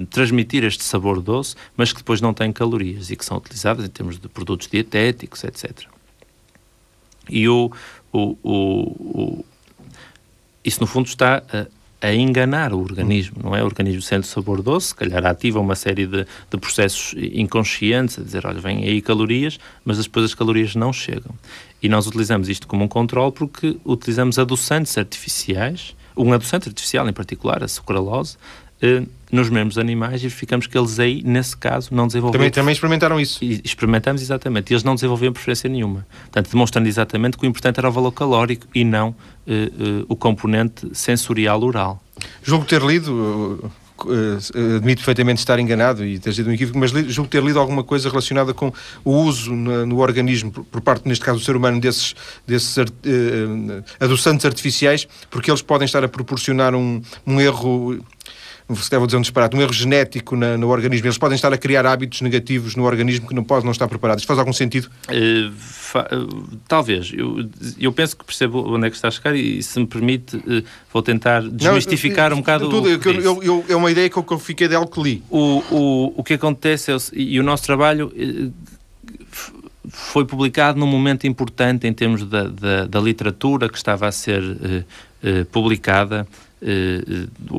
transmitir 0.09 0.63
este 0.63 0.85
sabor 0.85 1.21
doce, 1.21 1.57
mas 1.77 1.93
que 1.93 1.99
depois 1.99 2.21
não 2.21 2.33
têm 2.33 2.53
calorias 2.53 3.11
e 3.11 3.17
que 3.17 3.25
são 3.25 3.37
utilizadas 3.37 3.85
em 3.85 3.89
termos 3.89 4.17
de 4.17 4.29
produtos 4.29 4.69
dietéticos, 4.69 5.43
etc. 5.43 5.89
E 7.29 7.49
o, 7.49 7.73
o, 8.13 8.39
o, 8.45 9.41
o 9.43 9.45
isso, 10.65 10.81
no 10.81 10.87
fundo, 10.87 11.07
está 11.07 11.43
a, 12.07 12.15
enganar 12.15 12.73
o 12.73 12.81
organismo, 12.81 13.37
não 13.43 13.55
é? 13.55 13.63
O 13.63 13.65
organismo 13.65 14.03
sente 14.03 14.27
sabor 14.27 14.63
doce, 14.63 14.89
se 14.89 14.95
calhar 14.95 15.25
ativa 15.27 15.61
uma 15.61 15.75
série 15.75 16.07
de, 16.07 16.27
de 16.51 16.57
processos 16.59 17.15
inconscientes, 17.33 18.19
a 18.19 18.23
dizer, 18.23 18.47
olha, 18.47 18.61
vêm 18.61 18.85
aí 18.85 19.01
calorias, 19.01 19.59
mas 19.85 20.03
depois 20.03 20.25
as 20.25 20.35
calorias 20.35 20.75
não 20.75 20.93
chegam. 20.93 21.35
E 21.83 21.89
nós 21.89 22.07
utilizamos 22.07 22.49
isto 22.49 22.67
como 22.67 22.85
um 22.85 22.89
controle 22.89 23.33
porque 23.33 23.77
utilizamos 23.85 24.39
adoçantes 24.39 24.97
artificiais, 24.97 25.95
um 26.17 26.33
adoçante 26.33 26.69
artificial 26.69 27.09
em 27.09 27.13
particular, 27.13 27.63
a 27.63 27.69
sucralose, 27.69 28.37
eh, 28.81 29.03
nos 29.35 29.51
mesmos 29.51 29.77
animais 29.77 30.21
e 30.21 30.29
verificamos 30.29 30.67
que 30.67 30.79
eles 30.79 30.99
aí, 31.01 31.21
nesse 31.25 31.57
caso, 31.57 31.93
não 31.93 32.07
desenvolveram... 32.07 32.41
Também, 32.41 32.51
também 32.51 32.73
experimentaram 32.73 33.21
isso? 33.21 33.45
E 33.45 33.61
experimentamos 33.65 34.23
exatamente. 34.23 34.71
E 34.71 34.75
eles 34.75 34.85
não 34.85 34.95
desenvolviam 34.95 35.33
preferência 35.33 35.69
nenhuma. 35.69 36.07
Portanto, 36.23 36.51
demonstrando 36.51 36.89
exatamente 36.89 37.37
que 37.37 37.45
o 37.45 37.49
importante 37.49 37.79
era 37.79 37.89
o 37.89 37.93
valor 37.93 38.13
calórico 38.13 38.67
e 38.73 38.85
não 38.85 39.09
uh, 39.09 39.15
uh, 39.51 40.07
o 40.09 40.15
componente 40.15 40.89
sensorial 40.93 41.63
oral. 41.63 42.03
Julgo 42.43 42.65
ter 42.65 42.81
lido... 42.81 43.71
Uh, 43.97 44.77
admito 44.77 44.99
perfeitamente 44.99 45.39
estar 45.39 45.59
enganado 45.59 46.05
e 46.05 46.19
ter 46.19 46.35
sido 46.35 46.51
um 46.51 46.53
equívoco, 46.53 46.77
mas 46.77 46.91
li, 46.91 47.09
julgo 47.09 47.31
ter 47.31 47.43
lido 47.43 47.61
alguma 47.61 47.85
coisa 47.85 48.11
relacionada 48.11 48.53
com 48.53 48.73
o 49.05 49.13
uso 49.13 49.53
no, 49.53 49.87
no 49.87 50.01
organismo, 50.01 50.51
por, 50.51 50.65
por, 50.65 50.81
parte, 50.81 51.09
neste 51.09 51.25
caso, 51.25 51.39
do 51.39 51.45
ser 51.45 51.55
humano, 51.55 51.81
desses, 51.81 52.13
desses 52.45 52.77
uh, 52.77 52.85
adoçantes 54.01 54.45
artificiais, 54.45 55.07
porque 55.31 55.49
eles 55.49 55.63
podem 55.63 55.87
estar 55.87 56.03
a 56.03 56.09
proporcionar 56.09 56.75
um, 56.75 57.01
um 57.25 57.41
erro 57.41 58.05
se 58.73 58.91
deve 58.91 59.05
dizer 59.05 59.19
um 59.19 59.21
disparate, 59.21 59.55
um 59.55 59.61
erro 59.61 59.73
genético 59.73 60.35
na, 60.37 60.57
no 60.57 60.69
organismo. 60.69 61.07
Eles 61.07 61.19
podem 61.19 61.37
estar 61.37 61.53
a 61.53 61.59
criar 61.59 61.85
hábitos 61.85 62.23
negativos 62.23 62.75
no 62.75 62.85
organismo 62.85 63.29
que 63.29 63.35
não 63.35 63.45
pode 63.45 63.65
não 63.65 63.73
estar 63.73 63.87
preparado. 63.89 64.19
Isto 64.19 64.27
faz 64.27 64.39
algum 64.39 64.55
sentido? 64.55 64.91
Uh, 65.09 65.53
fa 65.53 66.09
uh, 66.11 66.59
talvez. 66.67 67.13
Eu, 67.13 67.49
eu 67.79 67.93
penso 67.93 68.17
que 68.17 68.25
percebo 68.25 68.75
onde 68.75 68.87
é 68.87 68.91
que 68.91 68.97
está 68.97 69.09
a 69.09 69.11
chegar 69.11 69.35
e, 69.37 69.63
se 69.63 69.79
me 69.79 69.87
permite, 69.87 70.37
uh, 70.37 70.65
vou 70.91 71.03
tentar 71.03 71.43
desmistificar 71.43 72.31
não, 72.31 72.39
um 72.39 72.41
bocado 72.41 72.71
tudo, 72.71 72.91
o 72.91 72.99
que 72.99 73.09
eu, 73.09 73.43
eu, 73.43 73.65
É 73.69 73.77
uma 73.77 73.91
ideia 73.91 74.09
que 74.09 74.17
eu, 74.17 74.23
que 74.23 74.33
eu 74.33 74.39
fiquei 74.39 74.67
dela 74.67 74.87
que 74.87 75.01
li. 75.01 75.23
O, 75.29 75.63
o, 75.71 76.15
o 76.17 76.25
que 76.25 76.35
acontece 76.35 76.91
é, 76.91 76.97
e 77.13 77.39
o 77.39 77.43
nosso 77.43 77.65
trabalho 77.65 78.11
foi 79.89 80.25
publicado 80.25 80.79
num 80.79 80.87
momento 80.87 81.27
importante 81.27 81.87
em 81.87 81.93
termos 81.93 82.25
da, 82.25 82.45
da, 82.45 82.87
da 82.87 83.01
literatura 83.01 83.69
que 83.69 83.77
estava 83.77 84.09
a 84.09 84.13
ser 84.13 84.43
publicada 85.53 86.27
eh, 86.31 86.44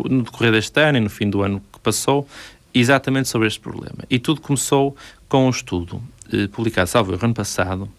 no 0.09 0.23
decorrer 0.23 0.51
deste 0.51 0.81
ano 0.81 0.97
e 0.97 1.01
no 1.01 1.09
fim 1.09 1.29
do 1.29 1.43
ano 1.43 1.61
que 1.71 1.79
passou, 1.79 2.27
exatamente 2.73 3.29
sobre 3.29 3.47
este 3.47 3.59
problema. 3.59 3.99
E 4.09 4.19
tudo 4.19 4.41
começou 4.41 4.95
com 5.29 5.47
um 5.47 5.49
estudo 5.49 6.01
eh, 6.31 6.47
publicado, 6.47 6.89
salvo 6.89 7.13
erro, 7.13 7.23
ano 7.23 7.33
passado, 7.33 7.89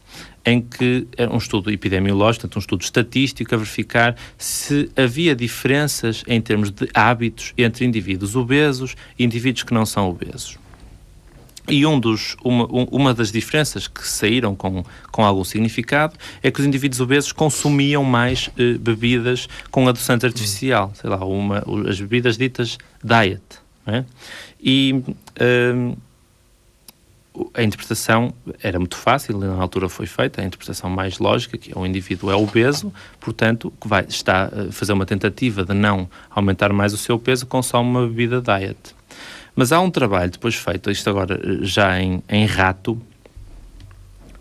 em 0.44 0.60
que 0.60 1.06
é 1.16 1.28
um 1.28 1.38
estudo 1.38 1.70
epidemiológico, 1.70 2.42
portanto, 2.42 2.56
um 2.56 2.60
estudo 2.60 2.82
estatístico, 2.82 3.54
a 3.54 3.58
verificar 3.58 4.16
se 4.36 4.90
havia 4.96 5.34
diferenças 5.34 6.24
em 6.26 6.40
termos 6.40 6.70
de 6.70 6.88
hábitos 6.92 7.54
entre 7.56 7.84
indivíduos 7.84 8.36
obesos 8.36 8.96
e 9.18 9.24
indivíduos 9.24 9.62
que 9.62 9.72
não 9.72 9.86
são 9.86 10.08
obesos. 10.08 10.58
E 11.68 11.84
um 11.84 11.98
dos, 11.98 12.36
uma, 12.44 12.66
uma 12.66 13.12
das 13.12 13.32
diferenças 13.32 13.88
que 13.88 14.06
saíram 14.06 14.54
com, 14.54 14.84
com 15.10 15.24
algum 15.24 15.42
significado 15.42 16.14
é 16.42 16.50
que 16.50 16.60
os 16.60 16.66
indivíduos 16.66 17.00
obesos 17.00 17.32
consumiam 17.32 18.04
mais 18.04 18.50
eh, 18.56 18.74
bebidas 18.78 19.48
com 19.70 19.88
adoçante 19.88 20.24
artificial, 20.24 20.92
sei 20.94 21.10
lá, 21.10 21.24
uma, 21.24 21.64
as 21.88 22.00
bebidas 22.00 22.36
ditas 22.38 22.78
diet. 23.02 23.42
É? 23.86 24.04
E 24.60 25.02
eh, 25.36 25.94
a 27.54 27.62
interpretação 27.62 28.32
era 28.62 28.78
muito 28.78 28.96
fácil, 28.96 29.38
na 29.38 29.54
altura 29.54 29.88
foi 29.88 30.06
feita, 30.06 30.40
a 30.40 30.44
interpretação 30.44 30.88
mais 30.88 31.18
lógica, 31.18 31.58
que 31.58 31.72
é 31.72 31.78
o 31.78 31.84
indivíduo 31.84 32.30
é 32.30 32.34
obeso, 32.34 32.92
portanto, 33.20 33.72
que 33.80 33.88
vai, 33.88 34.04
está 34.08 34.46
a 34.46 34.72
fazer 34.72 34.92
uma 34.92 35.06
tentativa 35.06 35.64
de 35.64 35.74
não 35.74 36.08
aumentar 36.30 36.72
mais 36.72 36.92
o 36.92 36.96
seu 36.96 37.18
peso, 37.18 37.46
consome 37.46 37.88
uma 37.90 38.06
bebida 38.06 38.40
diet. 38.40 38.95
Mas 39.56 39.72
há 39.72 39.80
um 39.80 39.90
trabalho 39.90 40.30
depois 40.30 40.54
feito, 40.54 40.90
isto 40.90 41.08
agora 41.08 41.40
eh, 41.42 41.58
já 41.62 41.98
em, 41.98 42.22
em 42.28 42.44
rato, 42.44 43.00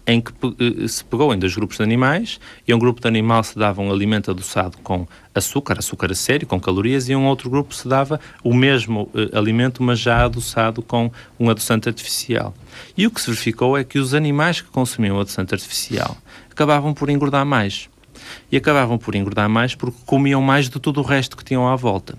em 0.06 0.22
que 0.22 0.32
eh, 0.60 0.88
se 0.90 1.04
pegou 1.06 1.34
em 1.34 1.40
dois 1.40 1.56
grupos 1.56 1.78
de 1.78 1.84
animais 1.84 2.38
e 2.68 2.74
um 2.74 2.78
grupo 2.78 3.00
de 3.02 3.08
animal 3.08 3.42
se 3.42 3.58
dava 3.58 3.82
um 3.82 3.90
alimento 3.90 4.30
adoçado 4.30 4.78
com 4.80 5.08
açúcar, 5.34 5.80
açúcar 5.80 6.12
a 6.12 6.16
sério, 6.16 6.46
com 6.46 6.60
calorias, 6.60 7.08
e 7.08 7.16
um 7.16 7.26
outro 7.28 7.50
grupo 7.50 7.74
se 7.74 7.88
dava 7.88 8.20
o 8.44 8.54
mesmo 8.54 9.10
uh, 9.14 9.38
alimento, 9.38 9.82
mas 9.82 10.00
já 10.00 10.26
adoçado 10.26 10.82
com 10.82 11.10
um 11.40 11.50
adoçante 11.50 11.88
artificial. 11.88 12.54
E 12.98 13.08
o 13.08 13.12
que 13.12 13.22
se 13.22 13.28
verificou 13.28 13.78
é 13.78 13.86
que 13.86 13.98
os 13.98 14.14
animais 14.14 14.60
que 14.60 14.70
consumiam 14.70 15.20
adoçante 15.20 15.54
artificial 15.54 16.18
acabavam 16.52 16.94
por 16.94 17.10
engordar 17.10 17.46
mais. 17.46 17.90
E 18.52 18.58
acabavam 18.58 18.98
por 18.98 19.16
engordar 19.16 19.50
mais 19.50 19.76
porque 19.76 19.98
comiam 20.06 20.42
mais 20.42 20.70
de 20.70 20.80
tudo 20.80 21.00
o 21.00 21.04
resto 21.04 21.38
que 21.38 21.44
tinham 21.44 21.68
à 21.68 21.76
volta. 21.76 22.18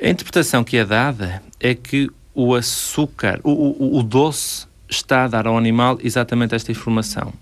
A 0.00 0.08
interpretação 0.08 0.62
que 0.62 0.76
é 0.76 0.84
dada 0.84 1.42
é 1.58 1.74
que 1.74 2.08
o 2.32 2.54
açúcar, 2.54 3.40
o, 3.42 3.50
o, 3.50 3.98
o 3.98 4.02
doce, 4.02 4.66
está 4.88 5.24
a 5.24 5.28
dar 5.28 5.46
ao 5.46 5.58
animal 5.58 5.98
exatamente 6.02 6.54
esta 6.54 6.70
informação. 6.70 7.32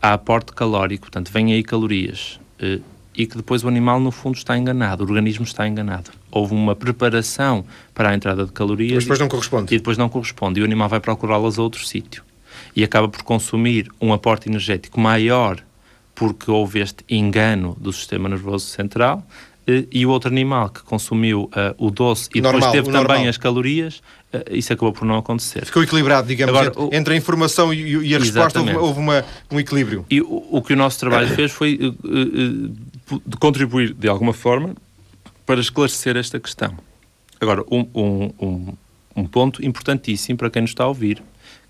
Há 0.00 0.14
aporte 0.14 0.52
calórico, 0.52 1.02
portanto, 1.02 1.30
vêm 1.30 1.52
aí 1.52 1.62
calorias. 1.62 2.40
Eh, 2.58 2.80
e 3.14 3.26
que 3.26 3.36
depois 3.36 3.62
o 3.62 3.68
animal, 3.68 4.00
no 4.00 4.10
fundo, 4.10 4.36
está 4.36 4.56
enganado, 4.56 5.04
o 5.04 5.06
organismo 5.06 5.44
está 5.44 5.68
enganado. 5.68 6.10
Houve 6.30 6.54
uma 6.54 6.74
preparação 6.74 7.64
para 7.92 8.08
a 8.08 8.14
entrada 8.14 8.46
de 8.46 8.52
calorias. 8.52 8.94
Mas 8.94 9.04
depois 9.04 9.20
não 9.20 9.28
corresponde. 9.28 9.74
E 9.74 9.78
depois 9.78 9.98
não 9.98 10.08
corresponde. 10.08 10.60
E 10.60 10.62
o 10.62 10.64
animal 10.64 10.88
vai 10.88 11.00
procurá-las 11.00 11.58
a 11.58 11.62
outro 11.62 11.84
sítio. 11.84 12.24
E 12.74 12.82
acaba 12.82 13.08
por 13.08 13.22
consumir 13.22 13.90
um 14.00 14.14
aporte 14.14 14.48
energético 14.48 14.98
maior 14.98 15.62
porque 16.14 16.50
houve 16.50 16.80
este 16.80 17.04
engano 17.08 17.76
do 17.80 17.92
sistema 17.92 18.28
nervoso 18.28 18.66
central 18.66 19.26
e 19.90 20.06
o 20.06 20.10
outro 20.10 20.30
animal 20.30 20.68
que 20.70 20.82
consumiu 20.82 21.44
uh, 21.44 21.74
o 21.78 21.90
doce 21.90 22.28
e 22.34 22.40
normal, 22.40 22.60
depois 22.60 22.72
teve 22.72 22.86
também 22.86 23.02
normal. 23.02 23.28
as 23.28 23.36
calorias, 23.36 24.02
uh, 24.32 24.38
isso 24.50 24.72
acabou 24.72 24.92
por 24.92 25.04
não 25.04 25.16
acontecer. 25.16 25.64
Ficou 25.64 25.82
equilibrado, 25.82 26.26
digamos, 26.26 26.54
Agora, 26.54 26.68
entre, 26.68 26.82
o... 26.82 26.90
entre, 26.92 27.14
a 27.14 27.16
informação 27.16 27.72
e, 27.72 28.08
e 28.08 28.14
a 28.14 28.18
resposta 28.18 28.60
houve, 28.60 28.76
houve 28.76 29.00
uma, 29.00 29.24
um 29.50 29.60
equilíbrio. 29.60 30.04
E 30.10 30.20
o, 30.20 30.46
o, 30.50 30.62
que 30.62 30.72
o 30.72 30.76
nosso 30.76 30.98
trabalho 30.98 31.28
fez 31.28 31.52
foi 31.52 31.78
uh, 31.82 33.20
contribuir 33.38 33.94
de 33.94 34.08
alguma 34.08 34.32
forma 34.32 34.74
para 35.46 35.60
esclarecer 35.60 36.16
esta 36.16 36.38
questão. 36.38 36.76
Agora, 37.40 37.64
um, 37.70 37.86
um, 37.94 38.74
um, 39.16 39.24
ponto 39.24 39.64
importantíssimo 39.64 40.38
para 40.38 40.50
quem 40.50 40.62
nos 40.62 40.72
está 40.72 40.84
a 40.84 40.88
ouvir, 40.88 41.22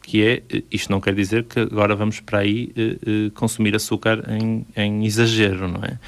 que 0.03 0.23
é, 0.23 0.43
isto 0.71 0.91
não 0.91 1.01
quer 1.01 1.15
dizer 1.15 1.45
que 1.45 1.61
agora 1.61 1.95
vamos 1.95 2.19
para 2.19 2.41
aí 2.41 2.73
consumir 3.35 3.77
açúcar 3.77 4.25
em, 4.29 4.67
em 4.77 5.07
exagero, 5.07 5.69
não 5.69 5.81
é? 5.85 5.99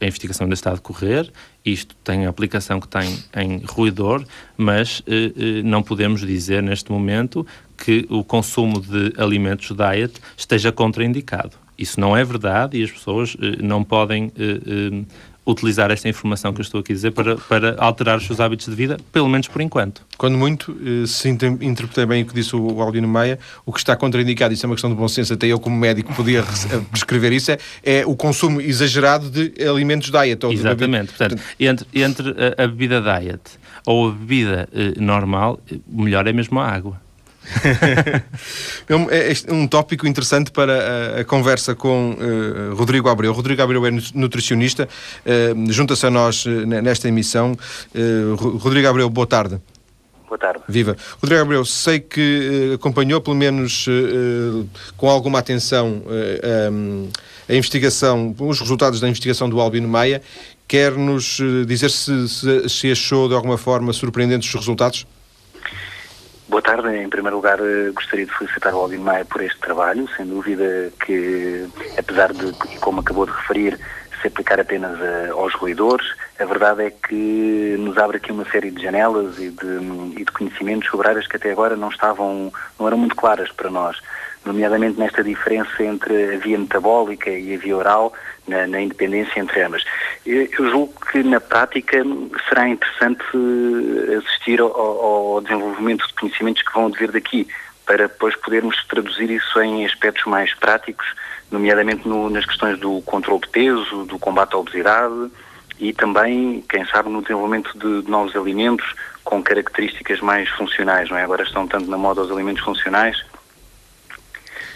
A 0.00 0.04
investigação 0.04 0.44
ainda 0.44 0.54
está 0.54 0.70
a 0.70 0.74
decorrer, 0.74 1.30
isto 1.64 1.94
tem 2.02 2.26
a 2.26 2.28
aplicação 2.28 2.80
que 2.80 2.88
tem 2.88 3.18
em 3.36 3.58
ruidor, 3.64 4.24
mas 4.56 5.02
eh, 5.06 5.32
eh, 5.36 5.62
não 5.62 5.82
podemos 5.82 6.20
dizer 6.20 6.62
neste 6.62 6.90
momento 6.90 7.46
que 7.76 8.06
o 8.10 8.24
consumo 8.24 8.80
de 8.80 9.12
alimentos 9.16 9.74
diet 9.76 10.20
esteja 10.36 10.72
contraindicado. 10.72 11.52
Isso 11.78 11.98
não 12.00 12.16
é 12.16 12.24
verdade 12.24 12.78
e 12.78 12.84
as 12.84 12.90
pessoas 12.90 13.36
eh, 13.40 13.62
não 13.62 13.82
podem 13.82 14.32
utilizar 15.44 15.90
esta 15.90 16.08
informação 16.08 16.52
que 16.52 16.60
eu 16.60 16.62
estou 16.62 16.80
aqui 16.80 16.92
a 16.92 16.94
dizer 16.94 17.10
para, 17.10 17.36
para 17.36 17.74
alterar 17.78 18.18
os 18.18 18.26
seus 18.26 18.38
hábitos 18.40 18.66
de 18.66 18.74
vida, 18.74 18.96
pelo 19.10 19.28
menos 19.28 19.48
por 19.48 19.60
enquanto. 19.60 20.02
Quando 20.16 20.38
muito, 20.38 20.76
eh, 20.84 21.06
se 21.06 21.28
interpretei 21.28 22.06
bem 22.06 22.22
o 22.22 22.26
que 22.26 22.34
disse 22.34 22.54
o 22.54 22.80
Aldino 22.80 23.08
Meia, 23.08 23.38
o 23.66 23.72
que 23.72 23.78
está 23.78 23.96
contraindicado, 23.96 24.54
isso 24.54 24.64
é 24.64 24.68
uma 24.68 24.76
questão 24.76 24.90
de 24.90 24.96
bom 24.96 25.08
senso, 25.08 25.34
até 25.34 25.46
eu 25.46 25.58
como 25.58 25.76
médico 25.76 26.14
podia 26.14 26.40
eh, 26.40 26.80
prescrever 26.90 27.32
isso, 27.32 27.50
é, 27.50 27.58
é 27.82 28.06
o 28.06 28.14
consumo 28.14 28.60
exagerado 28.60 29.30
de 29.30 29.52
alimentos 29.66 30.10
diet. 30.10 30.44
Ou 30.46 30.52
Exatamente, 30.52 31.12
portanto, 31.12 31.42
entre, 31.58 31.86
entre 31.92 32.30
a, 32.30 32.64
a, 32.64 32.66
bebida 32.68 33.00
diet 33.00 33.40
ou 33.84 34.08
a 34.08 34.12
bebida 34.12 34.68
eh, 34.72 34.94
normal, 35.00 35.60
o 35.92 36.02
melhor 36.02 36.26
é 36.26 36.32
mesmo 36.32 36.60
a 36.60 36.68
água. 36.68 37.00
É, 39.10 39.32
é 39.32 39.52
um 39.52 39.66
tópico 39.66 40.06
interessante 40.06 40.50
para 40.50 41.20
a, 41.20 41.24
conversa 41.24 41.74
com 41.74 42.12
uh, 42.12 42.74
Rodrigo 42.74 43.08
Abreu. 43.08 43.32
Rodrigo 43.32 43.62
Abreu 43.62 43.86
é 43.86 43.90
nutricionista, 44.14 44.88
uh, 45.24 45.72
junta-se 45.72 46.06
a 46.06 46.10
nós 46.10 46.44
uh, 46.44 46.50
nesta 46.66 47.08
emissão. 47.08 47.56
Rodrigo 48.36 48.88
Abreu, 48.88 49.08
boa 49.08 49.26
tarde. 49.26 49.60
Boa 50.28 50.38
tarde. 50.38 50.60
Viva. 50.68 50.96
Rodrigo 51.20 51.42
Abreu, 51.42 51.64
sei 51.64 52.00
que 52.00 52.72
acompanhou, 52.74 53.20
pelo 53.20 53.36
menos 53.36 53.86
com 54.96 55.08
alguma 55.08 55.38
atenção, 55.38 56.02
um, 56.72 57.08
a 57.48 57.54
investigação, 57.54 58.34
os 58.38 58.60
resultados 58.60 59.00
da 59.00 59.08
investigação 59.08 59.48
do 59.48 59.60
Albino 59.60 59.88
Maia. 59.88 60.22
Quer-nos 60.66 61.38
dizer 61.66 61.90
se, 61.90 62.28
se, 62.28 62.68
se 62.68 62.90
achou 62.90 63.28
de 63.28 63.34
alguma 63.34 63.58
forma 63.58 63.92
surpreendentes 63.92 64.48
os 64.48 64.54
resultados? 64.54 65.06
Boa 66.52 66.60
tarde. 66.60 66.94
Em 66.98 67.08
primeiro 67.08 67.36
lugar, 67.36 67.58
eh, 67.60 67.90
gostaria 67.94 68.26
de 68.26 68.36
felicitar 68.36 68.74
o 68.74 68.80
Albin 68.80 68.98
Maia 68.98 69.24
por 69.24 69.42
este 69.42 69.58
trabalho. 69.58 70.06
Sem 70.14 70.26
dúvida 70.26 70.92
que, 71.02 71.66
apesar 71.96 72.30
de, 72.34 72.52
como 72.78 73.00
acabou 73.00 73.24
de 73.24 73.32
referir, 73.32 73.80
se 74.20 74.28
aplicar 74.28 74.60
apenas 74.60 75.00
a, 75.00 75.32
aos 75.32 75.54
roedores. 75.54 76.06
A 76.38 76.44
verdade 76.44 76.82
é 76.84 76.90
que 76.90 77.76
nos 77.78 77.96
abre 77.96 78.18
aqui 78.18 78.30
uma 78.30 78.44
série 78.50 78.70
de 78.70 78.82
janelas 78.82 79.38
e 79.38 79.48
de, 79.48 80.20
e 80.20 80.24
de 80.26 80.30
conhecimentos 80.30 80.90
sobre 80.90 81.08
áreas 81.08 81.26
que 81.26 81.36
até 81.36 81.50
agora 81.50 81.74
não 81.74 81.88
estavam, 81.88 82.52
não 82.78 82.86
eram 82.86 82.98
muito 82.98 83.16
claras 83.16 83.50
para 83.50 83.70
nós, 83.70 83.96
nomeadamente 84.44 84.98
nesta 84.98 85.22
diferença 85.22 85.82
entre 85.82 86.34
a 86.34 86.38
via 86.38 86.58
metabólica 86.58 87.30
e 87.30 87.54
a 87.54 87.58
via 87.58 87.76
oral, 87.76 88.12
na, 88.46 88.66
na 88.66 88.80
independência 88.80 89.40
entre 89.40 89.62
ambas. 89.62 89.84
Eu, 90.26 90.48
julgo 90.70 90.92
que 91.10 91.22
na 91.22 91.40
prática 91.40 92.02
será 92.48 92.68
interessante 92.68 93.22
assistir 94.18 94.60
ao, 94.60 94.70
ao 94.70 95.40
desenvolvimento 95.40 96.06
de 96.06 96.14
conhecimentos 96.14 96.62
que 96.62 96.72
vão 96.72 96.90
vir 96.90 97.12
daqui, 97.12 97.46
para 97.86 98.08
depois 98.08 98.34
podermos 98.36 98.84
traduzir 98.86 99.30
isso 99.30 99.60
em 99.60 99.84
aspectos 99.84 100.24
mais 100.24 100.54
práticos, 100.54 101.06
nomeadamente 101.50 102.08
no, 102.08 102.30
nas 102.30 102.46
questões 102.46 102.78
do 102.78 103.00
controle 103.02 103.40
de 103.40 103.48
peso, 103.48 104.04
do 104.04 104.18
combate 104.18 104.54
à 104.54 104.58
obesidade 104.58 105.30
e 105.78 105.92
também, 105.92 106.64
quem 106.68 106.86
sabe, 106.86 107.08
no 107.08 107.22
desenvolvimento 107.22 107.76
de, 107.76 108.02
de 108.02 108.10
novos 108.10 108.34
alimentos 108.36 108.94
com 109.24 109.42
características 109.42 110.20
mais 110.20 110.48
funcionais, 110.50 111.10
não 111.10 111.18
é? 111.18 111.24
Agora 111.24 111.42
estão 111.42 111.66
tanto 111.66 111.90
na 111.90 111.98
moda 111.98 112.22
os 112.22 112.30
alimentos 112.30 112.62
funcionais, 112.62 113.24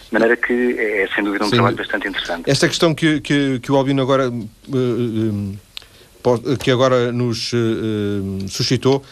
de 0.07 0.13
maneira 0.13 0.37
que 0.37 0.53
é, 0.53 1.03
é 1.03 1.09
sem 1.09 1.25
dúvida 1.25 1.45
um 1.45 1.49
Sim. 1.49 1.57
trabalho 1.57 1.77
bastante 1.77 2.09
interessante. 2.09 2.49
Esta 2.49 2.69
questão 2.69 2.95
que, 2.95 3.21
que, 3.21 3.59
que 3.61 3.73
o 3.73 3.77
Albino 3.77 4.03
agora, 4.03 4.31
uh, 4.31 5.57
uh, 6.25 6.59
que 6.59 6.71
agora 6.71 7.11
nos 7.13 7.53
uh, 7.53 8.49
suscitou, 8.49 9.03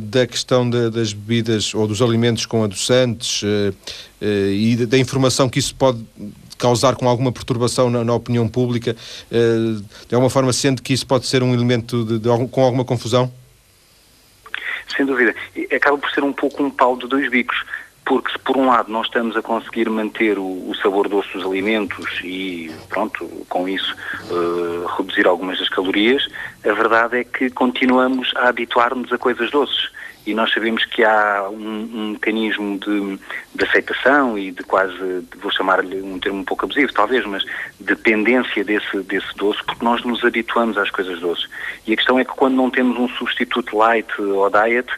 da 0.00 0.24
questão 0.24 0.70
de, 0.70 0.88
das 0.88 1.12
bebidas 1.12 1.74
ou 1.74 1.84
dos 1.86 2.00
alimentos 2.00 2.46
com 2.46 2.62
adoçantes 2.62 3.42
e 4.22 4.86
da 4.86 4.96
informação 4.96 5.48
que 5.48 5.58
isso 5.58 5.74
pode 5.74 5.98
causar 6.56 6.94
com 6.94 7.08
alguma 7.08 7.32
perturbação 7.32 7.90
na, 7.90 8.04
na 8.04 8.14
opinião 8.14 8.48
pública, 8.48 8.94
de 9.28 10.14
alguma 10.14 10.30
forma 10.30 10.52
sente 10.52 10.80
que 10.80 10.92
isso 10.92 11.04
pode 11.04 11.26
ser 11.26 11.42
um 11.42 11.52
elemento 11.52 12.04
de, 12.04 12.20
de, 12.20 12.28
com 12.50 12.62
alguma 12.62 12.84
confusão? 12.84 13.32
Sem 14.96 15.04
dúvida. 15.04 15.34
Acaba 15.72 15.98
por 15.98 16.10
ser 16.12 16.22
um 16.22 16.32
pouco 16.32 16.62
um 16.62 16.70
pau 16.70 16.96
de 16.96 17.08
dois 17.08 17.28
bicos 17.28 17.58
porque 18.08 18.32
se 18.32 18.38
por 18.38 18.56
um 18.56 18.66
lado 18.66 18.90
nós 18.90 19.06
estamos 19.06 19.36
a 19.36 19.42
conseguir 19.42 19.88
manter 19.90 20.38
o, 20.38 20.70
o 20.70 20.74
sabor 20.82 21.08
doce 21.08 21.30
dos 21.34 21.44
alimentos 21.44 22.20
e 22.24 22.70
pronto, 22.88 23.28
com 23.50 23.68
isso 23.68 23.94
uh, 24.30 24.86
reduzir 24.96 25.26
algumas 25.26 25.58
das 25.58 25.68
calorias, 25.68 26.26
a 26.64 26.72
verdade 26.72 27.18
é 27.18 27.24
que 27.24 27.50
continuamos 27.50 28.32
a 28.34 28.48
habituar-nos 28.48 29.12
a 29.12 29.18
coisas 29.18 29.50
doces 29.50 29.90
e 30.26 30.34
nós 30.34 30.52
sabemos 30.52 30.84
que 30.84 31.04
há 31.04 31.48
um, 31.50 31.90
um 31.94 32.10
mecanismo 32.12 32.78
de, 32.78 33.18
de, 33.54 33.64
aceitação 33.64 34.38
e 34.38 34.52
de 34.52 34.62
quase, 34.62 35.26
vou 35.40 35.50
chamar-lhe 35.50 36.00
um 36.02 36.18
termo 36.18 36.40
um 36.40 36.44
pouco 36.44 36.64
abusivo 36.64 36.92
talvez, 36.92 37.24
mas 37.26 37.44
dependência 37.80 38.64
desse, 38.64 39.00
desse 39.00 39.34
doce, 39.36 39.62
porque 39.64 39.84
nós 39.84 40.02
nos 40.04 40.24
habituamos 40.24 40.76
às 40.76 40.90
coisas 40.90 41.20
doces. 41.20 41.48
E 41.86 41.92
a 41.92 41.96
questão 41.96 42.18
é 42.18 42.24
que 42.24 42.32
quando 42.32 42.56
não 42.56 42.70
temos 42.70 42.98
um 42.98 43.08
substituto 43.08 43.76
light 43.76 44.08
ou 44.20 44.50
diet, 44.50 44.88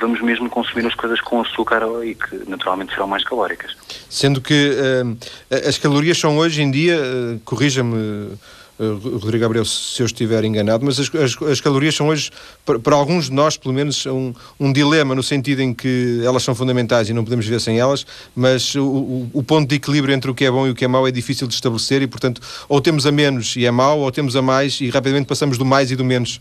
vamos 0.00 0.20
mesmo 0.22 0.48
consumir 0.48 0.86
as 0.86 0.94
coisas 0.94 1.20
com 1.20 1.40
açúcar 1.40 1.82
e 2.04 2.14
que 2.14 2.48
naturalmente 2.48 2.92
serão 2.92 3.06
mais 3.06 3.22
calóricas. 3.22 3.76
Sendo 4.08 4.40
que 4.40 4.70
uh, 4.70 5.68
as 5.68 5.78
calorias 5.78 6.18
são 6.18 6.38
hoje 6.38 6.62
em 6.62 6.70
dia, 6.70 6.98
uh, 6.98 7.38
corrija-me, 7.44 7.94
uh, 7.94 9.18
Rodrigo 9.18 9.42
Gabriel, 9.42 9.64
se 9.64 10.02
eu 10.02 10.06
estiver 10.06 10.42
enganado, 10.42 10.84
mas 10.84 10.98
as, 10.98 11.14
as, 11.14 11.42
as 11.42 11.60
calorias 11.60 11.94
são 11.94 12.08
hoje, 12.08 12.30
para, 12.64 12.78
para, 12.78 12.96
alguns 12.96 13.26
de 13.26 13.32
nós, 13.32 13.56
pelo 13.58 13.74
menos, 13.74 14.06
um, 14.06 14.32
um, 14.58 14.72
dilema 14.72 15.14
no 15.14 15.22
sentido 15.22 15.60
em 15.60 15.74
que 15.74 16.22
elas 16.24 16.42
são 16.42 16.54
fundamentais 16.54 17.10
e 17.10 17.12
não 17.12 17.22
podemos 17.22 17.44
viver 17.44 17.60
sem 17.60 17.78
elas, 17.78 18.06
mas 18.34 18.74
o, 18.74 18.82
o, 18.82 19.30
o, 19.34 19.42
ponto 19.42 19.68
de 19.68 19.76
equilíbrio 19.76 20.14
entre 20.14 20.30
o 20.30 20.34
que 20.34 20.46
é 20.46 20.50
bom 20.50 20.66
e 20.66 20.70
o 20.70 20.74
que 20.74 20.84
é 20.84 20.88
mau 20.88 21.06
é 21.06 21.10
difícil 21.10 21.46
de 21.46 21.54
estabelecer 21.54 22.00
e, 22.00 22.06
portanto, 22.06 22.40
ou 22.68 22.80
temos 22.80 23.06
a 23.06 23.12
menos 23.12 23.54
e 23.54 23.66
é 23.66 23.70
mau, 23.70 24.00
ou 24.00 24.10
temos 24.10 24.34
a 24.34 24.40
mais 24.40 24.80
e 24.80 24.88
rapidamente 24.88 25.26
passamos 25.26 25.58
do 25.58 25.64
mais 25.64 25.90
e 25.90 25.96
do 25.96 26.04
menos. 26.04 26.40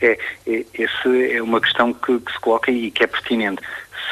É, 0.00 0.18
é, 0.46 0.64
essa 0.74 1.08
é 1.08 1.40
uma 1.42 1.60
questão 1.60 1.92
que, 1.92 2.18
que, 2.20 2.32
se 2.32 2.38
coloca 2.40 2.70
e 2.70 2.90
que 2.90 3.02
é 3.02 3.06
pertinente. 3.06 3.62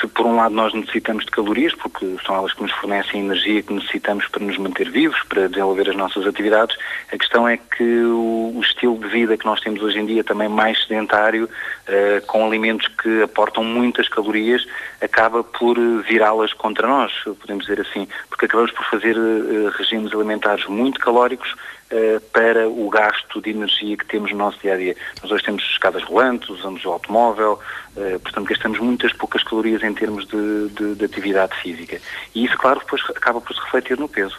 Se 0.00 0.08
por 0.08 0.26
um 0.26 0.36
lado 0.36 0.54
nós 0.54 0.74
necessitamos 0.74 1.24
de 1.24 1.30
calorias, 1.30 1.74
porque 1.74 2.16
são 2.26 2.34
elas 2.34 2.52
que 2.52 2.62
nos 2.62 2.72
fornecem 2.72 3.20
a 3.20 3.24
energia 3.24 3.62
que 3.62 3.72
necessitamos 3.72 4.26
para 4.28 4.44
nos 4.44 4.58
manter 4.58 4.90
vivos, 4.90 5.22
para 5.28 5.48
desenvolver 5.48 5.88
as 5.88 5.96
nossas 5.96 6.26
atividades, 6.26 6.76
a 7.12 7.18
questão 7.18 7.46
é 7.46 7.56
que 7.56 8.02
o, 8.02 8.60
estilo 8.62 8.98
de 8.98 9.08
vida 9.08 9.36
que 9.36 9.44
nós 9.44 9.60
temos 9.60 9.82
hoje 9.82 9.98
em 9.98 10.06
dia, 10.06 10.24
também 10.24 10.48
mais 10.48 10.82
sedentário, 10.82 11.44
uh, 11.44 12.26
com 12.26 12.46
alimentos 12.46 12.88
que 12.88 13.22
aportam 13.22 13.62
muitas 13.62 14.08
calorias, 14.08 14.66
acaba 15.00 15.44
por 15.44 15.78
virá-las 16.02 16.52
contra 16.54 16.88
nós, 16.88 17.12
podemos 17.40 17.66
dizer 17.66 17.80
assim, 17.80 18.08
porque 18.28 18.46
acabamos 18.46 18.72
por 18.72 18.84
fazer 18.86 19.16
uh, 19.16 19.70
regimes 19.76 20.12
alimentares 20.12 20.66
muito 20.66 20.98
calóricos, 20.98 21.54
uh, 21.94 22.20
para 22.32 22.68
o 22.68 22.90
gasto 22.90 23.40
de 23.40 23.50
energia 23.50 23.96
que 23.96 24.06
temos 24.06 24.32
no 24.32 24.38
nosso 24.38 24.58
dia 24.60 24.74
a 24.74 24.76
dia. 24.76 24.96
Nós 25.22 25.30
hoje 25.30 25.44
temos 25.44 25.62
escadas 25.62 26.02
rolantes, 26.02 26.48
usamos 26.48 26.84
o 26.84 26.90
automóvel, 26.90 27.60
uh, 27.96 28.20
portanto 28.20 28.46
gastamos 28.48 28.78
muitas 28.80 29.12
poucas 29.12 29.42
calorias 29.44 29.82
em 29.82 29.94
termos 29.94 30.26
de, 30.26 30.68
de, 30.70 30.94
de 30.96 31.04
atividade 31.04 31.54
física. 31.62 32.00
E 32.34 32.44
isso, 32.44 32.56
claro, 32.58 32.80
depois 32.80 33.02
acaba 33.10 33.40
por 33.40 33.54
se 33.54 33.60
refletir 33.62 33.98
no 33.98 34.08
peso. 34.08 34.36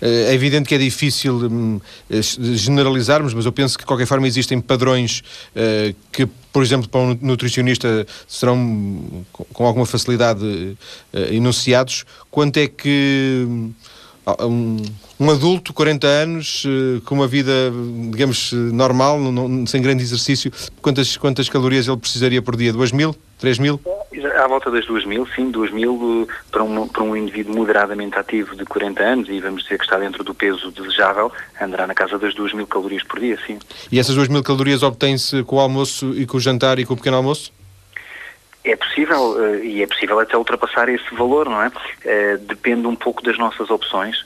Eh, 0.00 0.30
é 0.30 0.34
evidente 0.34 0.68
que 0.68 0.74
é 0.74 0.78
difícil 0.78 1.34
hum, 1.34 1.80
generalizarmos, 2.10 3.34
mas 3.34 3.44
eu 3.44 3.52
penso 3.52 3.76
que 3.76 3.82
de 3.82 3.86
qualquer 3.86 4.06
forma 4.06 4.26
existem 4.26 4.60
padrões 4.60 5.22
que, 6.12 6.24
por 6.52 6.62
exemplo, 6.62 6.88
para 6.88 7.00
um 7.00 7.18
nutricionista 7.20 8.06
serão 8.26 9.24
com 9.52 9.66
alguma 9.66 9.84
facilidade 9.84 10.78
enunciados. 11.30 12.04
Quanto 12.30 12.58
é 12.58 12.68
que 12.68 13.44
hum, 13.46 13.72
um, 14.40 14.82
um 15.18 15.30
adulto, 15.30 15.72
40 15.72 16.06
anos, 16.06 16.64
uh, 16.64 17.00
com 17.02 17.14
uma 17.14 17.26
vida, 17.26 17.52
digamos, 18.10 18.52
normal, 18.52 19.18
não, 19.18 19.66
sem 19.66 19.80
grande 19.80 20.02
exercício, 20.02 20.52
quantas, 20.82 21.16
quantas 21.16 21.48
calorias 21.48 21.88
ele 21.88 21.96
precisaria 21.96 22.42
por 22.42 22.56
dia? 22.56 22.72
2 22.72 22.92
mil? 22.92 23.16
3 23.38 23.58
mil? 23.58 23.80
À 24.38 24.46
volta 24.46 24.70
das 24.70 24.86
2 24.86 25.04
mil, 25.04 25.26
sim, 25.34 25.50
2 25.50 25.70
mil 25.72 26.28
para 26.50 26.62
um, 26.62 26.88
para 26.88 27.02
um 27.02 27.16
indivíduo 27.16 27.54
moderadamente 27.54 28.18
ativo 28.18 28.54
de 28.54 28.64
40 28.64 29.02
anos 29.02 29.28
e 29.28 29.40
vamos 29.40 29.62
dizer 29.62 29.78
que 29.78 29.84
está 29.84 29.98
dentro 29.98 30.22
do 30.24 30.34
peso 30.34 30.70
desejável, 30.70 31.32
andará 31.60 31.86
na 31.86 31.94
casa 31.94 32.18
das 32.18 32.34
2 32.34 32.54
mil 32.54 32.66
calorias 32.66 33.02
por 33.02 33.20
dia, 33.20 33.38
sim. 33.46 33.58
E 33.90 33.98
essas 33.98 34.14
2 34.14 34.28
mil 34.28 34.42
calorias 34.42 34.82
obtêm-se 34.82 35.42
com 35.44 35.56
o 35.56 35.60
almoço 35.60 36.12
e 36.14 36.26
com 36.26 36.36
o 36.36 36.40
jantar 36.40 36.78
e 36.78 36.84
com 36.84 36.94
o 36.94 36.96
pequeno 36.96 37.16
almoço? 37.16 37.52
É 38.64 38.74
possível, 38.74 39.36
eh, 39.44 39.64
e 39.64 39.82
é 39.82 39.86
possível 39.86 40.18
até 40.18 40.36
ultrapassar 40.36 40.88
esse 40.88 41.14
valor, 41.14 41.48
não 41.48 41.62
é? 41.62 41.70
Eh, 42.04 42.36
depende 42.38 42.86
um 42.86 42.96
pouco 42.96 43.22
das 43.22 43.38
nossas 43.38 43.70
opções. 43.70 44.24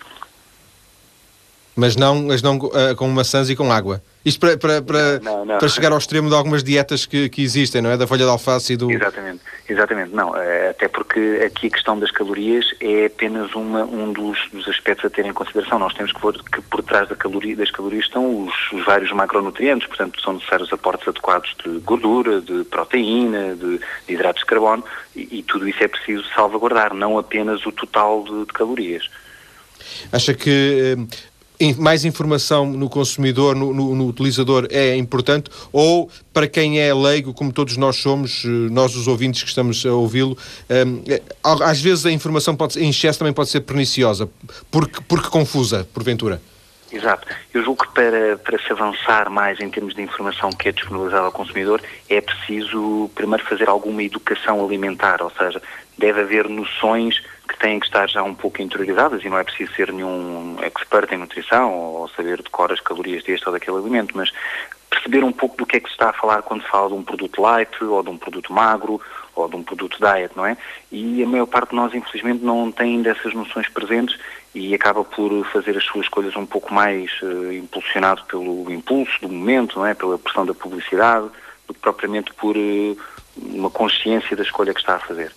Mas 1.80 1.96
não, 1.96 2.22
mas 2.24 2.42
não 2.42 2.58
uh, 2.58 2.94
com 2.94 3.08
maçãs 3.08 3.48
e 3.48 3.56
com 3.56 3.72
água. 3.72 4.02
Isto 4.22 4.38
para, 4.38 4.58
para, 4.58 4.82
para, 4.82 5.18
não, 5.20 5.46
não. 5.46 5.56
para 5.56 5.66
chegar 5.66 5.92
ao 5.92 5.96
extremo 5.96 6.28
de 6.28 6.34
algumas 6.34 6.62
dietas 6.62 7.06
que, 7.06 7.30
que 7.30 7.42
existem, 7.42 7.80
não 7.80 7.90
é? 7.90 7.96
Da 7.96 8.06
folha 8.06 8.24
de 8.24 8.30
alface 8.30 8.74
e 8.74 8.76
do. 8.76 8.90
Exatamente, 8.90 9.40
exatamente. 9.66 10.14
Não, 10.14 10.34
até 10.68 10.88
porque 10.88 11.42
aqui 11.46 11.68
a 11.68 11.70
questão 11.70 11.98
das 11.98 12.10
calorias 12.10 12.66
é 12.80 13.06
apenas 13.06 13.54
uma, 13.54 13.82
um 13.84 14.12
dos, 14.12 14.38
dos 14.52 14.68
aspectos 14.68 15.06
a 15.06 15.08
ter 15.10 15.24
em 15.24 15.32
consideração. 15.32 15.78
Nós 15.78 15.94
temos 15.94 16.12
que 16.12 16.20
ver 16.20 16.34
que 16.52 16.60
por 16.60 16.82
trás 16.82 17.08
da 17.08 17.16
caloria, 17.16 17.56
das 17.56 17.70
calorias 17.70 18.04
estão 18.04 18.44
os, 18.44 18.72
os, 18.74 18.84
vários 18.84 19.10
macronutrientes, 19.10 19.88
portanto, 19.88 20.20
são 20.20 20.34
necessários 20.34 20.70
aportes 20.70 21.08
adequados 21.08 21.56
de 21.64 21.78
gordura, 21.78 22.42
de 22.42 22.62
proteína, 22.64 23.56
de, 23.56 23.78
de 23.78 23.84
hidratos 24.06 24.42
de 24.42 24.46
carbono 24.46 24.84
e, 25.16 25.38
e, 25.38 25.42
tudo 25.42 25.66
isso 25.66 25.82
é 25.82 25.88
preciso 25.88 26.24
salvaguardar, 26.34 26.92
não 26.92 27.16
apenas 27.16 27.64
o 27.64 27.72
total 27.72 28.22
de, 28.24 28.40
de 28.40 28.52
calorias. 28.52 29.08
Acha 30.12 30.34
que 30.34 30.96
eh, 30.98 31.29
mais 31.78 32.04
informação 32.04 32.66
no 32.66 32.88
consumidor, 32.88 33.54
no, 33.54 33.72
no, 33.72 33.94
no, 33.94 34.06
utilizador 34.06 34.66
é 34.70 34.96
importante 34.96 35.50
ou 35.72 36.10
para 36.32 36.48
quem 36.48 36.80
é 36.80 36.92
leigo, 36.94 37.34
como 37.34 37.52
todos 37.52 37.76
nós 37.76 37.96
somos, 37.96 38.44
eh, 38.44 38.48
nós 38.48 38.96
os 38.96 39.06
ouvintes 39.06 39.42
que 39.42 39.48
estamos 39.48 39.84
a 39.84 39.92
ouvi-lo, 39.92 40.36
um, 40.70 41.02
eh, 41.06 41.22
às 41.42 41.80
vezes 41.80 42.06
a 42.06 42.10
informação 42.10 42.56
pode, 42.56 42.82
em 42.82 42.90
excesso 42.90 43.18
também 43.18 43.34
pode 43.34 43.50
ser 43.50 43.60
perniciosa, 43.60 44.28
porque, 44.70 45.00
porque 45.06 45.28
confusa, 45.28 45.86
porventura. 45.92 46.40
Exato. 46.92 47.26
Eu 47.54 47.62
julgo 47.62 47.86
que 47.86 47.92
para, 47.92 48.36
para 48.38 48.58
se 48.58 48.72
avançar 48.72 49.30
mais 49.30 49.60
em 49.60 49.70
termos 49.70 49.94
de 49.94 50.02
informação 50.02 50.50
que 50.50 50.68
é 50.68 50.72
disponibilizada 50.72 51.24
ao 51.24 51.32
consumidor, 51.32 51.80
é 52.08 52.20
preciso 52.20 53.08
primeiro 53.14 53.44
fazer 53.44 53.68
alguma 53.68 54.02
educação 54.02 54.64
alimentar, 54.64 55.22
ou 55.22 55.30
seja, 55.30 55.62
deve 55.96 56.20
haver 56.20 56.48
noções 56.48 57.22
que 57.50 57.58
têm 57.58 57.80
que 57.80 57.86
estar 57.86 58.08
já 58.08 58.22
um 58.22 58.34
pouco 58.34 58.62
interiorizadas 58.62 59.24
e 59.24 59.28
não 59.28 59.36
é 59.38 59.42
preciso 59.42 59.72
ser 59.74 59.92
nenhum 59.92 60.56
expert 60.62 61.12
em 61.12 61.18
nutrição 61.18 61.74
ou 61.74 62.08
saber 62.10 62.40
decorar 62.40 62.72
as 62.72 62.80
calorias 62.80 63.24
deste 63.24 63.46
ou 63.46 63.52
daquele 63.52 63.76
alimento, 63.76 64.16
mas 64.16 64.30
perceber 64.88 65.24
um 65.24 65.32
pouco 65.32 65.56
do 65.56 65.66
que 65.66 65.76
é 65.76 65.80
que 65.80 65.88
se 65.88 65.94
está 65.94 66.10
a 66.10 66.12
falar 66.12 66.42
quando 66.42 66.62
se 66.62 66.68
fala 66.68 66.88
de 66.88 66.94
um 66.94 67.02
produto 67.02 67.42
light 67.42 67.82
ou 67.82 68.02
de 68.02 68.10
um 68.10 68.16
produto 68.16 68.52
magro 68.52 69.00
ou 69.34 69.48
de 69.48 69.56
um 69.56 69.62
produto 69.64 69.98
diet, 69.98 70.32
não 70.36 70.46
é? 70.46 70.56
E 70.92 71.22
a 71.22 71.26
maior 71.26 71.46
parte 71.46 71.70
de 71.70 71.76
nós, 71.76 71.92
infelizmente, 71.92 72.44
não 72.44 72.70
tem 72.70 73.02
dessas 73.02 73.34
noções 73.34 73.68
presentes 73.68 74.18
e 74.54 74.74
acaba 74.74 75.04
por 75.04 75.44
fazer 75.46 75.76
as 75.76 75.84
suas 75.84 76.04
escolhas 76.04 76.36
um 76.36 76.46
pouco 76.46 76.72
mais 76.72 77.10
uh, 77.22 77.52
impulsionado 77.52 78.24
pelo 78.24 78.70
impulso 78.70 79.20
do 79.20 79.28
momento, 79.28 79.78
não 79.78 79.86
é? 79.86 79.94
Pela 79.94 80.18
pressão 80.18 80.46
da 80.46 80.54
publicidade, 80.54 81.28
do 81.66 81.74
que 81.74 81.80
propriamente 81.80 82.32
por 82.34 82.56
uh, 82.56 82.98
uma 83.36 83.70
consciência 83.70 84.36
da 84.36 84.42
escolha 84.42 84.74
que 84.74 84.80
está 84.80 84.96
a 84.96 85.00
fazer. 85.00 85.32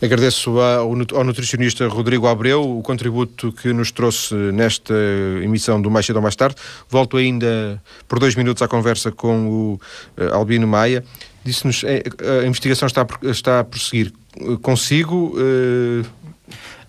Agradeço 0.00 0.60
ao 0.60 1.24
nutricionista 1.24 1.86
Rodrigo 1.88 2.26
Abreu 2.26 2.78
o 2.78 2.82
contributo 2.82 3.52
que 3.52 3.72
nos 3.72 3.90
trouxe 3.90 4.34
nesta 4.34 4.94
emissão 5.42 5.80
do 5.80 5.90
Mais 5.90 6.06
Cedo 6.06 6.16
ou 6.16 6.22
Mais 6.22 6.36
Tarde. 6.36 6.56
Volto 6.88 7.16
ainda 7.16 7.82
por 8.06 8.18
dois 8.18 8.34
minutos 8.34 8.62
à 8.62 8.68
conversa 8.68 9.10
com 9.10 9.48
o 9.48 9.80
uh, 10.18 10.34
Albino 10.34 10.66
Maia. 10.66 11.04
Disse-nos 11.44 11.82
eh, 11.84 12.02
a 12.42 12.46
investigação 12.46 12.86
está, 12.86 13.06
está 13.22 13.60
a 13.60 13.64
prosseguir. 13.64 14.12
Consigo? 14.60 15.34
Uh... 15.36 16.06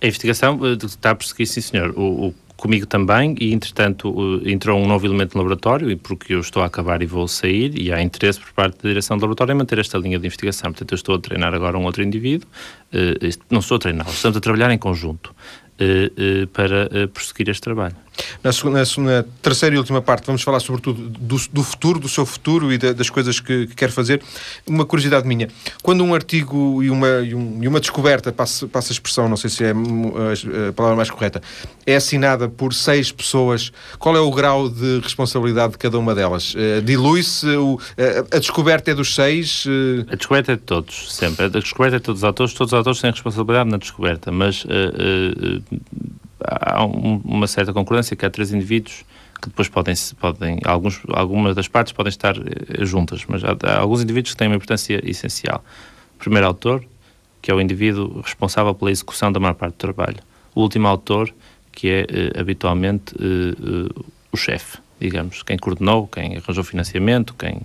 A 0.02 0.06
investigação 0.06 0.60
está 0.84 1.12
a 1.12 1.16
prosseguir, 1.16 1.48
sim, 1.48 1.62
senhor. 1.62 1.92
O, 1.98 2.28
o 2.28 2.36
comigo 2.58 2.86
também, 2.86 3.36
e 3.40 3.54
entretanto 3.54 4.42
entrou 4.46 4.80
um 4.80 4.88
novo 4.88 5.06
elemento 5.06 5.36
no 5.36 5.44
laboratório, 5.44 5.92
e 5.92 5.96
porque 5.96 6.34
eu 6.34 6.40
estou 6.40 6.64
a 6.64 6.68
acabar 6.68 7.02
e 7.02 7.06
vou 7.06 7.28
sair, 7.28 7.80
e 7.80 7.92
há 7.92 8.02
interesse 8.02 8.40
por 8.40 8.52
parte 8.54 8.82
da 8.82 8.90
direção 8.90 9.18
do 9.18 9.22
laboratório 9.22 9.54
em 9.54 9.58
manter 9.58 9.80
esta 9.80 9.98
linha 9.98 10.18
de 10.18 10.26
investigação. 10.26 10.72
Portanto, 10.72 10.92
eu 10.92 10.96
estou 10.96 11.16
a 11.16 11.20
treinar 11.20 11.54
agora 11.54 11.78
um 11.78 11.84
outro 11.84 12.04
indivíduo, 12.04 12.48
uh, 12.94 13.40
não 13.50 13.60
estou 13.60 13.76
a 13.76 13.80
treinar, 13.80 14.08
estamos 14.10 14.38
a 14.38 14.42
trabalhar 14.42 14.72
em 14.72 14.78
conjunto 14.78 15.28
uh, 15.28 16.44
uh, 16.44 16.48
para 16.48 17.08
prosseguir 17.10 17.50
este 17.50 17.62
trabalho. 17.62 17.96
Na, 18.44 18.52
na, 18.52 19.24
terceira 19.42 19.76
e 19.76 19.78
última 19.78 20.02
parte, 20.02 20.26
vamos 20.26 20.42
falar 20.42 20.60
sobretudo 20.60 21.10
do, 21.10 21.38
do 21.52 21.64
futuro, 21.64 22.00
do 22.00 22.10
seu 22.10 22.26
futuro 22.26 22.72
e 22.72 22.78
da, 22.78 22.92
das 22.94 23.10
coisas 23.10 23.40
que, 23.40 23.68
que, 23.68 23.76
quer 23.76 23.90
fazer. 23.90 24.22
Uma 24.68 24.86
curiosidade 24.86 25.28
minha: 25.28 25.48
quando 25.82 26.04
um 26.04 26.14
artigo 26.14 26.84
e 26.84 26.90
uma, 26.90 27.08
e, 27.22 27.34
um, 27.34 27.64
e 27.64 27.68
uma 27.68 27.80
descoberta, 27.80 28.32
passa, 28.32 28.68
passa 28.68 28.92
a 28.92 28.94
expressão, 28.94 29.28
não 29.30 29.38
sei 29.38 29.50
se 29.50 29.64
é 29.64 29.72
a 29.72 30.74
palavra 30.74 30.96
mais 30.96 31.10
correta, 31.10 31.42
é 31.86 31.96
assinada 31.96 32.48
por 32.50 32.74
seis 32.74 33.12
pessoas, 33.12 33.72
qual 34.00 34.16
é 34.16 34.20
o 34.20 34.32
grau 34.32 34.70
de 34.70 35.00
responsabilidade 35.00 35.74
de 35.74 35.78
cada 35.78 35.98
uma 35.98 36.14
delas? 36.14 36.54
Uh, 36.54 36.82
Dilui-se, 36.84 37.48
a, 37.48 38.36
a, 38.36 38.40
descoberta 38.40 38.92
é 38.92 38.96
dos 38.96 39.16
seis? 39.16 39.66
Uh... 39.66 40.06
A 40.12 40.16
descoberta 40.16 40.52
é 40.54 40.56
de 40.56 40.62
todos, 40.62 41.14
sempre. 41.14 41.46
A 41.46 41.50
descoberta 41.50 41.98
é 41.98 42.00
de 42.00 42.06
todos 42.06 42.20
os 42.20 42.24
autores, 42.24 42.54
todos 42.54 42.74
os 42.74 42.78
autores 42.78 43.02
têm 43.02 43.12
responsabilidade 43.12 43.70
na 43.70 43.78
descoberta, 43.78 44.32
mas. 44.32 44.66
Há 46.46 46.86
um, 46.86 47.22
uma 47.24 47.48
certa 47.48 47.74
concordância 47.74 48.16
que 48.16 48.26
há 48.26 48.30
três 48.30 48.52
indivíduos 48.54 49.04
que 49.42 49.50
depois 49.50 49.68
podem, 49.68 49.94
podem 50.20 50.60
alguns, 50.64 51.02
algumas 51.10 51.56
das 51.56 51.68
partes 51.68 51.92
podem 51.92 52.10
estar 52.10 52.36
eh, 52.38 52.86
juntas, 52.86 53.26
mas 53.28 53.44
há, 53.44 53.56
há, 53.64 53.80
alguns 53.80 54.02
indivíduos 54.02 54.34
que 54.34 54.38
têm 54.38 54.48
uma 54.48 54.56
importância 54.56 55.02
essencial. 55.04 55.64
O 56.16 56.20
primeiro 56.20 56.48
autor, 56.48 56.84
que 57.42 57.52
é 57.52 57.54
o 57.54 57.60
indivíduo 57.60 58.22
responsável 58.22 58.74
pela 58.74 58.90
execução 58.90 59.32
da 59.32 59.40
maior 59.42 59.56
parte 59.56 59.74
do 59.74 59.78
trabalho. 59.78 60.20
O 60.56 60.62
último 60.62 60.88
autor, 60.88 61.34
que 61.74 61.90
é 61.90 62.02
eh, 62.10 62.40
habitualmente 62.40 63.14
eh, 63.20 64.02
o 64.32 64.38
chefe, 64.38 64.78
digamos, 65.00 65.44
quem 65.44 65.58
coordenou, 65.58 66.08
quem 66.08 66.38
arranjou 66.38 66.64
financiamento, 66.64 67.34
quem 67.34 67.62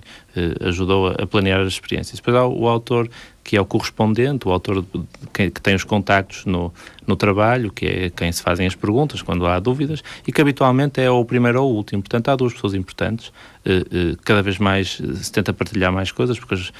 ajudou 0.60 1.08
a, 1.08 1.26
planear 1.26 1.60
as 1.60 1.68
experiências. 1.68 2.18
Depois 2.18 2.36
há 2.36 2.46
o, 2.46 2.68
autor 2.68 3.08
que 3.48 3.56
é 3.56 3.60
o 3.60 3.64
correspondente, 3.64 4.46
o 4.46 4.52
autor 4.52 4.84
que, 5.32 5.50
tem 5.50 5.74
os 5.74 5.82
contactos 5.82 6.44
no, 6.44 6.72
no 7.06 7.16
trabalho, 7.16 7.72
que 7.72 7.86
é 7.86 8.10
quem 8.10 8.30
se 8.30 8.42
fazem 8.42 8.66
as 8.66 8.74
perguntas 8.74 9.22
quando 9.22 9.46
há 9.46 9.58
dúvidas, 9.58 10.04
e 10.26 10.32
que 10.32 10.40
habitualmente 10.40 11.00
é 11.00 11.10
o 11.10 11.24
primeiro 11.24 11.62
ou 11.62 11.72
o 11.72 11.74
último. 11.74 12.02
Portanto, 12.02 12.28
há 12.28 12.36
duas 12.36 12.52
pessoas 12.52 12.74
importantes. 12.74 13.28
Uh, 13.64 14.12
uh, 14.12 14.16
cada 14.22 14.42
vez 14.42 14.58
mais 14.58 15.00
se 15.14 15.32
tenta 15.32 15.52
partilhar 15.54 15.90
mais 15.90 16.12
coisas, 16.12 16.38
porque 16.38 16.54
as, 16.54 16.72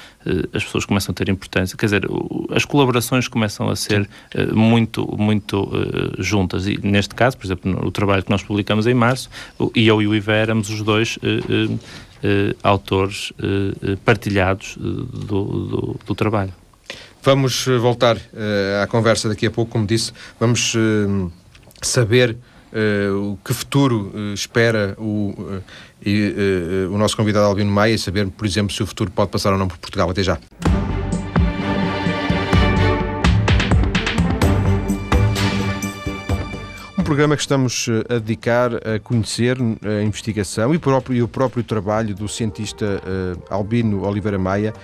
as, 0.53 0.63
pessoas 0.63 0.85
começam 0.85 1.11
a 1.11 1.15
ter 1.15 1.27
importância. 1.29 1.75
Quer 1.75 1.87
dizer, 1.87 2.03
as 2.51 2.65
colaborações 2.65 3.27
começam 3.27 3.67
a 3.67 3.75
ser 3.75 4.07
muito, 4.53 5.07
muito 5.17 5.71
juntas. 6.19 6.67
E 6.67 6.79
neste 6.83 7.15
caso, 7.15 7.35
por 7.35 7.47
exemplo, 7.47 7.85
o 7.85 7.89
trabalho 7.89 8.21
que 8.21 8.29
nós 8.29 8.43
publicamos 8.43 8.85
em 8.85 8.93
março, 8.93 9.27
e 9.75 9.87
eu 9.87 10.01
e 10.03 10.07
o 10.07 10.13
Iver 10.13 10.43
éramos 10.43 10.69
os 10.69 10.81
dois 10.83 11.17
autores 12.63 13.31
uh, 13.31 13.97
partilhados 14.05 14.77
do, 14.77 15.05
do, 15.05 15.99
do, 16.05 16.15
trabalho. 16.15 16.53
Vamos 17.23 17.65
voltar 17.79 18.17
à 18.81 18.87
conversa 18.87 19.27
daqui 19.27 19.45
a 19.45 19.51
pouco, 19.51 19.71
como 19.71 19.85
disse, 19.85 20.13
vamos 20.39 20.73
saber 21.81 22.37
o 23.13 23.37
que 23.43 23.53
futuro 23.53 24.11
espera 24.33 24.95
o, 24.97 25.35
o 26.91 26.97
nosso 26.97 27.17
convidado 27.17 27.45
Albino 27.45 27.69
Maia 27.69 27.93
e 27.93 27.97
saber, 27.97 28.27
por 28.29 28.45
exemplo, 28.45 28.73
se 28.73 28.81
o 28.81 28.85
futuro 28.85 29.11
pode 29.11 29.31
passar 29.31 29.51
ou 29.51 29.59
não 29.59 29.67
por 29.67 29.77
Portugal. 29.77 30.09
Até 30.09 30.23
já. 30.23 30.39
Programa 37.09 37.35
que 37.35 37.41
estamos 37.41 37.87
eh, 37.87 38.13
a 38.13 38.19
dedicar 38.19 38.69
a 38.87 38.99
conhecer 38.99 39.57
eh, 39.59 40.01
a 40.01 40.03
investigação 40.03 40.75
e, 40.75 40.77
próprio, 40.77 41.17
e 41.17 41.23
o 41.23 41.27
próprio 41.27 41.63
trabalho 41.63 42.13
do 42.13 42.27
cientista 42.27 42.85
uh, 42.85 43.43
Albino 43.51 44.05
Oliveira 44.05 44.37
Maia, 44.37 44.75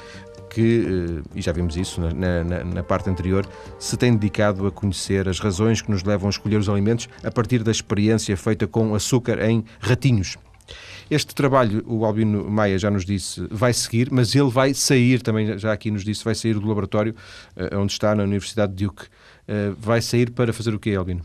que, 0.50 0.80
uh, 0.80 1.24
e 1.36 1.42
já 1.44 1.52
vimos 1.52 1.78
isso 1.78 2.02
na, 2.02 2.44
na, 2.44 2.64
na, 2.64 2.82
parte 2.82 3.12
anterior, 3.12 3.46
se 3.78 3.96
tem 3.96 4.12
dedicado 4.12 4.66
a 4.66 4.72
conhecer 4.72 5.30
as 5.30 5.40
razões 5.40 5.84
que 5.84 5.92
nos 5.92 6.02
levam 6.02 6.26
a 6.28 6.32
escolher 6.32 6.58
os 6.58 6.68
alimentos 6.68 7.08
a 7.24 7.30
partir 7.30 7.62
da 7.62 7.70
experiência 7.70 8.36
feita 8.36 8.66
com 8.66 8.96
açúcar 8.96 9.48
em 9.48 9.64
ratinhos. 9.80 10.36
Este 11.12 11.36
trabalho, 11.36 11.84
o 11.86 12.06
Albino 12.06 12.50
Maia 12.50 12.80
já 12.80 12.90
nos 12.90 13.06
disse, 13.06 13.46
vai 13.52 13.72
seguir, 13.72 14.10
mas 14.12 14.34
ele 14.34 14.50
vai 14.50 14.74
sair, 14.74 15.22
também 15.22 15.60
já 15.60 15.72
aqui 15.72 15.92
nos 15.92 16.04
disse, 16.04 16.26
vai 16.26 16.34
sair 16.34 16.56
do 16.56 16.68
laboratório 16.68 17.14
onde 17.74 17.92
está, 17.92 18.16
na 18.16 18.24
Universidade 18.24 18.74
de 18.74 18.84
Duke. 18.84 19.04
vai 19.78 20.02
sair 20.02 20.32
para 20.32 20.52
fazer 20.52 20.74
o 20.74 20.80
quê, 20.80 20.96
Albino? 20.96 21.22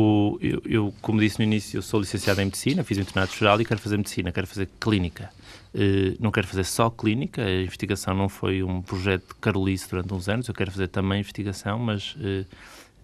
O, 0.00 0.38
eu, 0.40 0.62
eu, 0.64 0.94
como 1.02 1.20
disse 1.20 1.38
no 1.38 1.44
início, 1.44 1.76
eu 1.76 1.82
sou 1.82 2.00
licenciado 2.00 2.40
em 2.40 2.46
Medicina, 2.46 2.82
fiz 2.82 2.96
o 2.96 3.02
internato 3.02 3.36
geral 3.36 3.60
e 3.60 3.66
quero 3.66 3.78
fazer 3.78 3.98
Medicina, 3.98 4.32
quero 4.32 4.46
fazer 4.46 4.66
Clínica. 4.80 5.30
Uh, 5.74 6.16
não 6.18 6.30
quero 6.30 6.46
fazer 6.46 6.64
só 6.64 6.88
Clínica, 6.88 7.42
a 7.42 7.62
investigação 7.62 8.14
não 8.14 8.28
foi 8.28 8.62
um 8.62 8.80
projeto 8.80 9.28
de 9.28 9.34
Carolice 9.34 9.90
durante 9.90 10.14
uns 10.14 10.26
anos, 10.26 10.48
eu 10.48 10.54
quero 10.54 10.70
fazer 10.70 10.88
também 10.88 11.20
investigação, 11.20 11.78
mas 11.78 12.14
uh, 12.14 12.46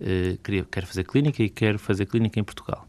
uh, 0.01 0.39
queria, 0.43 0.65
quero 0.65 0.87
fazer 0.87 1.05
Clínica 1.05 1.43
e 1.43 1.51
quero 1.51 1.79
fazer 1.79 2.07
Clínica 2.07 2.41
em 2.41 2.45
Portugal. 2.45 2.87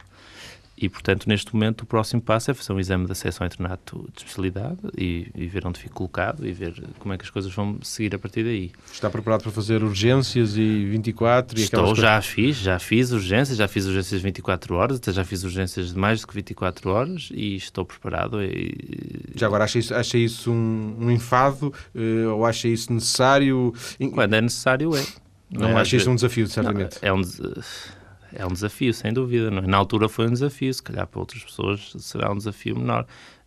E, 0.79 0.87
portanto, 0.87 1.27
neste 1.27 1.51
momento, 1.55 1.81
o 1.81 1.85
próximo 1.87 2.21
passo 2.21 2.51
é 2.51 2.53
fazer 2.53 2.71
um 2.71 2.79
exame 2.79 3.07
de 3.07 3.11
acesso 3.11 3.41
ao 3.41 3.47
internato 3.47 4.07
de 4.13 4.19
especialidade 4.19 4.77
e, 4.95 5.27
e, 5.33 5.47
ver 5.47 5.65
onde 5.65 5.79
fico 5.79 5.95
colocado 5.95 6.45
e 6.45 6.51
ver 6.51 6.83
como 6.99 7.11
é 7.13 7.17
que 7.17 7.23
as 7.23 7.31
coisas 7.31 7.51
vão 7.51 7.79
seguir 7.81 8.13
a 8.13 8.19
partir 8.19 8.43
daí. 8.43 8.71
Está 8.93 9.09
preparado 9.09 9.41
para 9.41 9.51
fazer 9.51 9.83
urgências 9.83 10.55
e 10.55 10.85
24 10.85 11.57
e 11.57 11.63
Estou, 11.63 11.95
já 11.95 12.21
fiz, 12.21 12.57
já 12.57 12.77
fiz 12.77 13.11
urgências, 13.11 13.57
já 13.57 13.67
fiz 13.67 13.87
urgências 13.87 14.21
de 14.21 14.27
24 14.27 14.75
horas, 14.75 14.97
até 14.97 15.11
já 15.11 15.25
fiz 15.25 15.43
urgências 15.43 15.93
de 15.93 15.97
mais 15.97 16.21
do 16.21 16.27
que 16.27 16.35
24 16.35 16.91
horas 16.91 17.29
e 17.33 17.55
estou 17.55 17.83
preparado. 17.83 18.43
E... 18.43 19.33
Já 19.35 19.47
agora, 19.47 19.63
acha 19.63 19.79
isso, 19.79 19.95
acha 19.95 20.17
isso 20.19 20.51
um, 20.51 20.95
um 20.99 21.09
enfado 21.09 21.73
uh, 21.95 22.29
ou 22.35 22.45
acha 22.45 22.67
isso 22.67 22.93
necessário? 22.93 23.73
Quando 24.13 24.35
é 24.35 24.41
necessário, 24.41 24.95
é. 24.95 25.03
Não, 25.49 25.69
não 25.69 25.77
é, 25.77 25.81
acha 25.81 25.95
isso 25.95 26.11
um 26.11 26.15
desafio, 26.15 26.45
certamente? 26.47 26.99
Não, 27.01 27.09
é 27.09 27.13
um 27.13 27.21
desafio 27.21 27.96
é 28.33 28.45
um 28.45 28.51
desafio, 28.51 28.93
sem 28.93 29.13
dúvida. 29.13 29.49
Não 29.49 29.59
é? 29.59 29.67
Na 29.67 29.77
altura 29.77 30.09
foi 30.09 30.27
um 30.27 30.31
desafio, 30.31 30.73
se 30.73 30.81
calhar 30.81 31.07
para 31.07 31.19
outras 31.19 31.43
pessoas 31.43 31.93
será 31.99 32.31
um 32.31 32.37
desafio 32.37 32.77
menor. 32.77 33.05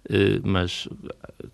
Uh, 0.08 0.40
mas, 0.42 0.88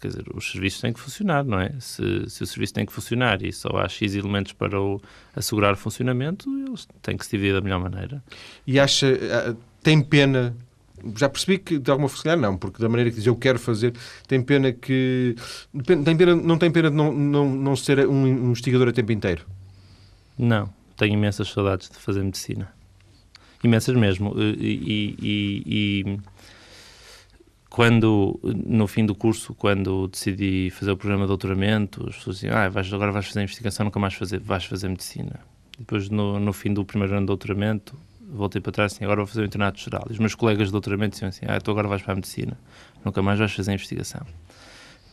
quer 0.01 0.09
dizer, 0.09 0.25
os 0.33 0.53
serviços 0.53 0.81
têm 0.81 0.93
que 0.93 1.01
funcionar, 1.01 1.45
não 1.45 1.59
é? 1.59 1.73
Se, 1.81 2.31
se 2.31 2.43
o 2.45 2.47
serviço 2.47 2.75
tem 2.75 2.87
que 2.87 2.93
funcionar 2.93 3.43
e 3.43 3.53
só 3.53 3.69
há 3.77 3.89
X 3.89 4.15
elementos 4.15 4.53
para 4.53 4.81
o, 4.81 5.01
assegurar 5.35 5.73
o 5.73 5.77
funcionamento, 5.77 6.49
eles 6.67 6.87
têm 7.03 7.17
que 7.17 7.25
se 7.25 7.33
dividir 7.33 7.55
da 7.55 7.61
melhor 7.61 7.81
maneira. 7.81 8.23
E 8.65 8.79
acha, 8.79 9.09
eh, 9.09 9.55
tem 9.83 10.01
pena 10.01 10.55
já 11.15 11.29
percebi 11.29 11.59
que 11.59 11.79
de 11.79 11.91
alguma 11.91 12.09
forma 12.09 12.37
não, 12.37 12.57
porque 12.57 12.81
da 12.81 12.89
maneira 12.89 13.11
que 13.11 13.17
diz 13.17 13.27
eu 13.27 13.37
quero 13.37 13.59
fazer, 13.59 13.93
tem 14.27 14.41
pena 14.43 14.73
que. 14.73 15.35
Tem 15.85 16.17
pena, 16.17 16.35
não 16.35 16.57
tem 16.57 16.71
pena 16.71 16.91
de 16.91 16.97
não, 16.97 17.13
não, 17.13 17.49
não 17.49 17.77
ser 17.77 18.07
um 18.09 18.27
investigador 18.27 18.89
a 18.89 18.93
tempo 18.93 19.13
inteiro? 19.13 19.45
Não, 20.39 20.73
tenho 20.97 21.15
imensas 21.15 21.49
saudades 21.49 21.91
de 21.91 21.97
fazer 21.97 22.23
medicina 22.23 22.76
imensas 23.63 23.95
mesmo. 23.95 24.35
E, 24.39 25.17
e, 25.21 25.63
e, 25.67 26.19
quando, 27.69 28.39
no 28.43 28.87
fim 28.87 29.05
do 29.05 29.15
curso, 29.15 29.55
quando 29.55 30.09
decidi 30.09 30.71
fazer 30.71 30.93
o 30.93 30.97
programa 30.97 31.25
de 31.25 31.29
doutoramento, 31.29 32.07
as 32.09 32.17
pessoas 32.17 32.37
diziam, 32.37 32.57
ah, 32.57 32.69
vais, 32.69 32.93
agora 32.93 33.13
vais 33.13 33.27
fazer 33.27 33.43
investigação, 33.43 33.85
nunca 33.85 33.99
mais 33.99 34.15
fazer, 34.15 34.41
vais 34.41 34.65
fazer 34.65 34.89
medicina. 34.89 35.41
Depois, 35.79 36.09
no, 36.09 36.41
no 36.41 36.53
fim 36.53 36.73
do 36.73 36.85
primeiro 36.85 37.13
ano 37.15 37.23
de 37.23 37.27
doutoramento, 37.27 37.95
voltei 38.31 38.61
para 38.61 38.73
trás 38.73 38.95
assim, 38.95 39.05
agora 39.05 39.19
vou 39.21 39.27
fazer 39.27 39.43
o 39.43 39.45
internato 39.45 39.79
geral. 39.79 40.07
E 40.09 40.13
os 40.13 40.19
meus 40.19 40.35
colegas 40.35 40.69
de 40.69 40.73
doutoramento 40.73 41.13
diziam 41.13 41.29
assim, 41.29 41.45
ah, 41.47 41.61
tu 41.61 41.71
agora 41.71 41.87
vais 41.87 42.01
para 42.01 42.13
a 42.13 42.17
medicina, 42.17 42.59
nunca 43.05 43.21
mais 43.21 43.39
vais 43.39 43.53
fazer 43.53 43.73
investigação 43.73 44.27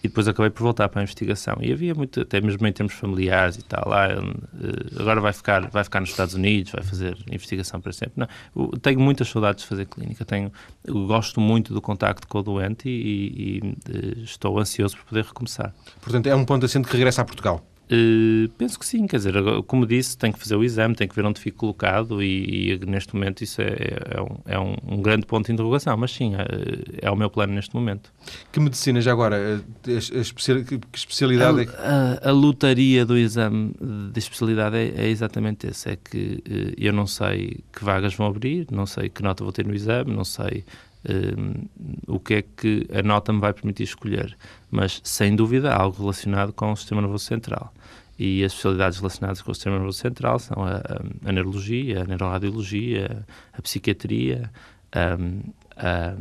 e 0.03 0.09
depois 0.09 0.27
acabei 0.27 0.49
por 0.49 0.63
voltar 0.63 0.89
para 0.89 0.99
a 0.99 1.03
investigação. 1.03 1.55
E 1.61 1.71
havia 1.71 1.95
muito, 1.95 2.21
até 2.21 2.41
mesmo 2.41 2.67
em 2.67 2.73
termos 2.73 2.93
familiares 2.93 3.55
e 3.55 3.63
tal, 3.63 3.87
lá, 3.87 4.09
uh, 4.09 4.99
agora 4.99 5.21
vai 5.21 5.31
ficar, 5.31 5.69
vai 5.69 5.83
ficar 5.83 6.01
nos 6.01 6.09
Estados 6.09 6.33
Unidos, 6.33 6.73
vai 6.73 6.83
fazer 6.83 7.17
investigação 7.31 7.79
para 7.79 7.93
sempre. 7.93 8.13
Não, 8.17 8.69
tenho 8.81 8.99
muitas 8.99 9.29
saudades 9.29 9.63
de 9.63 9.69
fazer 9.69 9.85
clínica, 9.85 10.25
tenho, 10.25 10.51
gosto 10.85 11.39
muito 11.39 11.73
do 11.73 11.81
contacto 11.81 12.27
com 12.27 12.39
o 12.39 12.43
doente 12.43 12.89
e, 12.89 12.91
e, 12.91 13.57
e 13.57 14.19
uh, 14.19 14.23
estou 14.23 14.59
ansioso 14.59 14.97
por 14.97 15.05
poder 15.05 15.23
recomeçar. 15.23 15.73
Portanto, 16.01 16.27
é 16.27 16.35
um 16.35 16.43
ponto 16.43 16.65
assente 16.65 16.87
que 16.87 16.93
regressa 16.93 17.21
a 17.21 17.25
Portugal. 17.25 17.65
Uh, 17.91 18.49
penso 18.57 18.79
que 18.79 18.85
sim, 18.85 19.05
quer 19.05 19.17
dizer, 19.17 19.33
como 19.67 19.85
disse, 19.85 20.17
tem 20.17 20.31
que 20.31 20.39
fazer 20.39 20.55
o 20.55 20.63
exame, 20.63 20.95
tem 20.95 21.07
que 21.07 21.15
ver 21.15 21.25
onde 21.25 21.39
fica 21.39 21.57
colocado 21.57 22.23
e, 22.23 22.71
e 22.71 22.85
neste 22.85 23.13
momento 23.13 23.43
isso 23.43 23.61
é, 23.61 23.75
é, 24.09 24.21
um, 24.21 24.37
é 24.45 24.59
um, 24.59 24.75
um, 24.87 25.01
grande 25.01 25.25
ponto 25.25 25.45
de 25.45 25.51
interrogação, 25.51 25.95
mas 25.97 26.11
sim, 26.11 26.33
é, 26.33 27.07
é, 27.07 27.11
o 27.11 27.15
meu 27.15 27.29
plano 27.29 27.53
neste 27.53 27.75
momento. 27.75 28.11
Que 28.51 28.59
medicina 28.59 29.01
já 29.01 29.11
agora? 29.11 29.35
A, 29.35 29.57
a 29.57 30.63
que 30.63 30.79
especialidade 30.93 31.59
a, 31.59 31.61
é 31.61 31.65
que... 31.65 31.75
A, 31.75 32.29
a 32.29 32.31
lotaria 32.31 33.05
do 33.05 33.17
exame 33.17 33.73
de 34.11 34.19
especialidade 34.19 34.77
é, 34.77 34.93
é 34.95 35.09
exatamente 35.09 35.67
esse, 35.67 35.89
é 35.89 35.97
que 35.97 36.41
uh, 36.47 36.73
eu 36.77 36.93
não 36.93 37.05
sei 37.05 37.59
que 37.71 37.83
vagas 37.83 38.15
vão 38.15 38.27
abrir, 38.27 38.65
não 38.71 38.85
sei 38.85 39.09
que 39.09 39.21
nota 39.21 39.43
vou 39.43 39.51
ter 39.51 39.65
no 39.65 39.75
exame, 39.75 40.13
não 40.13 40.23
sei 40.23 40.63
uh, 41.05 41.69
o 42.07 42.19
que 42.19 42.33
é 42.35 42.41
que 42.41 42.87
a 42.93 43.01
nota 43.01 43.31
me 43.31 43.39
vai 43.39 43.53
permitir 43.53 43.83
escolher, 43.83 44.37
mas 44.69 45.01
sem 45.03 45.35
dúvida 45.35 45.73
algo 45.73 46.01
relacionado 46.01 46.53
com 46.53 46.71
o 46.71 46.75
sistema 46.75 47.01
nervoso 47.01 47.25
central. 47.25 47.73
E 48.17 48.43
as 48.43 48.51
especialidades 48.51 48.99
relacionadas 48.99 49.41
com 49.41 49.51
o 49.51 49.55
sistema 49.55 49.77
nervoso 49.77 49.97
central 49.97 50.39
são 50.39 50.63
a, 50.63 50.77
a, 50.77 51.29
a 51.29 51.31
neurologia, 51.31 52.03
a 52.03 52.05
neuroradiologia, 52.05 53.25
a 53.51 53.61
psiquiatria, 53.61 54.51
a, 54.91 56.15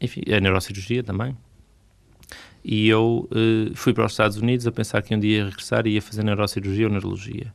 enfim, 0.00 0.22
a 0.32 0.40
neurocirurgia 0.40 1.02
também. 1.02 1.36
E 2.64 2.88
eu 2.88 3.28
uh, 3.30 3.74
fui 3.74 3.94
para 3.94 4.04
os 4.04 4.12
Estados 4.12 4.36
Unidos 4.36 4.66
a 4.66 4.72
pensar 4.72 5.02
que 5.02 5.14
um 5.14 5.18
dia 5.18 5.38
ia 5.38 5.44
regressar 5.44 5.86
e 5.86 5.90
ia 5.90 6.02
fazer 6.02 6.22
neurocirurgia 6.22 6.86
ou 6.86 6.92
neurologia. 6.92 7.52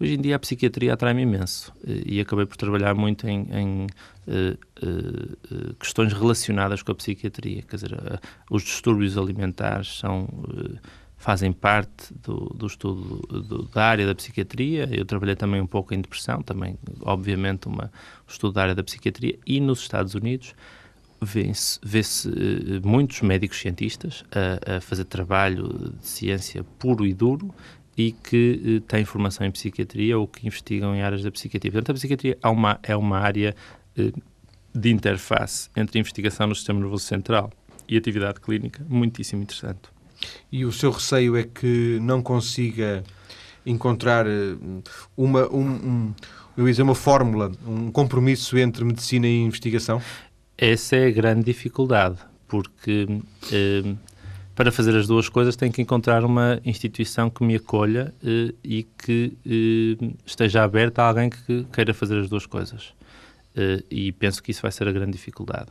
Hoje 0.00 0.14
em 0.14 0.20
dia 0.20 0.36
a 0.36 0.38
psiquiatria 0.38 0.94
atrai-me 0.94 1.20
imenso 1.22 1.74
e 1.84 2.20
acabei 2.20 2.46
por 2.46 2.56
trabalhar 2.56 2.94
muito 2.94 3.28
em, 3.28 3.46
em 3.52 3.86
uh, 4.26 4.58
uh, 4.82 5.74
questões 5.74 6.14
relacionadas 6.14 6.82
com 6.82 6.92
a 6.92 6.94
psiquiatria. 6.94 7.60
Quer 7.60 7.76
dizer, 7.76 8.20
os 8.50 8.62
distúrbios 8.62 9.18
alimentares 9.18 9.98
são, 9.98 10.26
fazem 11.18 11.52
parte 11.52 12.14
do, 12.22 12.46
do 12.56 12.66
estudo 12.66 13.18
do, 13.42 13.64
da 13.64 13.84
área 13.84 14.06
da 14.06 14.14
psiquiatria. 14.14 14.88
Eu 14.90 15.04
trabalhei 15.04 15.36
também 15.36 15.60
um 15.60 15.66
pouco 15.66 15.92
em 15.92 16.00
depressão, 16.00 16.40
também, 16.40 16.78
obviamente, 17.02 17.68
um 17.68 17.76
estudo 18.26 18.54
da 18.54 18.62
área 18.62 18.74
da 18.74 18.82
psiquiatria. 18.82 19.38
E 19.46 19.60
nos 19.60 19.80
Estados 19.80 20.14
Unidos 20.14 20.54
vê-se 21.20 21.78
vê 21.82 22.80
muitos 22.82 23.20
médicos 23.20 23.58
cientistas 23.58 24.24
a, 24.32 24.76
a 24.76 24.80
fazer 24.80 25.04
trabalho 25.04 25.92
de 26.00 26.06
ciência 26.06 26.64
puro 26.78 27.06
e 27.06 27.12
duro 27.12 27.54
e 27.96 28.12
que 28.12 28.80
eh, 28.82 28.82
têm 28.86 29.04
formação 29.04 29.46
em 29.46 29.50
psiquiatria 29.50 30.18
ou 30.18 30.26
que 30.26 30.46
investigam 30.46 30.94
em 30.94 31.02
áreas 31.02 31.22
da 31.22 31.30
psiquiatria. 31.30 31.72
Portanto, 31.72 31.90
a 31.90 31.94
psiquiatria 31.94 32.38
é 32.42 32.48
uma, 32.48 32.78
é 32.82 32.96
uma 32.96 33.18
área 33.18 33.54
eh, 33.96 34.12
de 34.74 34.90
interface 34.90 35.68
entre 35.76 35.98
a 35.98 36.00
investigação 36.00 36.46
no 36.46 36.54
sistema 36.54 36.80
nervoso 36.80 37.04
central 37.04 37.52
e 37.88 37.96
atividade 37.96 38.40
clínica 38.40 38.84
muitíssimo 38.88 39.42
interessante. 39.42 39.80
E 40.50 40.64
o 40.64 40.72
seu 40.72 40.90
receio 40.90 41.36
é 41.36 41.42
que 41.42 41.98
não 42.00 42.22
consiga 42.22 43.02
encontrar 43.64 44.26
eh, 44.26 44.56
uma, 45.16 45.48
um, 45.48 45.68
um, 45.68 46.14
eu 46.56 46.66
ia 46.66 46.72
dizer 46.72 46.82
uma 46.82 46.94
fórmula, 46.94 47.52
um 47.66 47.90
compromisso 47.90 48.56
entre 48.58 48.84
medicina 48.84 49.26
e 49.26 49.40
investigação? 49.40 50.00
Essa 50.56 50.96
é 50.96 51.06
a 51.06 51.10
grande 51.10 51.44
dificuldade, 51.44 52.18
porque 52.46 53.06
eh, 53.52 53.94
para 54.60 54.70
fazer 54.70 54.94
as 54.94 55.06
duas 55.06 55.26
coisas 55.26 55.56
tenho 55.56 55.72
que 55.72 55.80
encontrar 55.80 56.22
uma 56.22 56.60
instituição 56.66 57.30
que 57.30 57.42
me 57.42 57.56
acolha 57.56 58.12
eh, 58.22 58.52
e 58.62 58.82
que 58.82 59.32
eh, 59.46 60.12
esteja 60.26 60.62
aberta 60.62 61.02
a 61.02 61.08
alguém 61.08 61.30
que 61.30 61.64
queira 61.72 61.94
fazer 61.94 62.18
as 62.18 62.28
duas 62.28 62.44
coisas. 62.44 62.92
Eh, 63.56 63.82
e 63.90 64.12
penso 64.12 64.42
que 64.42 64.50
isso 64.50 64.60
vai 64.60 64.70
ser 64.70 64.86
a 64.86 64.92
grande 64.92 65.12
dificuldade. 65.12 65.70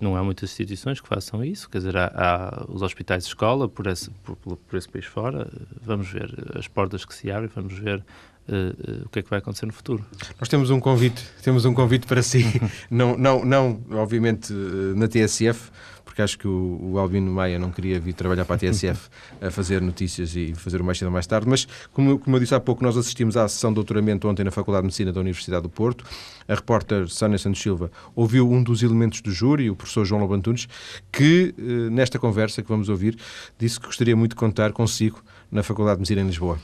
Não 0.00 0.16
há 0.16 0.24
muitas 0.24 0.50
instituições 0.50 1.02
que 1.02 1.06
façam 1.06 1.44
isso, 1.44 1.68
quer 1.68 1.78
dizer, 1.78 1.98
há, 1.98 2.10
há 2.14 2.64
os 2.66 2.80
hospitais 2.80 3.24
de 3.24 3.28
escola 3.28 3.68
por 3.68 3.86
esse, 3.88 4.10
por, 4.24 4.34
por 4.36 4.76
esse 4.78 4.88
país 4.88 5.04
fora. 5.04 5.46
Vamos 5.82 6.10
ver 6.10 6.34
as 6.58 6.66
portas 6.66 7.04
que 7.04 7.14
se 7.14 7.30
abrem, 7.30 7.50
vamos 7.54 7.78
ver 7.78 8.02
Uh, 8.42 9.02
uh, 9.02 9.06
o 9.06 9.08
que 9.08 9.20
é 9.20 9.22
que 9.22 9.30
vai 9.30 9.38
acontecer 9.38 9.66
no 9.66 9.72
futuro. 9.72 10.04
Nós 10.40 10.48
temos 10.48 10.68
um 10.68 10.80
convite, 10.80 11.22
temos 11.44 11.64
um 11.64 11.72
convite 11.72 12.08
para 12.08 12.24
si, 12.24 12.44
não, 12.90 13.16
não, 13.16 13.44
não 13.44 13.80
obviamente 13.92 14.52
na 14.96 15.06
TSF, 15.06 15.70
porque 16.12 16.20
acho 16.20 16.38
que 16.38 16.46
o, 16.46 16.78
o, 16.92 16.98
Albino 16.98 17.32
Maia 17.32 17.58
não 17.58 17.70
queria 17.70 17.98
vir 17.98 18.12
trabalhar 18.12 18.44
para 18.44 18.56
a 18.56 18.58
TSF 18.58 19.08
a 19.40 19.50
fazer 19.50 19.80
notícias 19.80 20.36
e 20.36 20.52
fazer 20.54 20.78
o 20.82 20.84
mais 20.84 20.98
cedo 20.98 21.06
ou 21.06 21.12
mais 21.12 21.26
tarde, 21.26 21.48
mas 21.48 21.66
como, 21.90 22.18
como 22.18 22.36
eu 22.36 22.40
disse 22.40 22.54
há 22.54 22.60
pouco, 22.60 22.84
nós 22.84 22.98
assistimos 22.98 23.34
à 23.34 23.48
sessão 23.48 23.70
de 23.70 23.76
doutoramento 23.76 24.28
ontem 24.28 24.44
na 24.44 24.50
Faculdade 24.50 24.82
de 24.82 24.88
Medicina 24.88 25.10
da 25.10 25.18
Universidade 25.18 25.62
do 25.62 25.70
Porto. 25.70 26.04
A 26.46 26.54
repórter 26.54 27.08
Sânia 27.08 27.38
Santos 27.38 27.62
Silva 27.62 27.90
ouviu 28.14 28.46
um 28.50 28.62
dos 28.62 28.82
elementos 28.82 29.22
do 29.22 29.30
júri, 29.30 29.70
o 29.70 29.74
professor 29.74 30.04
João 30.04 30.20
Lobantunes, 30.20 30.68
que 31.10 31.54
nesta 31.90 32.18
conversa 32.18 32.60
que 32.60 32.68
vamos 32.68 32.90
ouvir 32.90 33.16
disse 33.58 33.80
que 33.80 33.86
gostaria 33.86 34.14
muito 34.14 34.32
de 34.32 34.36
contar 34.36 34.72
consigo 34.72 35.24
na 35.50 35.62
Faculdade 35.62 35.96
de 35.96 36.00
Medicina 36.00 36.20
em 36.20 36.26
Lisboa. 36.26 36.58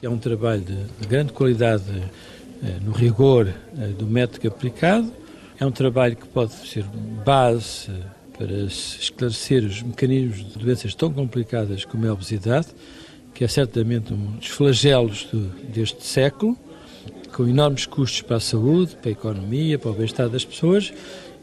É 0.00 0.08
um 0.08 0.18
trabalho 0.18 0.60
de, 0.60 0.84
de 0.84 1.08
grande 1.08 1.32
qualidade 1.32 1.84
eh, 2.62 2.78
no 2.80 2.92
rigor 2.92 3.48
eh, 3.76 3.88
do 3.98 4.06
método 4.06 4.46
aplicado. 4.46 5.12
É 5.58 5.66
um 5.66 5.72
trabalho 5.72 6.14
que 6.14 6.28
pode 6.28 6.52
ser 6.52 6.84
base 7.24 7.90
eh, 7.90 8.17
para 8.38 8.52
esclarecer 8.52 9.64
os 9.64 9.82
mecanismos 9.82 10.52
de 10.52 10.58
doenças 10.58 10.94
tão 10.94 11.12
complicadas 11.12 11.84
como 11.84 12.06
a 12.08 12.12
obesidade, 12.12 12.68
que 13.34 13.44
é 13.44 13.48
certamente 13.48 14.14
um 14.14 14.36
dos 14.36 14.46
flagelos 14.46 15.24
do, 15.24 15.48
deste 15.70 16.06
século, 16.06 16.56
com 17.34 17.46
enormes 17.46 17.84
custos 17.84 18.22
para 18.22 18.36
a 18.36 18.40
saúde, 18.40 18.96
para 18.96 19.10
a 19.10 19.12
economia, 19.12 19.78
para 19.78 19.90
o 19.90 19.94
bem-estar 19.94 20.28
das 20.28 20.44
pessoas 20.44 20.92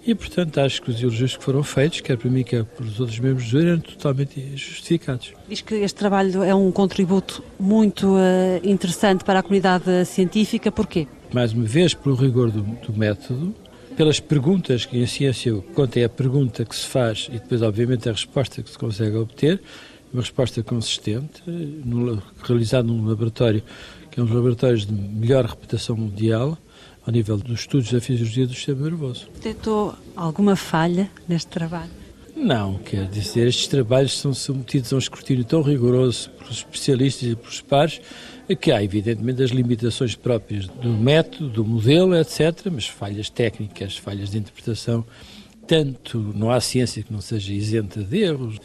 e, 0.06 0.14
portanto, 0.14 0.60
acho 0.60 0.84
que 0.84 0.92
os 0.92 1.02
elogios 1.02 1.36
que 1.36 1.44
foram 1.44 1.64
feitos, 1.64 2.00
quer 2.00 2.16
para 2.16 2.30
mim, 2.30 2.44
quer 2.44 2.64
para 2.64 2.86
os 2.86 3.00
outros 3.00 3.18
membros 3.18 3.46
do 3.46 3.50
júri, 3.50 3.70
eram 3.70 3.80
totalmente 3.80 4.40
justificados. 4.56 5.34
Diz 5.50 5.62
que 5.62 5.74
este 5.76 5.98
trabalho 5.98 6.44
é 6.44 6.54
um 6.54 6.72
contributo 6.72 7.44
muito 7.60 8.10
uh, 8.10 8.20
interessante 8.64 9.24
para 9.24 9.40
a 9.40 9.42
comunidade 9.42 10.06
científica. 10.06 10.72
Porquê? 10.72 11.08
Mais 11.34 11.54
uma 11.54 11.66
vez, 11.66 11.96
pelo 11.96 12.14
rigor 12.14 12.52
do, 12.52 12.62
do 12.62 12.94
método, 12.94 13.56
pelas 13.96 14.20
perguntas 14.20 14.86
que 14.86 14.98
em 14.98 15.06
ciência 15.06 15.56
conta 15.74 16.00
é 16.00 16.04
a 16.04 16.10
pergunta 16.10 16.66
que 16.66 16.76
se 16.76 16.86
faz 16.86 17.28
e 17.30 17.40
depois, 17.40 17.62
obviamente, 17.62 18.10
a 18.10 18.12
resposta 18.12 18.62
que 18.62 18.70
se 18.70 18.78
consegue 18.78 19.16
obter, 19.16 19.62
uma 20.14 20.22
resposta 20.22 20.62
consistente, 20.64 21.42
realizada 22.44 22.88
num 22.88 23.08
laboratório 23.08 23.64
que 24.16 24.20
é 24.22 24.24
um 24.24 24.26
dos 24.26 24.36
laboratórios 24.36 24.86
de 24.86 24.94
melhor 24.94 25.44
reputação 25.44 25.98
mundial, 25.98 26.58
ao 27.06 27.12
nível 27.12 27.38
dos 27.38 27.60
estudos 27.60 27.92
da 27.92 28.00
fisiologia 28.00 28.48
do 28.48 28.54
sistema 28.54 28.84
nervoso. 28.84 29.28
Detectou 29.34 29.94
alguma 30.16 30.56
falha 30.56 31.12
neste 31.28 31.48
trabalho? 31.48 31.92
Não, 32.36 32.78
quer 32.80 33.08
dizer, 33.08 33.48
estes 33.48 33.68
trabalhos 33.68 34.18
são 34.18 34.34
submetidos 34.34 34.92
a 34.92 34.98
um 34.98 35.00
escrutínio 35.00 35.46
tão 35.46 35.62
rigoroso 35.62 36.30
pelos 36.32 36.58
especialistas 36.58 37.30
e 37.30 37.36
pelos 37.36 37.62
pares 37.62 38.02
que 38.60 38.72
há, 38.72 38.84
evidentemente, 38.84 39.42
as 39.42 39.52
limitações 39.52 40.16
próprias 40.16 40.68
do 40.68 40.90
método, 40.90 41.50
do 41.50 41.66
modelo, 41.66 42.14
etc., 42.16 42.68
mas 42.72 42.88
falhas 42.88 43.30
técnicas, 43.30 43.98
falhas 43.98 44.32
de 44.32 44.38
interpretação, 44.38 45.06
tanto 45.66 46.20
não 46.36 46.52
há 46.52 46.60
ciência 46.60 47.02
que 47.02 47.12
não 47.12 47.22
seja 47.22 47.54
isenta 47.54 48.04
de 48.04 48.20
erros, 48.20 48.60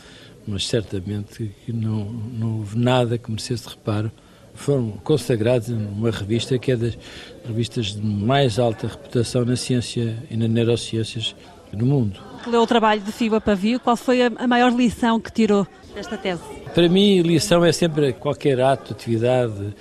mas 0.46 0.66
certamente 0.66 1.50
que 1.64 1.72
não, 1.72 2.04
não 2.04 2.58
houve 2.58 2.76
nada 2.76 3.16
que 3.16 3.30
merecesse 3.30 3.68
reparo 3.68 4.10
foram 4.52 4.90
consagrados 5.04 5.68
numa 5.68 6.10
revista 6.10 6.58
que 6.58 6.72
é 6.72 6.76
das 6.76 6.98
revistas 7.46 7.94
de 7.94 8.02
mais 8.04 8.58
alta 8.58 8.88
reputação 8.88 9.44
na 9.44 9.56
ciência 9.56 10.22
e 10.30 10.36
nas 10.36 10.50
neurociências 10.50 11.34
no 11.72 11.86
mundo. 11.86 12.20
Leu 12.46 12.62
o 12.62 12.66
trabalho 12.66 13.00
de 13.00 13.12
Fiba 13.12 13.40
Pavio, 13.40 13.78
qual 13.80 13.96
foi 13.96 14.22
a 14.22 14.46
maior 14.46 14.72
lição 14.72 15.20
que 15.20 15.30
tirou 15.30 15.66
desta 15.94 16.16
tese? 16.16 16.42
Para 16.74 16.88
mim, 16.88 17.20
lição 17.20 17.64
é 17.64 17.72
sempre 17.72 18.12
qualquer 18.12 18.60
ato, 18.60 18.92
atividade 18.92 19.74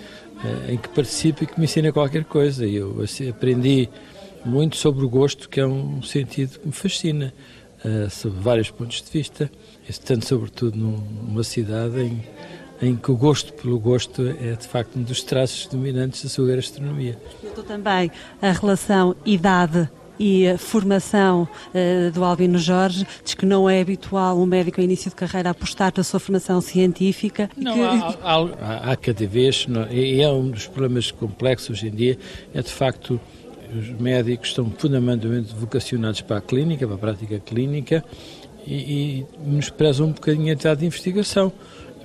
eh, 0.43 0.73
em 0.73 0.77
que 0.77 0.89
participe 0.89 1.43
e 1.43 1.47
que 1.47 1.57
me 1.57 1.65
ensine 1.65 1.91
qualquer 1.91 2.25
coisa. 2.25 2.65
Eu 2.65 3.03
aprendi 3.29 3.89
muito 4.43 4.75
sobre 4.75 5.05
o 5.05 5.09
gosto, 5.09 5.47
que 5.47 5.59
é 5.59 5.65
um 5.65 6.01
sentido 6.01 6.59
que 6.59 6.67
me 6.67 6.73
fascina, 6.73 7.33
uh, 7.83 8.09
sob 8.09 8.35
vários 8.39 8.71
pontos 8.71 9.01
de 9.01 9.11
vista, 9.11 9.51
tanto 10.05 10.25
sobretudo 10.25 10.77
numa 10.77 11.43
cidade 11.43 12.01
em 12.01 12.23
em 12.81 12.95
que 12.95 13.11
o 13.11 13.17
gosto 13.17 13.53
pelo 13.53 13.79
gosto 13.79 14.27
é 14.41 14.55
de 14.55 14.67
facto 14.67 14.97
um 14.97 15.03
dos 15.03 15.23
traços 15.23 15.67
dominantes 15.67 16.23
da 16.23 16.29
sua 16.29 16.55
gastronomia. 16.55 17.17
Estou 17.43 17.63
também 17.63 18.09
a 18.41 18.51
relação 18.51 19.15
idade 19.25 19.89
e 20.19 20.57
formação 20.57 21.47
uh, 21.73 22.11
do 22.11 22.23
Albino 22.23 22.57
Jorge. 22.57 23.05
Diz 23.23 23.33
que 23.33 23.45
não 23.45 23.69
é 23.69 23.81
habitual 23.81 24.37
um 24.37 24.45
médico 24.45 24.81
a 24.81 24.83
início 24.83 25.09
de 25.09 25.15
carreira 25.15 25.51
apostar 25.51 25.93
na 25.95 26.03
sua 26.03 26.19
formação 26.19 26.59
científica. 26.61 27.49
Não, 27.55 27.73
que... 27.73 27.81
há, 27.81 28.15
há, 28.23 28.91
há, 28.91 28.95
cada 28.95 29.25
vez, 29.25 29.65
e 29.89 30.21
é 30.21 30.29
um 30.29 30.49
dos 30.49 30.67
problemas 30.67 31.11
complexos 31.11 31.69
hoje 31.69 31.87
em 31.87 31.91
dia, 31.91 32.17
é 32.53 32.61
de 32.61 32.71
facto 32.71 33.19
os 33.73 33.89
médicos 33.99 34.49
estão 34.49 34.69
fundamentalmente 34.77 35.53
vocacionados 35.53 36.21
para 36.21 36.37
a 36.37 36.41
clínica, 36.41 36.87
para 36.87 36.95
a 36.95 36.99
prática 36.99 37.39
clínica 37.39 38.03
e, 38.65 38.73
e 38.73 39.25
menosprezam 39.45 40.07
um 40.07 40.11
bocadinho 40.11 40.49
a 40.49 40.53
atividade 40.53 40.79
de 40.81 40.85
investigação. 40.87 41.51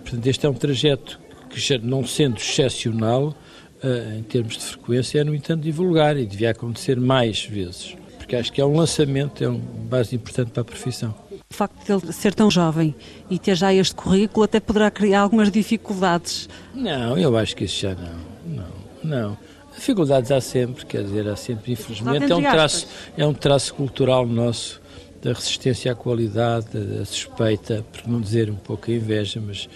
Portanto, 0.02 0.26
este 0.26 0.46
é 0.46 0.48
um 0.48 0.54
trajeto 0.54 1.18
que, 1.48 1.78
não 1.78 2.06
sendo 2.06 2.36
excepcional, 2.36 3.34
uh, 3.82 4.18
em 4.18 4.22
termos 4.22 4.58
de 4.58 4.64
frequência, 4.64 5.20
é, 5.20 5.24
no 5.24 5.34
entanto, 5.34 5.62
divulgar 5.62 6.16
e 6.16 6.26
devia 6.26 6.50
acontecer 6.50 7.00
mais 7.00 7.44
vezes. 7.44 7.96
Porque 8.24 8.36
acho 8.36 8.50
que 8.50 8.58
é 8.58 8.64
um 8.64 8.74
lançamento, 8.74 9.44
é 9.44 9.48
uma 9.48 9.60
base 9.60 10.16
importante 10.16 10.50
para 10.50 10.62
a 10.62 10.64
profissão. 10.64 11.14
O 11.30 11.54
facto 11.54 11.84
de 11.84 11.92
ele 11.92 12.10
ser 12.10 12.32
tão 12.32 12.50
jovem 12.50 12.94
e 13.28 13.38
ter 13.38 13.54
já 13.54 13.72
este 13.72 13.94
currículo 13.94 14.44
até 14.44 14.58
poderá 14.58 14.90
criar 14.90 15.20
algumas 15.20 15.50
dificuldades. 15.50 16.48
Não, 16.74 17.18
eu 17.18 17.36
acho 17.36 17.54
que 17.54 17.64
isso 17.64 17.80
já 17.80 17.94
não. 17.94 18.16
Não, 18.46 18.66
não. 19.04 19.38
Dificuldades 19.74 20.30
há 20.30 20.40
sempre, 20.40 20.86
quer 20.86 21.04
dizer, 21.04 21.28
há 21.28 21.36
sempre, 21.36 21.72
infelizmente, 21.72 22.32
é 22.32 22.34
um 22.34 22.40
traço, 22.40 22.86
é 23.14 23.26
um 23.26 23.34
traço 23.34 23.74
cultural 23.74 24.26
nosso 24.26 24.80
da 25.20 25.34
resistência 25.34 25.92
à 25.92 25.94
qualidade, 25.94 26.78
da 26.78 27.04
suspeita, 27.04 27.84
por 27.92 28.08
não 28.10 28.22
dizer 28.22 28.48
um 28.48 28.56
pouco 28.56 28.90
a 28.90 28.94
inveja, 28.94 29.38
mas, 29.38 29.68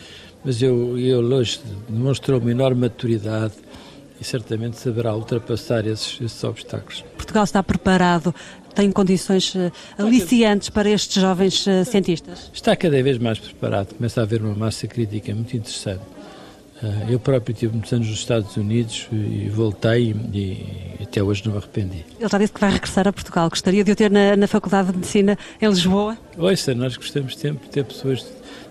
mas 0.43 0.63
eu, 0.63 0.99
eu 0.99 1.21
hoje 1.21 1.61
demonstrou 1.87 2.41
uma 2.41 2.51
enorme 2.51 2.81
maturidade 2.81 3.55
e 4.21 4.25
certamente 4.25 4.79
saberá 4.79 5.15
ultrapassar 5.15 5.87
esses, 5.87 6.21
esses 6.21 6.45
obstáculos. 6.45 7.05
Portugal 7.17 7.45
está 7.45 7.63
preparado, 7.63 8.35
tem 8.75 8.91
condições 8.91 9.55
uh, 9.55 9.73
aliciantes 9.99 10.71
para 10.71 10.89
estes 10.89 11.21
jovens 11.21 11.67
uh, 11.67 11.85
cientistas? 11.85 12.51
Está 12.53 12.77
cada 12.77 13.03
vez 13.03 13.19
mais 13.19 13.39
preparado, 13.39 13.95
começa 13.95 14.21
a 14.21 14.25
haver 14.25 14.43
uma 14.43 14.55
massa 14.55 14.87
crítica 14.87 15.35
muito 15.35 15.57
interessante. 15.57 16.03
Uh, 16.81 17.11
eu 17.11 17.19
próprio 17.19 17.53
tive 17.55 17.73
muitos 17.73 17.93
anos 17.93 18.09
nos 18.09 18.19
Estados 18.21 18.57
Unidos 18.57 19.09
e 19.11 19.49
voltei 19.49 20.15
e, 20.33 20.39
e, 21.01 21.03
até 21.03 21.21
hoje 21.21 21.45
não 21.45 21.53
me 21.53 21.59
arrependi. 21.59 22.05
Ele 22.21 22.29
já 22.29 22.39
disse 22.39 22.53
que 22.53 22.61
vai 22.61 22.71
regressar 22.71 23.09
a 23.09 23.13
Portugal. 23.13 23.51
Gostaria 23.51 23.83
de 23.83 23.91
o 23.91 23.97
ter 23.97 24.11
na, 24.11 24.37
na 24.37 24.47
Faculdade 24.47 24.93
de 24.93 24.97
Medicina 24.97 25.37
em 25.61 25.69
Lisboa? 25.69 26.17
Ouça, 26.37 26.75
nós 26.77 26.97
gostamos 26.97 27.37
sempre 27.37 27.67
de 27.67 27.73
ter 27.73 27.85
pessoas 27.85 28.21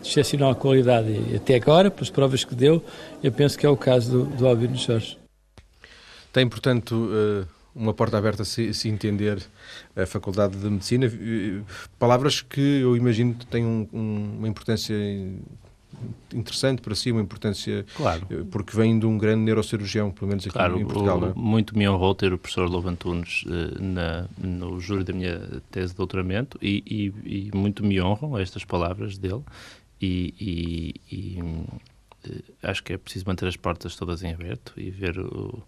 de 0.01 0.09
excepcional 0.09 0.55
qualidade 0.55 1.09
e 1.09 1.35
até 1.35 1.55
agora, 1.55 1.91
pelas 1.91 2.09
provas 2.09 2.45
que 2.45 2.55
deu, 2.55 2.81
eu 3.21 3.31
penso 3.31 3.57
que 3.57 3.65
é 3.65 3.69
o 3.69 3.75
caso 3.75 4.09
do, 4.09 4.23
do 4.37 4.47
Albino 4.47 4.77
Jorge. 4.77 5.17
Tem, 6.31 6.47
portanto, 6.47 7.09
eh, 7.11 7.45
uma 7.75 7.93
porta 7.93 8.17
aberta 8.17 8.43
se, 8.43 8.73
se 8.73 8.89
entender 8.89 9.43
a 9.95 10.05
Faculdade 10.05 10.57
de 10.57 10.69
Medicina. 10.69 11.11
Palavras 11.97 12.41
que 12.41 12.81
eu 12.81 12.95
imagino 12.95 13.35
que 13.35 13.45
têm 13.45 13.65
um, 13.65 13.87
um, 13.93 14.35
uma 14.39 14.47
importância 14.47 14.95
interessante 16.33 16.81
para 16.81 16.93
si, 16.93 17.11
uma 17.11 17.21
importância 17.21 17.85
claro. 17.95 18.27
Eh, 18.29 18.43
porque 18.51 18.75
vem 18.75 18.99
de 18.99 19.05
um 19.05 19.17
grande 19.17 19.41
neurocirurgião, 19.41 20.11
pelo 20.11 20.27
menos 20.27 20.45
aqui 20.45 20.53
claro, 20.53 20.79
em 20.79 20.85
Portugal. 20.85 21.19
O, 21.19 21.25
é? 21.29 21.33
Muito 21.35 21.77
me 21.77 21.87
honrou 21.87 22.13
ter 22.13 22.33
o 22.33 22.37
professor 22.37 22.69
Lobo 22.69 22.89
Antunes 22.89 23.43
na, 23.79 24.27
no 24.37 24.79
júri 24.79 25.03
da 25.03 25.13
minha 25.13 25.39
tese 25.71 25.93
de 25.93 25.97
doutoramento 25.97 26.59
e, 26.61 26.83
e, 27.25 27.47
e 27.47 27.57
muito 27.57 27.83
me 27.83 27.99
honram 28.01 28.37
estas 28.37 28.63
palavras 28.63 29.17
dele 29.17 29.41
e, 30.01 30.93
e 31.09 31.39
acho 32.61 32.83
que 32.83 32.93
é 32.93 32.97
preciso 32.97 33.25
manter 33.27 33.47
as 33.47 33.55
portas 33.55 33.95
todas 33.95 34.23
em 34.23 34.33
aberto 34.33 34.73
e 34.77 34.89
ver 34.89 35.19
o 35.19 35.63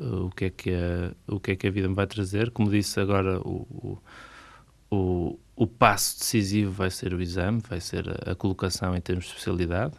o 0.00 0.30
que 0.30 0.46
é 0.46 0.50
que 0.50 0.70
a, 0.70 1.14
o 1.26 1.38
que 1.38 1.52
é 1.52 1.56
que 1.56 1.66
a 1.66 1.70
vida 1.70 1.88
me 1.88 1.94
vai 1.94 2.06
trazer. 2.06 2.50
Como 2.50 2.70
disse 2.70 2.98
agora, 2.98 3.38
o, 3.40 3.98
o, 4.90 5.38
o 5.54 5.66
passo 5.66 6.18
decisivo 6.18 6.72
vai 6.72 6.90
ser 6.90 7.14
o 7.14 7.20
exame, 7.20 7.60
vai 7.68 7.80
ser 7.80 8.08
a, 8.08 8.32
a, 8.32 8.34
colocação 8.34 8.96
em 8.96 9.00
termos 9.00 9.26
de 9.26 9.30
especialidade, 9.30 9.94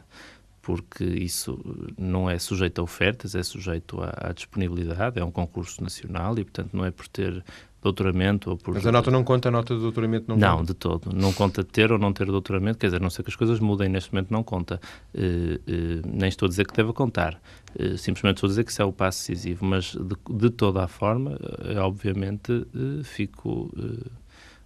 porque 0.62 1.04
isso 1.04 1.60
não 1.98 2.30
é 2.30 2.38
sujeito 2.38 2.82
a 2.82 2.84
ofertas, 2.84 3.36
é 3.36 3.44
sujeito 3.44 4.02
à, 4.02 4.30
à 4.30 4.34
disponibilidade, 4.34 5.20
é 5.20 5.24
um 5.24 5.32
concurso 5.32 5.84
nacional 5.84 6.38
e, 6.38 6.44
portanto, 6.44 6.70
não 6.74 6.86
é 6.86 6.92
por 6.92 7.08
ter 7.08 7.44
doutoramento 7.82 8.52
ou 8.52 8.58
por... 8.58 8.76
Mas 8.76 8.86
a 8.86 8.92
nota 8.92 9.10
não 9.10 9.24
conta, 9.24 9.50
a 9.50 9.52
nota 9.52 9.74
de 9.74 9.82
doutoramento 9.82 10.26
não, 10.28 10.38
não 10.38 10.50
conta? 10.50 10.58
Não, 10.58 10.66
de 10.66 10.74
todo. 10.74 11.16
Não 11.16 11.34
conta 11.34 11.64
ter 11.64 11.92
ou 11.92 11.98
não 11.98 12.14
ter 12.14 12.28
doutoramento, 12.28 12.78
quer 12.78 12.88
dizer, 12.88 12.98
a 12.98 13.00
não 13.00 13.10
ser 13.10 13.24
que 13.24 13.30
as 13.30 13.36
coisas 13.36 13.60
mudem, 13.60 13.90
neste 13.90 14.14
momento 14.14 14.32
não 14.32 14.44
conta. 14.44 14.80
Uh, 15.16 15.56
uh, 15.56 16.02
nem 16.06 16.30
estou 16.30 16.46
a 16.46 16.50
dizer 16.50 16.68
que 16.68 16.76
deva 16.76 16.94
contar, 16.94 17.42
uh, 17.80 17.98
simplesmente 17.98 18.38
estou 18.38 18.48
a 18.48 18.52
dizer 18.52 18.64
que 18.64 18.72
isso 18.72 18.82
é 18.82 18.86
o 18.86 18.94
passo 18.94 19.20
decisivo, 19.20 19.66
mas 19.66 19.96
de, 19.96 20.16
de 20.30 20.50
toda 20.52 20.84
a 20.84 20.88
forma, 20.88 21.40
obviamente, 21.84 22.68
fico 23.04 23.72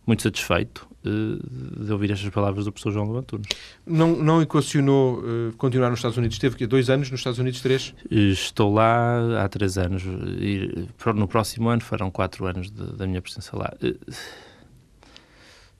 muito 0.05 0.21
satisfeito 0.21 0.87
uh, 1.05 1.83
de 1.85 1.91
ouvir 1.91 2.11
estas 2.11 2.29
palavras 2.29 2.65
do 2.65 2.71
professor 2.71 2.91
João 2.91 3.07
Levantunes. 3.07 3.47
Não, 3.85 4.15
não 4.15 4.41
equacionou 4.41 5.19
uh, 5.19 5.53
continuar 5.57 5.89
nos 5.89 5.99
Estados 5.99 6.17
Unidos? 6.17 6.37
Teve 6.37 6.67
dois 6.67 6.89
anos 6.89 7.09
nos 7.09 7.19
Estados 7.19 7.39
Unidos, 7.39 7.61
três? 7.61 7.93
Estou 8.09 8.73
lá 8.73 9.43
há 9.43 9.49
três 9.49 9.77
anos 9.77 10.03
e 10.03 10.87
no 11.15 11.27
próximo 11.27 11.69
ano 11.69 11.81
farão 11.81 12.11
quatro 12.11 12.45
anos 12.45 12.69
de, 12.69 12.83
da 12.93 13.07
minha 13.07 13.21
presença 13.21 13.57
lá. 13.57 13.73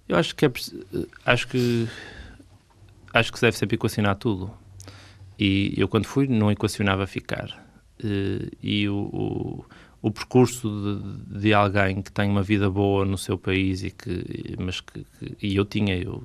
Eu 0.08 0.18
acho 0.18 0.36
que 0.36 0.46
é, 0.46 0.52
acho 1.26 1.48
que 1.48 1.88
acho 3.14 3.32
que 3.32 3.40
se 3.40 3.46
deve 3.46 3.58
sempre 3.58 3.76
equacionar 3.76 4.16
tudo. 4.16 4.52
E 5.38 5.74
eu 5.78 5.88
quando 5.88 6.06
fui 6.06 6.28
não 6.28 6.52
equacionava 6.52 7.06
ficar. 7.08 7.64
e 8.62 8.88
o, 8.88 8.96
o 8.96 9.66
o 10.06 10.12
percurso 10.12 10.70
de, 10.70 11.40
de, 11.40 11.52
alguém 11.52 12.00
que 12.00 12.12
tem 12.12 12.30
uma 12.30 12.44
vida 12.44 12.70
boa 12.70 13.04
no 13.04 13.18
seu 13.18 13.40
país 13.40 13.84
e 13.84 13.90
que 13.90 14.56
mas 14.60 14.80
que, 14.80 15.04
que, 15.04 15.36
e 15.42 15.56
eu 15.56 15.66
tinha 15.66 15.98
eu 15.98 16.24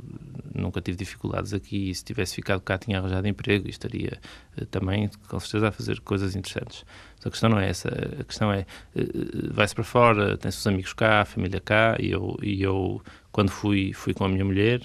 nunca 0.55 0.83
tive 0.83 0.99
dificuldades 0.99 1.55
aqui 1.55 1.89
e 1.89 1.95
se 1.95 2.05
tivesse 2.05 2.35
ficado 2.35 2.61
cá 2.61 2.77
tinha 2.77 2.99
arranjado 2.99 3.27
emprego 3.27 3.67
e 3.67 3.71
estaria 3.71 4.21
uh, 4.59 4.67
também 4.67 5.09
com 5.27 5.41
certeza 5.41 5.69
a 5.69 5.73
fazer 5.73 5.99
coisas 6.01 6.37
interessantes. 6.37 6.85
Mas 7.17 7.27
a 7.27 7.31
questão 7.31 7.49
não 7.49 7.59
é 7.59 7.71
essa 7.71 7.89
a 8.21 8.23
questão 8.23 8.53
é 8.53 8.67
uh, 8.95 9.55
vai-se 9.55 9.75
para 9.75 9.85
fora 9.85 10.37
tem 10.37 10.51
seus 10.51 10.67
amigos 10.67 10.93
cá 10.93 11.23
a 11.23 11.25
família 11.25 11.59
cá 11.59 11.97
e 11.99 12.11
eu 12.11 12.37
e 12.43 12.63
eu 12.63 13.01
quando 13.33 13.49
fui 13.49 13.95
fui 13.95 14.13
com 14.13 14.27
a 14.27 14.29
minha 14.29 14.45
mulher 14.45 14.83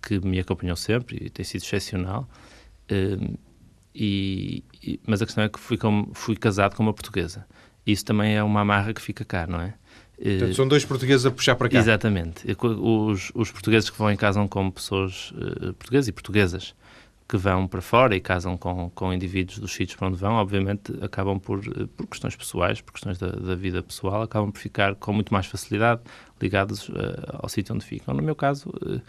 que 0.00 0.20
me 0.20 0.38
acompanhou 0.38 0.76
sempre 0.76 1.18
e 1.26 1.28
tem 1.28 1.44
sido 1.44 1.64
excepcional 1.64 2.26
e, 3.94 4.64
e, 4.82 5.00
mas 5.06 5.22
a 5.22 5.26
questão 5.26 5.44
é 5.44 5.48
que 5.48 5.58
fui, 5.60 5.76
com, 5.76 6.10
fui 6.12 6.36
casado 6.36 6.74
com 6.74 6.82
uma 6.82 6.92
portuguesa. 6.92 7.46
Isso 7.86 8.04
também 8.04 8.34
é 8.34 8.42
uma 8.42 8.60
amarra 8.60 8.92
que 8.92 9.00
fica 9.00 9.24
cá, 9.24 9.46
não 9.46 9.60
é? 9.60 9.74
Portanto, 10.16 10.54
são 10.54 10.68
dois 10.68 10.84
portugueses 10.84 11.26
a 11.26 11.30
puxar 11.30 11.56
para 11.56 11.68
cá. 11.68 11.78
Exatamente. 11.78 12.44
Os, 12.60 13.30
os 13.34 13.50
portugueses 13.50 13.90
que 13.90 13.98
vão 13.98 14.10
em 14.10 14.16
casam 14.16 14.46
com 14.46 14.70
pessoas 14.70 15.32
uh, 15.32 15.74
portuguesas 15.74 16.08
e 16.08 16.12
portuguesas 16.12 16.74
que 17.28 17.36
vão 17.36 17.66
para 17.66 17.80
fora 17.80 18.14
e 18.14 18.20
casam 18.20 18.56
com, 18.56 18.90
com 18.90 19.12
indivíduos 19.12 19.58
dos 19.58 19.72
sítios 19.72 19.96
para 19.96 20.08
onde 20.08 20.16
vão, 20.16 20.34
obviamente 20.34 20.92
acabam 21.00 21.38
por, 21.38 21.60
eh, 21.60 21.86
por 21.96 22.06
questões 22.06 22.36
pessoais, 22.36 22.82
por 22.82 22.92
questões 22.92 23.16
da, 23.16 23.28
da 23.28 23.54
vida 23.54 23.82
pessoal, 23.82 24.22
acabam 24.22 24.52
por 24.52 24.58
ficar 24.58 24.94
com 24.94 25.10
muito 25.10 25.32
mais 25.32 25.46
facilidade 25.46 26.02
ligados 26.40 26.88
uh, 26.90 26.94
ao 27.32 27.48
sítio 27.48 27.74
onde 27.74 27.84
ficam. 27.84 28.14
No 28.14 28.22
meu 28.22 28.36
caso, 28.36 28.68
uh, 28.68 29.00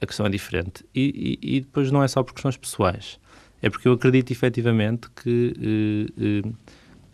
a 0.00 0.06
questão 0.06 0.26
é 0.26 0.28
diferente. 0.28 0.84
E, 0.94 1.38
e, 1.42 1.56
e, 1.56 1.60
depois 1.62 1.90
não 1.90 2.02
é 2.02 2.08
só 2.08 2.22
por 2.22 2.34
questões 2.34 2.56
pessoais 2.56 3.18
é 3.64 3.70
porque 3.70 3.88
eu 3.88 3.94
acredito 3.94 4.30
efetivamente 4.30 5.08
que 5.16 6.10
eh, 6.18 6.44
eh, 6.46 6.52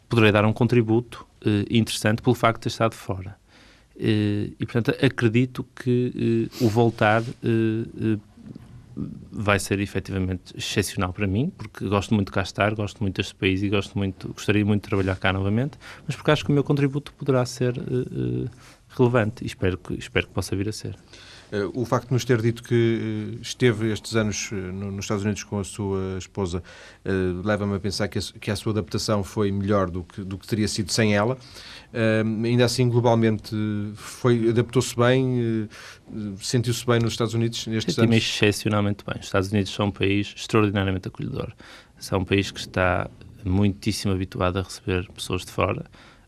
poderei 0.08 0.32
dar 0.32 0.44
um 0.44 0.52
contributo 0.52 1.24
eh, 1.46 1.64
interessante 1.70 2.20
pelo 2.20 2.34
facto 2.34 2.58
de 2.58 2.62
ter 2.62 2.68
estado 2.70 2.92
fora. 2.92 3.38
e, 3.96 4.56
portanto, 4.58 4.90
acredito 5.04 5.64
que 5.76 6.48
o 6.60 6.68
voltar 6.68 7.22
vai 9.30 9.58
ser 9.60 9.78
efetivamente 9.78 10.56
excepcional 10.56 11.12
para 11.12 11.26
mim, 11.26 11.52
porque 11.56 11.86
gosto 11.86 12.14
muito 12.14 12.28
de 12.28 12.32
cá 12.32 12.42
estar, 12.42 12.74
gosto 12.74 13.00
muito 13.00 13.16
deste 13.16 13.34
país 13.34 13.62
e 13.62 13.68
gosto 13.68 13.96
muito, 13.96 14.28
gostaria 14.28 14.64
muito 14.64 14.82
de 14.82 14.88
trabalhar 14.88 15.16
cá 15.16 15.32
novamente, 15.32 15.78
mas 16.06 16.16
porque 16.16 16.30
acho 16.32 16.44
que 16.44 16.50
o 16.50 16.54
meu 16.54 16.64
contributo 16.64 17.12
poderá 17.12 17.44
ser 17.44 17.74
relevante 18.88 19.44
e 19.44 19.46
espero 19.46 19.76
que, 19.78 19.94
espero 19.94 20.26
que 20.26 20.32
possa 20.32 20.56
vir 20.56 20.68
a 20.68 20.72
ser. 20.72 20.96
Eh, 21.52 21.68
o 21.74 21.84
facto 21.84 22.08
de 22.08 22.12
nos 22.14 22.24
ter 22.24 22.40
dito 22.40 22.62
que 22.62 23.34
eh, 23.34 23.38
esteve 23.42 23.92
estes 23.92 24.14
anos 24.14 24.50
eh, 24.52 24.54
nos 24.54 25.04
Estados 25.04 25.24
Unidos 25.24 25.42
com 25.42 25.58
a 25.58 25.64
sua 25.64 26.16
esposa 26.18 26.62
leva-me 27.44 27.74
a 27.74 27.80
pensar 27.80 28.08
que 28.08 28.50
a, 28.50 28.56
sua 28.56 28.72
adaptação 28.72 29.24
foi 29.24 29.50
melhor 29.50 29.90
do 29.90 30.04
que, 30.04 30.22
do 30.22 30.38
que 30.38 30.46
teria 30.46 30.68
sido 30.68 30.92
sem 30.92 31.14
ela. 31.14 31.36
Ainda 32.44 32.64
assim, 32.66 32.88
globalmente, 32.88 33.54
foi 33.94 34.50
adaptou-se 34.50 34.94
bem, 34.94 35.68
sentiu-se 36.40 36.86
bem 36.86 37.00
nos 37.00 37.14
Estados 37.14 37.34
Unidos 37.34 37.66
nestes 37.66 37.94
Senti-me 37.94 38.18
excepcionalmente 38.18 39.02
bem. 39.04 39.16
Os 39.18 39.26
Estados 39.26 39.50
Unidos 39.50 39.72
são 39.72 39.86
um 39.86 39.90
país 39.90 40.34
extraordinariamente 40.36 41.08
acolhedor. 41.08 41.52
São 41.98 42.20
um 42.20 42.24
país 42.24 42.50
que 42.50 42.60
está 42.60 43.10
muitíssimo 43.44 44.12
habituado 44.12 44.58
a 44.58 44.62
receber 44.62 45.08
pessoas 45.12 45.44
de 45.44 45.50
fora 45.50 45.86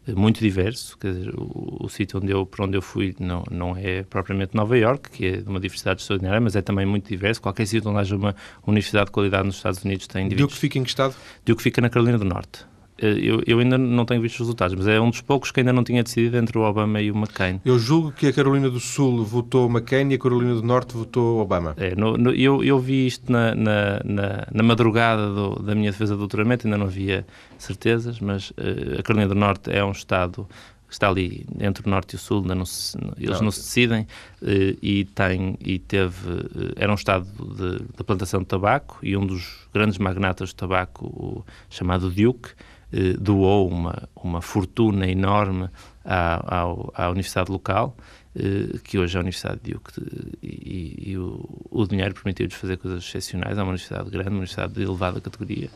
muito 0.08 0.40
diverso, 0.40 0.98
quer 0.98 1.12
dizer, 1.12 1.34
o, 1.36 1.84
o 1.84 1.88
sítio 1.88 2.18
onde 2.20 2.32
eu, 2.32 2.44
para 2.44 2.64
onde 2.64 2.76
eu 2.76 2.82
fui 2.82 3.14
não, 3.20 3.44
não 3.50 3.76
é 3.76 4.02
propriamente 4.02 4.56
Nova 4.56 4.76
York, 4.76 5.10
que 5.10 5.26
é 5.26 5.36
de 5.36 5.48
uma 5.48 5.60
diversidade 5.60 6.00
extraordinária, 6.00 6.40
mas 6.40 6.56
é 6.56 6.62
também 6.62 6.84
muito 6.84 7.08
diverso. 7.08 7.40
Qualquer 7.40 7.66
sítio 7.66 7.88
onde 7.88 8.00
haja 8.00 8.16
uma 8.16 8.34
universidade 8.66 9.06
de 9.06 9.12
qualidade 9.12 9.46
nos 9.46 9.56
Estados 9.56 9.84
Unidos 9.84 10.06
tem 10.06 10.26
indivíduos... 10.26 10.50
Deu 10.50 10.54
que 10.54 10.60
fica 10.60 10.78
em 10.78 10.82
que 10.82 10.88
estado? 10.88 11.14
Deu 11.44 11.54
que 11.54 11.62
fica 11.62 11.80
na 11.80 11.88
Carolina 11.88 12.18
do 12.18 12.24
Norte. 12.24 12.71
Eh, 13.02 13.18
eu, 13.20 13.42
eu, 13.46 13.58
ainda 13.58 13.76
não 13.76 14.04
tenho 14.04 14.22
visto 14.22 14.36
os 14.36 14.40
resultados, 14.40 14.76
mas 14.76 14.86
é 14.86 15.00
um 15.00 15.10
dos 15.10 15.20
poucos 15.20 15.50
que 15.50 15.60
ainda 15.60 15.72
não 15.72 15.82
tinha 15.82 16.02
decidido 16.02 16.36
entre 16.36 16.56
o 16.56 16.62
Obama 16.62 17.00
e 17.00 17.10
o 17.10 17.16
McCain. 17.16 17.60
Eu 17.64 17.78
julgo 17.78 18.12
que 18.12 18.28
a 18.28 18.32
Carolina 18.32 18.70
do 18.70 18.78
Sul 18.78 19.24
votou 19.24 19.68
McCain 19.68 20.08
e 20.10 20.14
a 20.14 20.18
Carolina 20.18 20.54
do 20.54 20.62
Norte 20.62 20.94
votou 20.94 21.40
Obama. 21.40 21.74
É, 21.76 21.96
no, 21.96 22.16
no, 22.16 22.30
eu, 22.30 22.62
eu, 22.62 22.78
vi 22.78 23.06
isto 23.06 23.30
na, 23.30 23.54
na, 23.54 24.00
na, 24.04 24.46
na 24.52 24.62
madrugada 24.62 25.28
do, 25.28 25.56
da 25.56 25.74
minha 25.74 25.90
defesa 25.90 26.14
de 26.14 26.18
doutoramento, 26.20 26.66
ainda 26.66 26.78
não 26.78 26.86
havia 26.86 27.26
certezas, 27.58 28.20
mas 28.20 28.50
uh, 28.50 29.00
a 29.00 29.02
Carolina 29.02 29.28
do 29.28 29.34
Norte 29.34 29.70
é 29.70 29.84
um 29.84 29.90
Estado 29.90 30.46
que 30.86 30.96
está 30.96 31.08
ali 31.08 31.46
entre 31.58 31.86
o 31.86 31.90
Norte 31.90 32.12
e 32.12 32.16
o 32.16 32.18
Sul, 32.18 32.42
não 32.42 32.66
se, 32.66 32.98
eles 33.16 33.38
não, 33.38 33.46
não 33.46 33.50
se 33.50 33.60
decidem, 33.60 34.02
uh, 34.42 34.78
e, 34.82 35.06
tem, 35.06 35.56
e 35.64 35.78
teve, 35.78 36.30
uh, 36.30 36.72
era 36.76 36.92
um 36.92 36.94
Estado 36.94 37.26
de, 37.26 37.78
de 37.96 38.04
plantação 38.04 38.40
de 38.40 38.46
tabaco, 38.46 38.98
e 39.02 39.16
um 39.16 39.26
dos 39.26 39.66
grandes 39.72 39.96
magnatas 39.96 40.50
de 40.50 40.54
tabaco, 40.54 41.06
o, 41.06 41.44
chamado 41.70 42.10
Duke, 42.10 42.50
eh, 42.92 43.14
doou 43.18 43.68
uma, 43.68 44.06
uma 44.14 44.42
fortuna 44.42 45.08
enorme 45.08 45.70
à, 46.04 46.66
à, 46.94 47.08
universidade 47.08 47.50
local 47.50 47.96
eh, 48.36 48.78
que 48.84 48.98
hoje 48.98 49.16
é 49.16 49.18
a 49.18 49.22
Universidade 49.22 49.60
de 49.62 49.72
Duke 49.72 49.92
e, 50.42 51.10
e 51.10 51.16
o, 51.16 51.66
o, 51.70 51.86
dinheiro 51.86 52.14
permitiu-lhes 52.14 52.54
fazer 52.54 52.76
coisas 52.76 53.02
excepcionais. 53.02 53.56
É 53.56 53.62
uma 53.62 53.70
universidade 53.70 54.10
grande, 54.10 54.28
uma 54.28 54.36
universidade 54.38 54.74
de 54.74 54.82
elevada 54.82 55.22
categoria. 55.22 55.70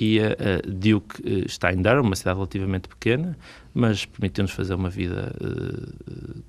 E 0.00 0.18
a, 0.18 0.32
Duke 0.66 1.20
eh, 1.26 1.44
está 1.44 1.70
em 1.74 1.82
Durham, 1.82 2.00
uma 2.00 2.16
cidade 2.16 2.36
relativamente 2.36 2.88
pequena, 2.88 3.36
mas 3.74 4.06
permitiu-nos 4.06 4.52
fazer 4.52 4.72
uma 4.72 4.88
vida 4.88 5.30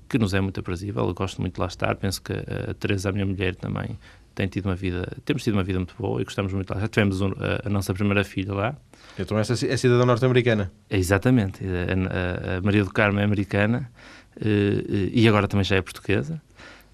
que 0.08 0.16
nos 0.16 0.32
é 0.32 0.40
muito 0.40 0.58
aprazível. 0.58 1.06
Eu 1.06 1.14
gosto 1.14 1.38
muito 1.42 1.56
de 1.56 1.60
lá 1.60 1.66
estar. 1.66 1.96
Penso 1.96 2.22
que 2.22 2.32
a, 2.32 2.70
a 2.70 2.74
Teresa, 2.74 3.10
a 3.10 3.12
minha 3.12 3.26
mulher, 3.26 3.54
também 3.56 3.98
tem 4.34 4.48
tido 4.48 4.66
uma 4.66 4.74
vida, 4.74 5.06
temos 5.24 5.44
tido 5.44 5.54
uma 5.54 5.62
vida 5.62 5.78
muito 5.78 5.94
boa 5.98 6.20
e 6.20 6.24
gostamos 6.24 6.52
muito 6.54 6.72
lá. 6.72 6.80
Já 6.80 6.88
tivemos 6.88 7.20
a 7.22 7.68
nossa 7.68 7.92
primeira 7.92 8.24
filha 8.24 8.54
lá. 8.54 8.76
Então 9.18 9.38
essa 9.38 9.52
é 9.66 9.76
cidadã 9.76 10.04
norte-americana? 10.04 10.72
exatamente. 10.90 11.62
A, 11.64 12.60
Maria 12.62 12.84
do 12.84 12.92
Carmo 12.92 13.20
é 13.20 13.24
americana 13.24 13.90
uh, 14.36 15.10
e 15.12 15.26
agora 15.28 15.46
também 15.46 15.64
já 15.64 15.76
é 15.76 15.82
portuguesa. 15.82 16.40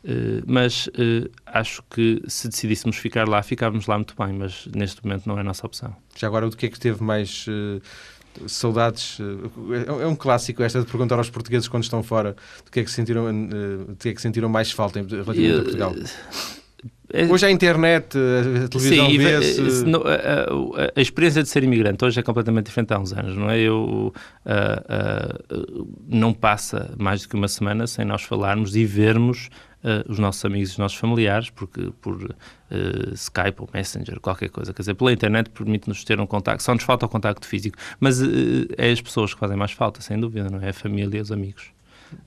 Uh, 0.03 0.43
mas 0.47 0.89
acho 1.47 1.83
que 1.91 2.23
se 2.27 2.49
decidíssemos 2.49 2.97
ficar 2.97 3.29
lá, 3.29 3.43
ficávamos 3.43 3.87
lá 3.87 3.97
muito 3.97 4.15
bem, 4.19 4.33
mas 4.33 4.67
neste 4.75 5.05
momento 5.05 5.27
não 5.27 5.37
é 5.37 5.41
a 5.41 5.45
nossa 5.45 5.67
opção. 5.67 5.95
Já 6.17 6.27
agora, 6.27 6.47
o 6.47 6.51
que 6.51 6.67
é 6.67 6.69
que 6.69 6.79
teve 6.81 7.03
mais 7.03 7.47
saudades? 8.47 9.19
É 10.01 10.07
um 10.07 10.17
clássico 10.17 10.63
esta 10.63 10.81
de 10.81 10.87
perguntar 10.87 11.17
aos 11.17 11.31
portugueses 11.31 11.69
quando 11.69 11.85
estão 11.85 12.03
fora 12.03 12.37
do 12.65 12.71
que 12.71 12.81
é 12.81 12.85
que 12.85 12.91
sentiram, 12.91 13.27
do 13.49 13.97
que 13.97 14.11
é 14.11 14.15
que 14.15 14.23
sentiram 14.23 14.49
mais 14.49 14.71
falta 14.71 15.01
relativamente 15.01 15.53
a 15.53 15.63
Portugal. 15.63 15.95
É- 17.13 17.27
hoje 17.27 17.47
a 17.47 17.51
internet, 17.51 18.17
a 18.17 18.69
televisão 18.69 19.09
vê-se... 19.09 19.61
A, 19.61 20.85
a, 20.85 20.93
a, 20.97 21.01
experiência 21.01 21.43
de 21.43 21.49
ser 21.49 21.65
imigrante 21.65 22.05
hoje 22.05 22.21
é 22.21 22.23
completamente 22.23 22.67
diferente 22.67 22.93
há 22.93 22.99
uns 22.99 23.13
anos, 23.13 23.37
não 23.37 23.51
é? 23.51 23.59
Eu, 23.59 24.13
uh, 24.47 25.55
uh, 25.55 25.89
não 26.09 26.33
passa 26.33 26.95
mais 26.99 27.23
do 27.23 27.29
que 27.29 27.35
uma 27.35 27.49
semana 27.49 27.87
sem 27.87 28.05
nós 28.05 28.23
falarmos 28.23 28.77
e 28.77 28.85
vermos 28.85 29.49
uh, 29.83 30.11
os 30.11 30.19
nossos 30.19 30.45
amigos 30.45 30.71
e 30.71 30.73
os 30.73 30.79
nossos 30.79 30.99
familiares, 30.99 31.51
porque 31.51 31.91
por 32.01 32.35
Skype 33.15 33.57
ou 33.59 33.69
Messenger, 33.75 34.21
qualquer 34.21 34.49
coisa. 34.49 34.73
Quer 34.73 34.83
dizer, 34.83 34.95
pela 34.95 35.13
internet 35.13 35.51
permite-nos 35.51 36.05
ter 36.05 36.21
um 36.21 36.27
contacto, 36.27 36.63
só 36.63 36.73
nos 36.73 36.85
falta 36.85 37.07
o 37.07 37.09
contacto 37.09 37.47
físico, 37.49 37.77
mas 37.99 38.21
é 38.79 38.93
as 38.93 39.01
pessoas 39.01 39.35
que 39.35 39.41
fazem 39.41 39.57
mais 39.57 39.73
falta, 39.73 40.01
sem 40.01 40.19
dúvida, 40.21 40.49
não 40.49 40.61
é? 40.61 40.69
A 40.69 40.73
família 40.73 41.21
os 41.21 41.33
amigos. 41.33 41.73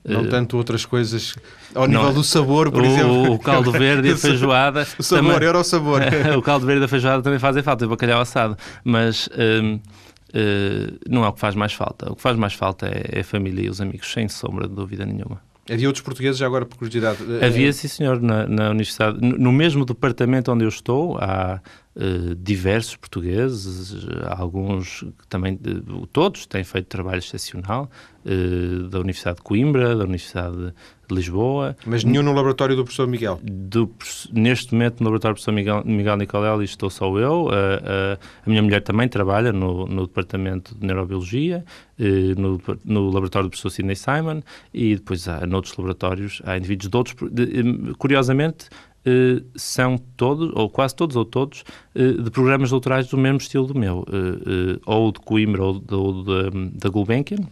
Não 0.04 0.22
uh, 0.22 0.28
tanto 0.28 0.56
outras 0.56 0.84
coisas 0.84 1.34
ao 1.74 1.86
nível 1.86 2.12
do 2.12 2.22
sabor, 2.22 2.70
por 2.70 2.82
o, 2.82 2.86
exemplo. 2.86 3.32
O 3.32 3.38
caldo 3.38 3.72
verde 3.72 4.08
e 4.08 4.12
a 4.12 4.16
feijoada. 4.16 4.86
o 4.98 5.02
sabor, 5.02 5.32
também, 5.32 5.48
era 5.48 5.58
o 5.58 5.64
sabor. 5.64 6.02
o 6.36 6.42
caldo 6.42 6.66
verde 6.66 6.82
e 6.82 6.84
a 6.84 6.88
feijoada 6.88 7.22
também 7.22 7.38
fazem 7.38 7.62
falta, 7.62 7.86
o 7.86 7.88
bacalhau 7.88 8.20
assado. 8.20 8.56
Mas 8.84 9.26
uh, 9.28 9.76
uh, 9.76 10.98
não 11.08 11.24
é 11.24 11.28
o 11.28 11.32
que 11.32 11.40
faz 11.40 11.54
mais 11.54 11.72
falta. 11.72 12.12
O 12.12 12.16
que 12.16 12.22
faz 12.22 12.36
mais 12.36 12.54
falta 12.54 12.86
é, 12.86 13.18
é 13.18 13.20
a 13.20 13.24
família 13.24 13.66
e 13.66 13.68
os 13.68 13.80
amigos, 13.80 14.12
sem 14.12 14.28
sombra 14.28 14.68
de 14.68 14.74
dúvida 14.74 15.04
nenhuma. 15.06 15.40
Havia 15.70 15.88
outros 15.88 16.04
portugueses, 16.04 16.38
já 16.38 16.46
agora 16.46 16.66
por 16.66 16.76
curiosidade? 16.76 17.18
Havia, 17.42 17.72
sim 17.72 17.88
senhor, 17.88 18.20
na, 18.20 18.46
na 18.46 18.70
universidade. 18.70 19.18
No 19.20 19.50
mesmo 19.50 19.86
departamento 19.86 20.52
onde 20.52 20.64
eu 20.64 20.68
estou, 20.68 21.16
há 21.18 21.60
uh, 21.96 22.34
diversos 22.36 22.96
portugueses, 22.96 24.06
alguns 24.26 25.04
também, 25.28 25.54
uh, 25.54 26.06
todos 26.08 26.46
têm 26.46 26.64
feito 26.64 26.86
trabalho 26.86 27.18
excepcional, 27.18 27.90
uh, 28.24 28.88
da 28.88 28.98
Universidade 28.98 29.36
de 29.36 29.42
Coimbra, 29.42 29.96
da 29.96 30.04
Universidade 30.04 30.74
de 31.08 31.14
Lisboa. 31.14 31.76
Mas 31.86 32.02
nenhum 32.02 32.22
no 32.22 32.32
laboratório 32.32 32.74
do 32.74 32.84
professor 32.84 33.06
Miguel? 33.06 33.38
Do, 33.42 33.90
neste 34.32 34.72
momento, 34.72 35.00
no 35.00 35.04
laboratório 35.06 35.34
do 35.34 35.36
professor 35.36 35.52
Miguel, 35.52 35.82
Miguel 35.84 36.16
Nicolelli, 36.16 36.64
estou 36.64 36.90
só 36.90 37.06
eu. 37.18 37.48
a 37.50 38.18
minha 38.48 38.62
mulher 38.62 38.82
também 38.82 39.06
trabalha 39.08 39.52
no, 39.52 39.86
no 39.86 40.06
departamento 40.06 40.74
de 40.74 40.86
Neurobiologia, 40.86 41.62
no, 42.38 42.60
no, 42.84 43.10
laboratório 43.10 43.48
do 43.48 43.50
professor 43.50 43.70
Sidney 43.70 43.96
Simon, 43.96 44.40
e 44.72 44.96
depois 44.96 45.28
há, 45.28 45.46
noutros 45.46 45.76
laboratórios, 45.76 46.40
há 46.44 46.56
indivíduos 46.56 46.90
de 46.90 46.96
outros. 46.96 47.30
De, 47.30 47.94
curiosamente, 47.98 48.70
Uh, 49.06 49.44
são 49.54 49.98
todos, 50.16 50.50
ou 50.54 50.70
quase 50.70 50.96
todos 50.96 51.14
ou 51.14 51.26
todos, 51.26 51.62
uh, 51.94 52.22
de 52.22 52.30
programas 52.30 52.70
doutorais 52.70 53.06
do 53.06 53.18
mesmo 53.18 53.38
estilo 53.38 53.66
do 53.66 53.78
meu, 53.78 53.98
uh, 53.98 54.80
ou 54.86 55.12
de 55.12 55.20
Coimbra 55.20 55.62
ou, 55.62 55.78
de, 55.78 55.94
ou 55.94 56.24
da 56.72 56.88
Gulbenkian, 56.88 57.46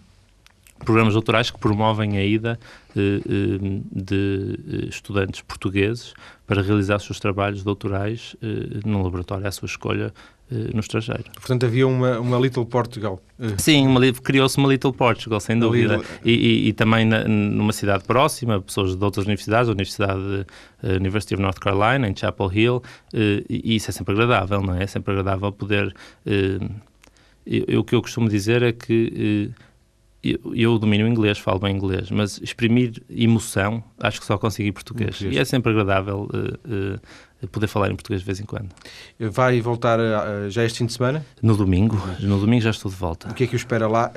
programas 0.82 1.12
doutorais 1.12 1.50
que 1.50 1.58
promovem 1.58 2.16
a 2.16 2.24
ida 2.24 2.58
de 2.94 4.58
estudantes 4.88 5.40
portugueses 5.42 6.12
para 6.46 6.60
realizar 6.60 6.96
os 6.96 7.04
seus 7.04 7.20
trabalhos 7.20 7.62
doutorais 7.62 8.34
num 8.84 9.00
laboratório 9.00 9.46
à 9.46 9.52
sua 9.52 9.66
escolha 9.66 10.12
eh, 10.41 10.41
no 10.74 10.80
estrangeiro. 10.80 11.24
Portanto, 11.34 11.64
havia 11.64 11.86
uma, 11.86 12.20
uma 12.20 12.38
Little 12.38 12.66
Portugal. 12.66 13.22
Eh, 13.38 13.54
Sim, 13.58 13.86
criou-se 14.22 14.58
uma 14.58 14.68
Little 14.68 14.92
Portugal, 14.92 15.40
sem 15.40 15.58
dúvida. 15.58 16.00
E, 16.24 16.32
e, 16.32 16.68
e, 16.68 16.72
também 16.72 17.04
na, 17.06 17.24
numa 17.24 17.72
cidade 17.72 18.04
próxima, 18.04 18.60
pessoas 18.60 18.94
de 18.94 19.04
outras 19.04 19.24
universidades, 19.24 19.68
a 19.68 19.72
Universidade 19.72 20.20
uh, 20.20 20.96
University 20.96 21.34
of 21.34 21.42
North 21.42 21.58
Carolina, 21.58 22.08
em 22.08 22.16
Chapel 22.16 22.52
Hill, 22.52 22.82
e 23.14 23.76
isso 23.76 23.90
é 23.90 23.92
sempre 23.92 24.12
agradável, 24.14 24.60
não 24.60 24.74
é? 24.74 24.82
É 24.82 24.86
sempre 24.86 25.12
agradável 25.12 25.50
poder... 25.52 25.94
Eu, 27.44 27.80
o 27.80 27.84
que 27.84 27.94
eu 27.94 28.00
costumo 28.00 28.28
dizer 28.28 28.62
é 28.62 28.72
que 28.72 29.50
eu, 30.22 30.38
eu 30.54 30.78
domino 30.78 31.06
inglês, 31.08 31.38
falo 31.38 31.58
bem 31.58 31.74
inglês, 31.74 32.10
mas 32.10 32.38
exprimir 32.40 33.02
emoção 33.10 33.82
acho 33.98 34.20
que 34.20 34.26
só 34.26 34.38
consigo 34.38 34.68
em 34.68 34.72
português. 34.72 35.10
português. 35.10 35.36
E 35.36 35.38
é 35.38 35.44
sempre 35.44 35.72
agradável 35.72 36.28
uh, 36.32 37.44
uh, 37.44 37.48
poder 37.48 37.66
falar 37.66 37.90
em 37.90 37.96
português 37.96 38.20
de 38.20 38.26
vez 38.26 38.38
em 38.38 38.44
quando. 38.44 38.68
Vai 39.18 39.60
voltar 39.60 39.98
uh, 39.98 40.48
já 40.48 40.64
este 40.64 40.78
fim 40.78 40.86
de 40.86 40.92
semana? 40.92 41.26
No 41.42 41.56
domingo. 41.56 42.00
No 42.20 42.38
domingo 42.38 42.62
já 42.62 42.70
estou 42.70 42.88
de 42.88 42.96
volta. 42.96 43.28
O 43.30 43.34
que 43.34 43.44
é 43.44 43.46
que 43.48 43.56
o 43.56 43.56
espera 43.56 43.88
lá? 43.88 44.12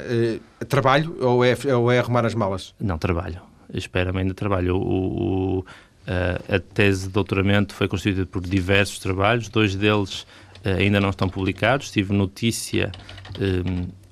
trabalho 0.70 1.18
ou 1.22 1.44
é, 1.44 1.56
ou 1.76 1.92
é 1.92 1.98
arrumar 1.98 2.26
as 2.26 2.36
malas? 2.36 2.76
Não, 2.80 3.00
trabalho. 3.00 3.42
Espera-me 3.74 4.20
ainda 4.20 4.34
trabalho. 4.36 4.78
O, 4.78 5.60
o, 5.60 5.66
a 6.08 6.60
tese 6.60 7.08
de 7.08 7.14
doutoramento 7.14 7.74
foi 7.74 7.88
constituída 7.88 8.28
por 8.28 8.42
diversos 8.42 9.00
trabalhos, 9.00 9.50
dois 9.50 9.76
deles 9.76 10.28
ainda 10.64 11.00
não 11.00 11.10
estão 11.10 11.28
publicados. 11.28 11.90
Tive 11.92 12.14
notícia 12.14 12.92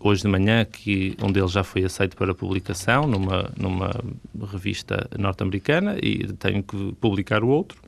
hoje 0.04 0.22
de 0.24 0.28
manhã 0.28 0.66
que 0.66 1.16
um 1.24 1.32
deles 1.32 1.52
já 1.52 1.64
foi 1.64 1.86
aceito 1.86 2.18
para 2.18 2.36
publicação 2.36 3.08
numa, 3.08 3.50
numa 3.58 3.90
revista 4.52 5.10
norte-americana 5.18 5.98
e 6.02 6.28
tenho 6.34 6.62
que 6.62 6.94
publicar 7.00 7.44
o 7.44 7.48
outro 7.48 7.82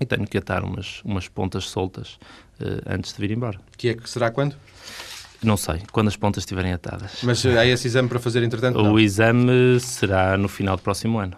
e 0.00 0.06
tenho 0.06 0.26
que 0.26 0.38
atar 0.38 0.64
umas, 0.64 1.02
umas 1.04 1.28
pontas 1.28 1.64
soltas 1.64 2.18
uh, 2.60 2.82
antes 2.86 3.12
de 3.12 3.20
vir 3.20 3.30
embora. 3.30 3.60
Que 3.76 3.90
é 3.90 3.94
que 3.94 4.08
será 4.08 4.30
quando? 4.30 4.56
Não 5.42 5.56
sei, 5.56 5.82
quando 5.92 6.08
as 6.08 6.16
pontas 6.16 6.42
estiverem 6.42 6.72
atadas. 6.72 7.20
Mas 7.22 7.44
uh, 7.44 7.50
há 7.50 7.66
esse 7.66 7.86
exame 7.86 8.08
para 8.08 8.18
fazer 8.18 8.42
entretanto? 8.42 8.80
O 8.80 8.98
exame 8.98 9.78
será 9.80 10.36
no 10.36 10.48
final 10.48 10.76
do 10.76 10.82
próximo 10.82 11.18
ano. 11.18 11.36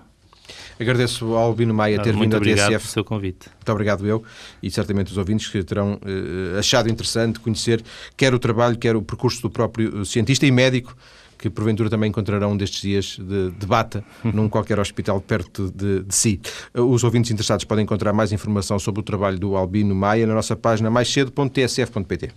Agradeço 0.80 1.34
ao 1.34 1.48
Albino 1.48 1.74
Maia 1.74 2.00
ter 2.00 2.14
Muito 2.14 2.38
vindo 2.40 2.50
à 2.50 2.54
TSF. 2.54 2.70
Muito 2.70 2.86
seu 2.86 3.04
convite. 3.04 3.50
Muito 3.54 3.70
obrigado 3.70 4.06
eu 4.06 4.24
e 4.62 4.70
certamente 4.70 5.10
os 5.10 5.18
ouvintes 5.18 5.48
que 5.48 5.62
terão 5.62 5.94
uh, 5.94 6.58
achado 6.58 6.90
interessante 6.90 7.38
conhecer 7.38 7.82
quer 8.16 8.32
o 8.32 8.38
trabalho, 8.38 8.78
quer 8.78 8.96
o 8.96 9.02
percurso 9.02 9.42
do 9.42 9.50
próprio 9.50 10.04
cientista 10.06 10.46
e 10.46 10.50
médico 10.50 10.96
que 11.40 11.48
porventura 11.48 11.88
também 11.88 12.10
encontrarão 12.10 12.56
destes 12.56 12.82
dias 12.82 13.18
de 13.18 13.50
debate 13.52 14.02
num 14.22 14.48
qualquer 14.48 14.78
hospital 14.78 15.20
perto 15.20 15.72
de, 15.74 16.02
de, 16.02 16.14
si. 16.14 16.40
Eh, 16.74 16.80
os 16.80 17.02
ouvintes 17.02 17.30
interessados 17.30 17.64
podem 17.64 17.84
encontrar 17.84 18.12
mais 18.12 18.30
informação 18.30 18.78
sobre 18.78 19.00
o 19.00 19.02
trabalho 19.02 19.38
do 19.38 19.56
Albino 19.56 19.94
Maia 19.94 20.26
na 20.26 20.34
nossa 20.34 20.54
página 20.54 20.90
maiscedo.tsf.pt. 20.90 22.30